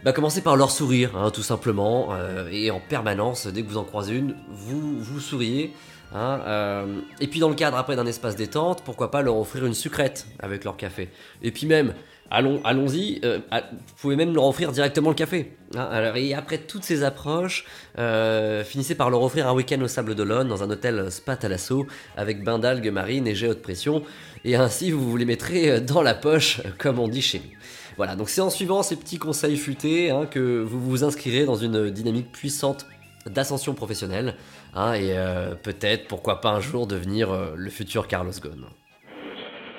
Bah, 0.03 0.13
commencez 0.13 0.41
par 0.41 0.55
leur 0.55 0.69
sourire, 0.69 1.17
hein, 1.17 1.32
tout 1.32 1.41
simplement, 1.41 2.15
et 2.51 2.71
en 2.71 2.79
permanence, 2.79 3.47
dès 3.47 3.63
que 3.63 3.67
vous 3.67 3.77
en 3.77 3.84
croisez 3.84 4.15
une, 4.15 4.34
vous 4.49 4.97
vous 4.97 5.19
souriez. 5.19 5.73
Hein, 6.13 6.41
euh, 6.45 6.86
et 7.19 7.28
puis 7.28 7.39
dans 7.39 7.50
le 7.50 7.56
cadre 7.56 7.78
après 7.78 7.95
d'un 7.95 8.06
espace 8.06 8.36
détente, 8.36 8.84
pourquoi 8.84 9.12
pas 9.12 9.22
leur 9.22 9.38
offrir 9.38 9.65
une 9.65 9.74
sucrète 9.74 10.28
avec 10.39 10.63
leur 10.63 10.78
café. 10.78 11.10
Et 11.41 11.52
puis 11.52 11.67
même, 11.67 11.93
allons, 12.32 12.62
allons-y, 12.63 13.19
euh, 13.24 13.39
vous 13.52 13.95
pouvez 14.02 14.15
même 14.15 14.34
leur 14.34 14.45
offrir 14.45 14.72
directement 14.72 15.10
le 15.10 15.15
café. 15.15 15.54
hein. 15.76 15.88
Alors, 15.91 16.15
et 16.17 16.34
après 16.34 16.60
toutes 16.60 16.84
ces 16.84 17.04
approches, 17.04 17.65
euh, 17.98 18.63
finissez 18.63 18.95
par 18.95 19.10
leur 19.10 19.22
offrir 19.22 19.48
un 19.48 19.54
week-end 19.54 19.82
au 19.82 19.88
Sable 19.88 20.15
d'Olonne 20.15 20.48
dans 20.48 20.63
un 20.63 20.69
hôtel 20.69 21.12
spa 21.12 21.36
Thalasso 21.36 21.88
avec 22.17 22.43
bain 22.43 22.60
d'algues 22.60 22.91
marines 22.91 23.28
et 23.28 23.36
jet 23.36 23.48
haute 23.48 23.62
pression. 23.62 24.04
Et 24.45 24.56
ainsi, 24.56 24.91
vous 24.91 25.10
vous 25.10 25.17
les 25.17 25.26
mettrez 25.26 25.82
dans 25.82 26.02
la 26.02 26.13
poche, 26.13 26.62
comme 26.78 27.00
on 27.00 27.08
dit 27.08 27.22
chez 27.22 27.39
nous. 27.39 27.58
Voilà, 27.98 28.15
donc 28.15 28.30
c'est 28.30 28.39
en 28.39 28.50
suivant 28.50 28.82
ces 28.82 28.95
petits 28.95 29.17
conseils 29.17 29.58
futés 29.58 30.10
hein, 30.10 30.26
que 30.26 30.62
vous 30.62 30.80
vous 30.80 31.04
inscrirez 31.04 31.43
dans 31.43 31.58
une 31.58 31.89
dynamique 31.89 32.32
puissante 32.32 32.86
d'ascension 33.26 33.74
professionnelle, 33.74 34.36
hein, 34.75 34.93
et 34.93 35.17
euh, 35.17 35.55
peut-être, 35.55 36.08
pourquoi 36.08 36.41
pas 36.41 36.49
un 36.49 36.60
jour, 36.60 36.88
devenir 36.88 37.32
euh, 37.32 37.53
le 37.55 37.69
futur 37.69 38.08
Carlos 38.08 38.32
Ghosn. 38.32 38.65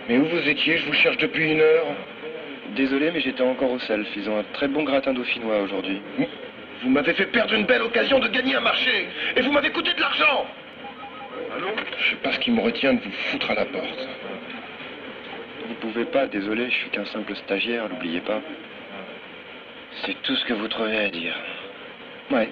Mais 0.08 0.18
où 0.18 0.26
vous 0.26 0.48
étiez? 0.48 0.78
Je 0.78 0.86
vous 0.86 0.92
cherche 0.92 1.18
depuis 1.18 1.52
une 1.52 1.60
heure. 1.60 1.86
Désolé, 2.74 3.10
mais 3.10 3.20
j'étais 3.20 3.42
encore 3.42 3.70
au 3.72 3.78
self. 3.80 4.06
Ils 4.16 4.28
ont 4.28 4.38
un 4.38 4.44
très 4.52 4.68
bon 4.68 4.84
gratin 4.84 5.12
dauphinois 5.12 5.62
aujourd'hui. 5.62 6.00
Vous 6.82 6.90
m'avez 6.90 7.14
fait 7.14 7.26
perdre 7.26 7.54
une 7.54 7.66
belle 7.66 7.82
occasion 7.82 8.18
de 8.18 8.28
gagner 8.28 8.54
un 8.54 8.60
marché. 8.60 9.08
Et 9.36 9.42
vous 9.42 9.52
m'avez 9.52 9.70
coûté 9.70 9.92
de 9.94 10.00
l'argent. 10.00 10.46
Allô? 11.56 11.68
Je 11.98 12.10
sais 12.10 12.16
pas 12.16 12.32
ce 12.32 12.38
qui 12.38 12.50
me 12.50 12.60
retient 12.60 12.94
de 12.94 13.00
vous 13.00 13.10
foutre 13.10 13.50
à 13.50 13.54
la 13.54 13.66
porte. 13.66 14.08
Vous 15.68 15.74
pouvez 15.74 16.04
pas, 16.04 16.26
désolé, 16.26 16.70
je 16.70 16.74
suis 16.74 16.90
qu'un 16.90 17.04
simple 17.06 17.34
stagiaire, 17.36 17.88
n'oubliez 17.88 18.20
pas. 18.20 18.40
C'est 20.04 20.20
tout 20.22 20.34
ce 20.36 20.44
que 20.44 20.54
vous 20.54 20.68
trouvez 20.68 20.98
à 20.98 21.10
dire. 21.10 21.34
Ouais. 22.30 22.48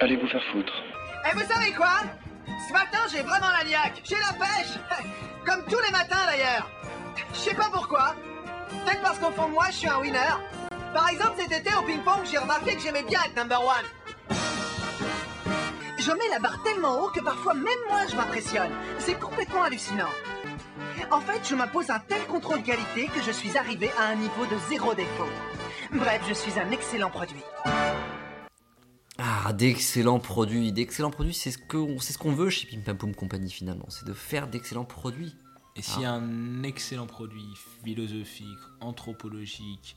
Allez 0.00 0.16
vous 0.16 0.26
faire 0.26 0.42
foutre. 0.44 0.82
Et 1.26 1.34
vous 1.34 1.52
savez 1.52 1.72
quoi? 1.72 2.02
Ce 2.46 2.72
matin, 2.72 2.98
j'ai 3.10 3.22
vraiment 3.22 3.50
la 3.50 3.64
niaque. 3.64 4.00
J'ai 4.04 4.16
la 4.16 4.32
pêche. 4.34 4.78
Comme 5.46 5.64
tous 5.64 5.80
les 5.80 5.90
matins 5.90 6.24
d'ailleurs. 6.26 6.68
Je 7.32 7.38
sais 7.38 7.54
pas 7.54 7.68
pourquoi. 7.72 8.14
Peut-être 8.68 9.02
parce 9.02 9.18
qu'au 9.18 9.30
fond 9.30 9.48
de 9.48 9.52
moi, 9.52 9.66
je 9.68 9.76
suis 9.76 9.88
un 9.88 9.98
winner. 9.98 10.34
Par 10.92 11.08
exemple, 11.08 11.34
cet 11.38 11.52
été 11.52 11.74
au 11.74 11.82
ping-pong, 11.82 12.20
j'ai 12.30 12.38
remarqué 12.38 12.76
que 12.76 12.82
j'aimais 12.82 13.02
bien 13.02 13.20
être 13.24 13.36
number 13.36 13.60
one. 13.60 14.36
Je 15.98 16.10
mets 16.12 16.28
la 16.30 16.38
barre 16.38 16.62
tellement 16.62 17.00
haut 17.00 17.08
que 17.08 17.20
parfois 17.20 17.54
même 17.54 17.78
moi 17.88 18.00
je 18.10 18.14
m'impressionne. 18.14 18.70
C'est 18.98 19.18
complètement 19.18 19.62
hallucinant. 19.62 20.10
En 21.10 21.20
fait, 21.20 21.40
je 21.48 21.54
m'impose 21.54 21.90
un 21.90 21.98
tel 21.98 22.24
contrôle 22.26 22.62
qualité 22.62 23.06
que 23.06 23.22
je 23.22 23.30
suis 23.30 23.56
arrivé 23.56 23.90
à 23.98 24.08
un 24.08 24.14
niveau 24.14 24.44
de 24.46 24.56
zéro 24.68 24.94
défaut. 24.94 25.28
Bref, 25.92 26.22
je 26.28 26.34
suis 26.34 26.58
un 26.58 26.70
excellent 26.70 27.10
produit. 27.10 27.42
Ah, 29.18 29.52
d'excellents 29.52 30.18
produits. 30.18 30.72
D'excellents 30.72 31.10
produits, 31.10 31.34
c'est 31.34 31.52
ce 31.52 31.58
qu'on 31.58 31.98
c'est 32.00 32.12
ce 32.12 32.18
qu'on 32.18 32.32
veut 32.32 32.50
chez 32.50 32.66
Pim 32.66 32.80
Pam 32.84 32.96
Poum 32.96 33.14
Company 33.14 33.50
finalement. 33.50 33.86
C'est 33.88 34.06
de 34.06 34.12
faire 34.12 34.48
d'excellents 34.48 34.84
produits. 34.84 35.34
Et 35.76 35.82
s'il 35.82 36.02
y 36.02 36.04
a 36.04 36.12
un 36.12 36.62
excellent 36.62 37.06
produit 37.06 37.46
philosophique, 37.84 38.46
anthropologique, 38.80 39.96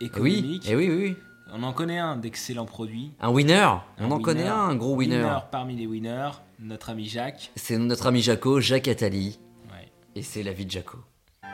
économique, 0.00 0.64
eh 0.68 0.76
oui, 0.76 0.88
oui, 0.90 0.96
oui. 0.96 1.16
on 1.50 1.62
en 1.62 1.72
connaît 1.72 1.98
un 1.98 2.16
d'excellents 2.16 2.66
produits. 2.66 3.12
Un 3.20 3.30
winner. 3.30 3.68
On 3.98 4.10
en 4.10 4.20
connaît 4.20 4.42
winner. 4.42 4.52
un, 4.54 4.68
un 4.68 4.74
gros 4.76 4.94
winner. 4.96 5.38
parmi 5.50 5.76
les 5.76 5.86
winners, 5.86 6.30
notre 6.58 6.90
ami 6.90 7.08
Jacques. 7.08 7.50
C'est 7.56 7.78
notre 7.78 8.06
ami 8.06 8.20
Jaco, 8.20 8.60
Jacques 8.60 8.88
Attali. 8.88 9.38
Ouais. 9.70 9.90
Et 10.14 10.22
c'est 10.22 10.42
la 10.42 10.52
vie 10.52 10.66
de 10.66 10.70
Jaco. 10.70 10.98
La 11.42 11.48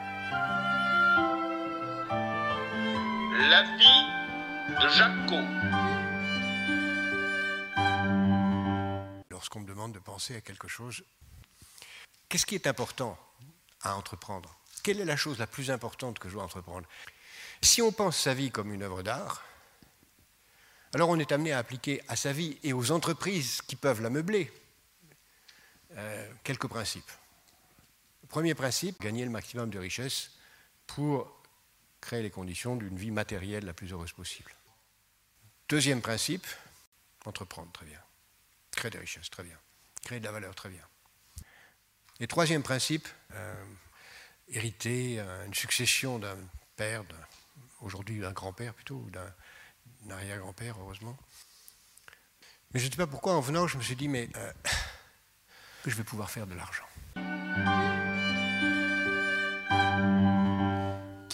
vie 3.79 4.83
de 4.83 4.89
Jaco. 4.89 5.37
Lorsqu'on 9.55 9.69
me 9.69 9.73
demande 9.73 9.93
de 9.93 10.01
penser 10.01 10.35
à 10.35 10.41
quelque 10.41 10.67
chose, 10.67 11.05
qu'est-ce 12.29 12.45
qui 12.45 12.57
est 12.57 12.67
important 12.67 13.17
à 13.83 13.95
entreprendre? 13.95 14.59
Quelle 14.83 15.01
est 15.01 15.05
la 15.05 15.17
chose 15.17 15.39
la 15.39 15.47
plus 15.47 15.71
importante 15.71 16.19
que 16.19 16.29
je 16.29 16.35
dois 16.35 16.43
entreprendre? 16.43 16.89
Si 17.63 17.81
on 17.81 17.93
pense 17.93 18.17
sa 18.17 18.35
vie 18.35 18.51
comme 18.51 18.73
une 18.73 18.83
œuvre 18.83 19.05
d'art, 19.05 19.45
alors 20.93 21.09
on 21.09 21.21
est 21.21 21.31
amené 21.31 21.53
à 21.53 21.59
appliquer 21.59 22.03
à 22.09 22.17
sa 22.17 22.33
vie 22.33 22.59
et 22.65 22.73
aux 22.73 22.91
entreprises 22.91 23.63
qui 23.63 23.77
peuvent 23.77 24.03
la 24.03 24.11
meubler 24.11 24.53
euh, 25.93 26.33
quelques 26.43 26.67
principes. 26.67 27.13
Premier 28.29 28.57
principe, 28.57 29.01
gagner 29.01 29.25
le 29.25 29.31
maximum 29.31 29.71
de 29.71 29.79
richesse 29.79 30.33
pour 30.89 31.33
créer 32.01 32.23
les 32.23 32.31
conditions 32.31 32.75
d'une 32.75 32.97
vie 32.97 33.13
matérielle 33.13 33.67
la 33.67 33.73
plus 33.73 33.93
heureuse 33.93 34.13
possible. 34.13 34.53
Deuxième 35.69 36.03
principe, 36.03 36.45
entreprendre, 37.25 37.71
très 37.71 37.87
bien. 37.87 38.04
Créer 38.77 38.91
des 38.91 38.99
richesses, 38.99 39.31
très 39.31 39.43
bien. 39.43 39.57
Créer 40.03 40.21
de 40.21 40.25
la 40.25 40.33
valeur, 40.33 40.55
très 40.55 40.69
bien. 40.69 40.83
Et 42.21 42.27
troisième 42.27 42.63
principe, 42.63 43.09
euh, 43.33 43.55
hériter 44.49 45.17
euh, 45.19 45.47
une 45.47 45.55
succession 45.55 46.19
d'un 46.19 46.37
père, 46.77 47.03
aujourd'hui 47.81 48.21
d'un 48.21 48.33
grand-père 48.33 48.75
plutôt, 48.75 48.97
ou 48.97 49.11
d'un 49.11 49.33
arrière-grand-père, 50.11 50.77
heureusement. 50.81 51.17
Mais 52.73 52.81
je 52.81 52.87
ne 52.87 52.91
sais 52.91 52.97
pas 52.97 53.07
pourquoi, 53.07 53.35
en 53.35 53.41
venant, 53.41 53.67
je 53.67 53.79
me 53.79 53.83
suis 53.83 53.97
dit, 53.97 54.09
mais 54.09 54.29
euh, 54.37 54.53
je 55.87 55.95
vais 55.95 56.05
pouvoir 56.05 56.31
faire 56.31 56.47
de 56.47 56.55
l'argent. 56.55 56.85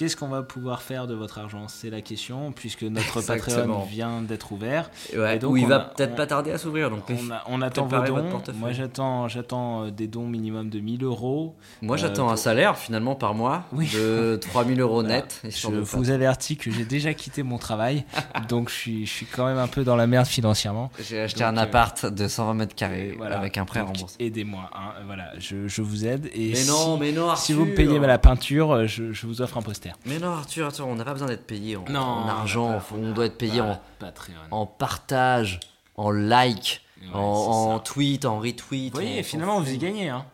Qu'est-ce 0.00 0.16
qu'on 0.16 0.28
va 0.28 0.42
pouvoir 0.42 0.80
faire 0.80 1.06
de 1.06 1.12
votre 1.14 1.38
argent? 1.38 1.68
C'est 1.68 1.90
la 1.90 2.00
question, 2.00 2.52
puisque 2.52 2.84
notre 2.84 3.20
Patreon 3.26 3.82
vient 3.84 4.22
d'être 4.22 4.50
ouvert. 4.50 4.90
Ouais, 5.14 5.38
donc 5.38 5.52
ou 5.52 5.56
il 5.58 5.66
va 5.66 5.78
peut-être 5.80 6.16
pas 6.16 6.26
tarder 6.26 6.50
à 6.52 6.56
s'ouvrir. 6.56 6.88
Donc 6.88 7.02
On, 7.10 7.30
a- 7.30 7.42
on 7.48 7.60
attend 7.60 7.84
vos 7.86 8.00
dons. 8.06 8.40
Moi, 8.54 8.72
j'attends, 8.72 9.28
j'attends 9.28 9.84
euh, 9.84 9.90
des 9.90 10.06
dons 10.06 10.26
minimum 10.26 10.70
de 10.70 10.80
1000 10.80 11.04
euros. 11.04 11.54
Moi, 11.82 11.96
Euh, 11.96 11.98
j'attends 12.00 12.30
un 12.30 12.36
salaire 12.36 12.78
finalement 12.78 13.14
par 13.14 13.34
mois 13.34 13.64
Oui. 13.74 13.90
de 13.92 14.36
3000 14.40 14.80
euros 14.80 15.02
Voilà. 15.02 15.16
net. 15.16 15.42
Je 15.44 15.66
vous 15.68 16.02
pas- 16.04 16.10
avertis 16.12 16.56
que 16.56 16.70
j'ai 16.70 16.86
déjà 16.86 17.12
quitté 17.12 17.42
mon 17.42 17.58
travail, 17.58 18.06
donc 18.48 18.70
je 18.70 18.74
suis, 18.74 19.04
je 19.04 19.12
suis 19.12 19.26
quand 19.26 19.44
même 19.44 19.58
un 19.58 19.68
peu 19.68 19.84
dans 19.84 19.96
la 19.96 20.06
merde 20.06 20.26
financièrement. 20.26 20.90
J'ai 20.98 21.20
acheté 21.20 21.40
Donc, 21.40 21.48
un 21.52 21.56
euh, 21.58 21.62
appart 21.64 22.06
de 22.06 22.26
120 22.26 22.54
mètres 22.54 22.74
carrés 22.74 23.12
voilà. 23.18 23.38
avec 23.38 23.58
un 23.58 23.66
prêt 23.66 23.80
Donc, 23.80 23.88
remboursé. 23.96 24.16
Aidez-moi, 24.18 24.70
hein, 24.72 24.94
voilà, 25.04 25.32
je, 25.38 25.68
je 25.68 25.82
vous 25.82 26.06
aide. 26.06 26.30
Et 26.34 26.48
Mais 26.48 26.54
si, 26.54 26.70
non, 26.70 26.96
mais 26.96 27.12
non, 27.12 27.36
si 27.36 27.52
vous 27.52 27.66
me 27.66 27.72
Arthur. 27.72 27.84
payez 27.86 27.98
la 27.98 28.16
peinture, 28.18 28.86
je, 28.86 29.12
je 29.12 29.26
vous 29.26 29.42
offre 29.42 29.58
un 29.58 29.62
poster. 29.62 29.89
Mais 30.06 30.18
non, 30.18 30.30
Arthur, 30.32 30.66
Arthur, 30.66 30.86
on 30.86 30.94
n'a 30.96 31.04
pas 31.04 31.12
besoin 31.12 31.28
d'être 31.28 31.46
payé 31.46 31.76
en, 31.76 31.84
Non, 31.88 32.26
argent. 32.28 32.78
pas- 32.78 32.84
on 32.96 33.12
doit 33.12 33.26
être 33.26 33.38
payé 33.38 33.60
en, 33.60 33.80
Patreon. 33.98 34.34
en 34.50 34.66
partage, 34.66 35.60
en 35.96 36.10
like, 36.10 36.82
Ouais, 37.02 37.08
en, 37.14 37.78
tweet, 37.78 38.26
en 38.26 38.40
retweet. 38.40 38.90
Vous 38.90 39.00
voyez, 39.00 39.20
en- 39.20 39.22
finalement, 39.24 39.56
en 39.56 39.60
vous 39.62 39.70
y 39.72 39.78
gagnez. 39.78 40.10
Hein. 40.10 40.24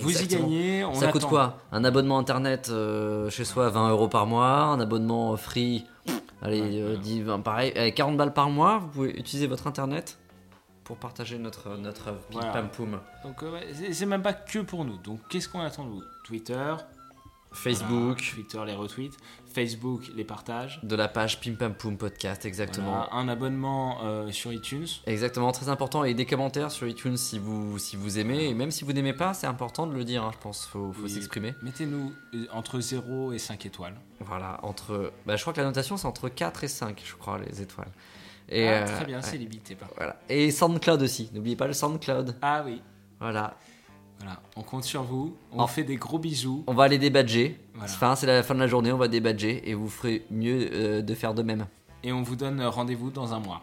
Vous 0.00 0.20
y 0.22 0.26
gagnez. 0.26 0.84
On 0.84 0.94
Ça 0.94 1.12
coûte 1.12 1.26
quoi 1.26 1.58
Un 1.70 1.84
abonnement 1.84 2.18
internet 2.18 2.70
euh, 2.70 3.30
chez 3.30 3.44
soi, 3.44 3.68
20 3.68 3.90
euros 3.90 4.08
par 4.08 4.26
mois. 4.26 4.48
Un 4.48 4.80
abonnement 4.80 5.36
free, 5.36 5.84
allez, 6.42 6.80
euh, 6.80 6.96
10, 6.96 7.22
20, 7.22 7.40
pareil, 7.40 7.72
eh, 7.76 7.92
40 7.92 8.16
balles 8.16 8.32
par 8.32 8.50
mois. 8.50 8.78
Vous 8.78 8.88
pouvez 8.88 9.10
utiliser 9.10 9.46
votre 9.46 9.66
internet 9.68 10.18
pour 10.82 10.96
partager 10.96 11.38
notre, 11.38 11.76
notre 11.76 12.14
Voilà. 12.32 12.50
pam 12.52 12.68
poum. 12.68 12.98
Donc, 13.22 13.42
euh, 13.44 13.52
ouais, 13.52 13.68
c'est 13.92 14.06
même 14.06 14.22
pas 14.22 14.32
que 14.32 14.58
pour 14.60 14.84
nous. 14.84 14.96
Donc, 14.96 15.20
qu'est-ce 15.30 15.48
qu'on 15.48 15.60
attend 15.60 15.84
de 15.84 15.90
vous? 15.90 16.02
Twitter, 16.24 16.74
Facebook. 17.52 17.88
voilà, 17.90 18.14
Twitter 18.34 18.60
les 18.66 18.74
retweets, 18.74 19.16
Facebook 19.52 20.10
les 20.14 20.24
partages. 20.24 20.80
De 20.82 20.96
la 20.96 21.08
page 21.08 21.40
Pim 21.40 21.54
Pam 21.54 21.74
Poum 21.74 21.96
Podcast, 21.96 22.44
exactement. 22.46 22.90
Voilà, 22.90 23.08
un 23.12 23.28
abonnement 23.28 23.98
euh, 24.04 24.30
sur 24.30 24.52
iTunes. 24.52 24.86
Exactement, 25.06 25.52
très 25.52 25.68
important. 25.68 26.04
Et 26.04 26.14
des 26.14 26.26
commentaires 26.26 26.70
sur 26.70 26.86
iTunes 26.88 27.16
si 27.16 27.38
vous, 27.38 27.78
si 27.78 27.96
vous 27.96 28.18
aimez. 28.18 28.46
Et 28.48 28.54
même 28.54 28.70
si 28.70 28.84
vous 28.84 28.92
n'aimez 28.92 29.12
pas, 29.12 29.34
c'est 29.34 29.46
important 29.46 29.86
de 29.86 29.94
le 29.94 30.04
dire, 30.04 30.24
hein, 30.24 30.30
je 30.32 30.38
pense. 30.38 30.66
Faut, 30.66 30.92
faut 30.92 31.08
s'exprimer. 31.08 31.54
Mettez-nous 31.62 32.12
euh, 32.34 32.46
entre 32.52 32.80
0 32.80 33.32
et 33.32 33.38
5 33.38 33.66
étoiles. 33.66 33.94
Voilà, 34.20 34.58
entre. 34.62 35.12
Bah, 35.26 35.36
je 35.36 35.42
crois 35.42 35.52
que 35.52 35.60
la 35.60 35.66
notation, 35.66 35.96
c'est 35.96 36.06
entre 36.06 36.28
4 36.28 36.64
et 36.64 36.68
5, 36.68 37.02
je 37.04 37.14
crois, 37.16 37.38
les 37.38 37.60
étoiles. 37.60 37.90
Et, 38.48 38.68
Ah, 38.68 38.72
euh, 38.82 38.86
très 38.86 39.04
bien, 39.04 39.18
ouais. 39.18 39.22
c'est 39.22 39.38
limité. 39.38 39.74
Par... 39.74 39.88
Voilà. 39.96 40.16
Et 40.28 40.50
SoundCloud 40.50 41.00
aussi. 41.02 41.30
N'oubliez 41.32 41.56
pas 41.56 41.66
le 41.66 41.72
SoundCloud. 41.72 42.36
Ah 42.42 42.62
oui. 42.64 42.82
Voilà. 43.20 43.56
Voilà, 44.22 44.40
on 44.56 44.62
compte 44.62 44.84
sur 44.84 45.02
vous. 45.02 45.34
On 45.52 45.64
Oh. 45.64 45.66
fait 45.66 45.82
des 45.82 45.96
gros 45.96 46.18
bisous. 46.18 46.62
On 46.68 46.74
va 46.74 46.84
aller 46.84 46.98
débadger. 46.98 47.58
Voilà. 47.74 47.90
Enfin, 47.92 48.14
c'est 48.14 48.26
la 48.26 48.44
fin 48.44 48.54
de 48.54 48.60
la 48.60 48.68
journée, 48.68 48.92
on 48.92 48.96
va 48.98 49.08
débadger. 49.08 49.68
Et 49.68 49.74
vous 49.74 49.88
ferez 49.88 50.24
mieux 50.30 50.68
euh, 50.72 51.02
de 51.02 51.14
faire 51.14 51.34
de 51.34 51.42
même. 51.42 51.66
Et 52.04 52.12
on 52.12 52.22
vous 52.22 52.36
donne 52.36 52.62
rendez-vous 52.62 53.10
dans 53.10 53.34
un 53.34 53.40
mois. 53.40 53.62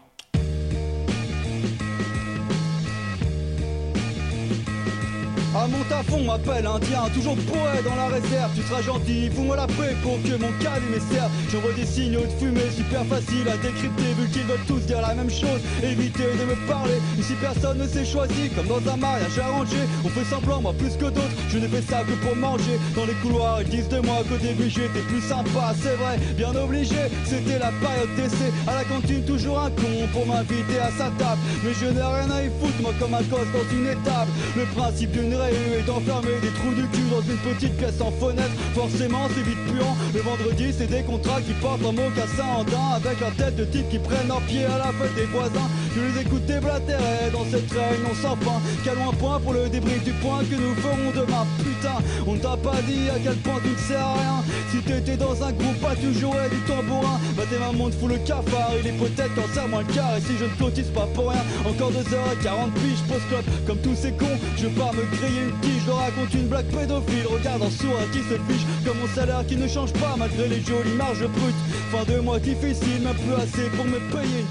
À 5.52 5.66
mon 5.66 5.82
tafon 5.88 6.22
m'appelle 6.22 6.64
indien, 6.64 7.10
toujours 7.12 7.34
poète 7.34 7.82
dans 7.84 7.96
la 7.96 8.06
réserve. 8.06 8.52
Tu 8.54 8.62
seras 8.62 8.82
gentil, 8.82 9.28
fous-moi 9.34 9.56
la 9.56 9.66
paix 9.66 9.96
pour 10.00 10.14
que 10.22 10.38
mon 10.38 10.52
calumet 10.62 11.02
serve. 11.10 11.30
J'envoie 11.50 11.72
des 11.72 11.86
signaux 11.86 12.22
de 12.22 12.30
fumée, 12.38 12.70
super 12.70 13.04
facile 13.06 13.48
à 13.48 13.56
décrypter, 13.56 14.14
vu 14.14 14.28
qu'ils 14.30 14.44
veulent 14.44 14.66
tous 14.68 14.86
dire 14.86 15.00
la 15.02 15.12
même 15.14 15.30
chose. 15.30 15.58
Évitez 15.82 16.30
de 16.38 16.44
me 16.46 16.54
parler, 16.68 17.02
ici 17.18 17.34
personne 17.40 17.78
ne 17.78 17.86
s'est 17.88 18.04
choisi, 18.04 18.48
comme 18.54 18.68
dans 18.68 18.92
un 18.92 18.96
mariage 18.96 19.38
arrangé. 19.42 19.82
On 20.04 20.08
fait 20.10 20.24
semblant, 20.24 20.60
moi 20.60 20.72
plus 20.72 20.94
que 20.94 21.10
d'autres, 21.10 21.34
je 21.48 21.58
n'ai 21.58 21.66
fait 21.66 21.82
ça 21.82 22.04
que 22.06 22.14
pour 22.24 22.36
manger. 22.36 22.78
Dans 22.94 23.06
les 23.06 23.14
couloirs, 23.14 23.62
ils 23.62 23.70
disent 23.70 23.88
de 23.88 23.98
moi 23.98 24.22
qu'au 24.28 24.38
début 24.38 24.70
j'étais 24.70 25.02
plus 25.10 25.20
sympa, 25.20 25.74
c'est 25.82 25.98
vrai, 25.98 26.14
bien 26.38 26.54
obligé. 26.54 27.10
C'était 27.24 27.58
la 27.58 27.72
période 27.82 28.14
d'essai, 28.14 28.54
à 28.68 28.74
la 28.76 28.84
cantine, 28.84 29.24
toujours 29.24 29.58
un 29.58 29.70
con 29.70 30.06
pour 30.12 30.26
m'inviter 30.26 30.78
à 30.78 30.92
sa 30.94 31.10
table. 31.18 31.42
Mais 31.64 31.74
je 31.74 31.86
n'ai 31.86 32.06
rien 32.06 32.30
à 32.30 32.44
y 32.44 32.50
foutre, 32.60 32.80
moi 32.80 32.94
comme 33.00 33.14
un 33.14 33.22
gosse 33.22 33.50
dans 33.50 33.66
une 33.74 33.88
étable. 33.88 34.30
Le 34.56 34.64
principe 34.76 35.10
d'une 35.10 35.39
réu 35.40 35.80
est 35.80 35.86
d'enfermer 35.86 36.36
des 36.42 36.52
trous 36.58 36.74
du 36.74 36.86
cul 36.88 37.08
dans 37.10 37.22
une 37.22 37.38
petite 37.38 37.76
pièce 37.76 38.00
en 38.00 38.12
fenêtre. 38.12 38.54
Forcément, 38.74 39.28
c'est 39.34 39.42
vite 39.42 39.62
puant. 39.66 39.96
Le 40.14 40.20
vendredi, 40.20 40.72
c'est 40.76 40.86
des 40.86 41.02
contrats 41.02 41.40
qui 41.40 41.52
portent 41.54 41.84
un 41.84 41.92
mocassin 41.92 42.48
en 42.58 42.64
daim 42.64 42.90
avec 42.96 43.20
leur 43.20 43.32
tête 43.32 43.56
de 43.56 43.64
type 43.64 43.88
qui 43.88 43.98
prennent 43.98 44.30
en 44.30 44.40
pied 44.42 44.64
à 44.64 44.78
la 44.78 44.92
fête 44.98 45.14
des 45.14 45.26
voisins. 45.26 45.68
Je 45.94 46.00
les 46.00 46.20
écoute 46.22 46.44
déblatérer 46.46 47.30
dans 47.32 47.44
cette 47.44 47.70
réunion 47.70 48.14
sans 48.20 48.36
fin. 48.36 48.60
Calons 48.84 49.10
un 49.10 49.14
point 49.14 49.40
pour 49.40 49.52
le 49.52 49.68
débrief 49.68 50.04
du 50.04 50.12
point 50.14 50.40
que 50.44 50.54
nous 50.54 50.74
ferons 50.76 51.10
demain. 51.14 51.46
Putain, 51.58 51.98
on 52.26 52.36
t'a 52.36 52.56
pas 52.56 52.80
dit 52.86 53.08
à 53.10 53.18
quel 53.18 53.36
point 53.36 53.60
tu 53.64 53.70
ne 53.70 53.78
sers 53.78 54.06
à 54.06 54.14
rien. 54.14 54.44
Si 54.70 54.78
t'étais 54.78 55.16
dans 55.16 55.34
un 55.42 55.52
groupe, 55.52 55.80
pas 55.80 55.96
tu 55.96 56.12
jouerais 56.14 56.48
du 56.48 56.60
tambourin. 56.68 57.18
Bah 57.36 57.42
tes 57.50 57.58
mamans 57.58 57.90
te 57.90 58.06
le 58.06 58.18
cafard, 58.18 58.72
il 58.80 58.86
est 58.86 58.98
peut-être 58.98 59.34
qu'en 59.34 59.52
serre 59.52 59.68
moins 59.68 59.82
le 59.82 59.92
quart. 59.92 60.16
Et 60.16 60.20
si 60.20 60.36
je 60.38 60.44
ne 60.44 60.54
cotise 60.58 60.90
pas 60.94 61.08
pour 61.14 61.30
rien, 61.30 61.42
encore 61.66 61.90
2h40 61.90 62.72
piges, 62.74 63.02
post 63.08 63.26
club 63.28 63.44
comme 63.66 63.78
tous 63.78 63.96
ces 63.96 64.12
cons. 64.12 64.38
Je 64.56 64.68
pars 64.68 64.94
me 64.94 65.02
griller 65.30 65.48
une 65.48 65.60
tige, 65.60 65.82
je 65.82 65.86
leur 65.86 65.98
raconte 65.98 66.34
une 66.34 66.48
blague 66.48 66.66
pédophile. 66.66 67.26
Regarde 67.26 67.62
en 67.62 67.70
sourd 67.70 67.98
qui 68.12 68.18
se 68.18 68.34
fiche, 68.52 68.66
comme 68.84 68.98
mon 68.98 69.08
salaire 69.14 69.44
qui 69.46 69.56
ne 69.56 69.68
change 69.68 69.92
pas 69.94 70.14
malgré 70.18 70.48
les 70.48 70.60
jolies 70.60 70.96
marges 70.96 71.26
brutes. 71.26 71.62
Fin 71.90 72.04
de 72.12 72.20
mois 72.20 72.38
difficile, 72.38 73.02
même 73.02 73.14
plus 73.14 73.34
assez 73.34 73.68
pour 73.76 73.84
me 73.84 73.98
payer. 74.10 74.44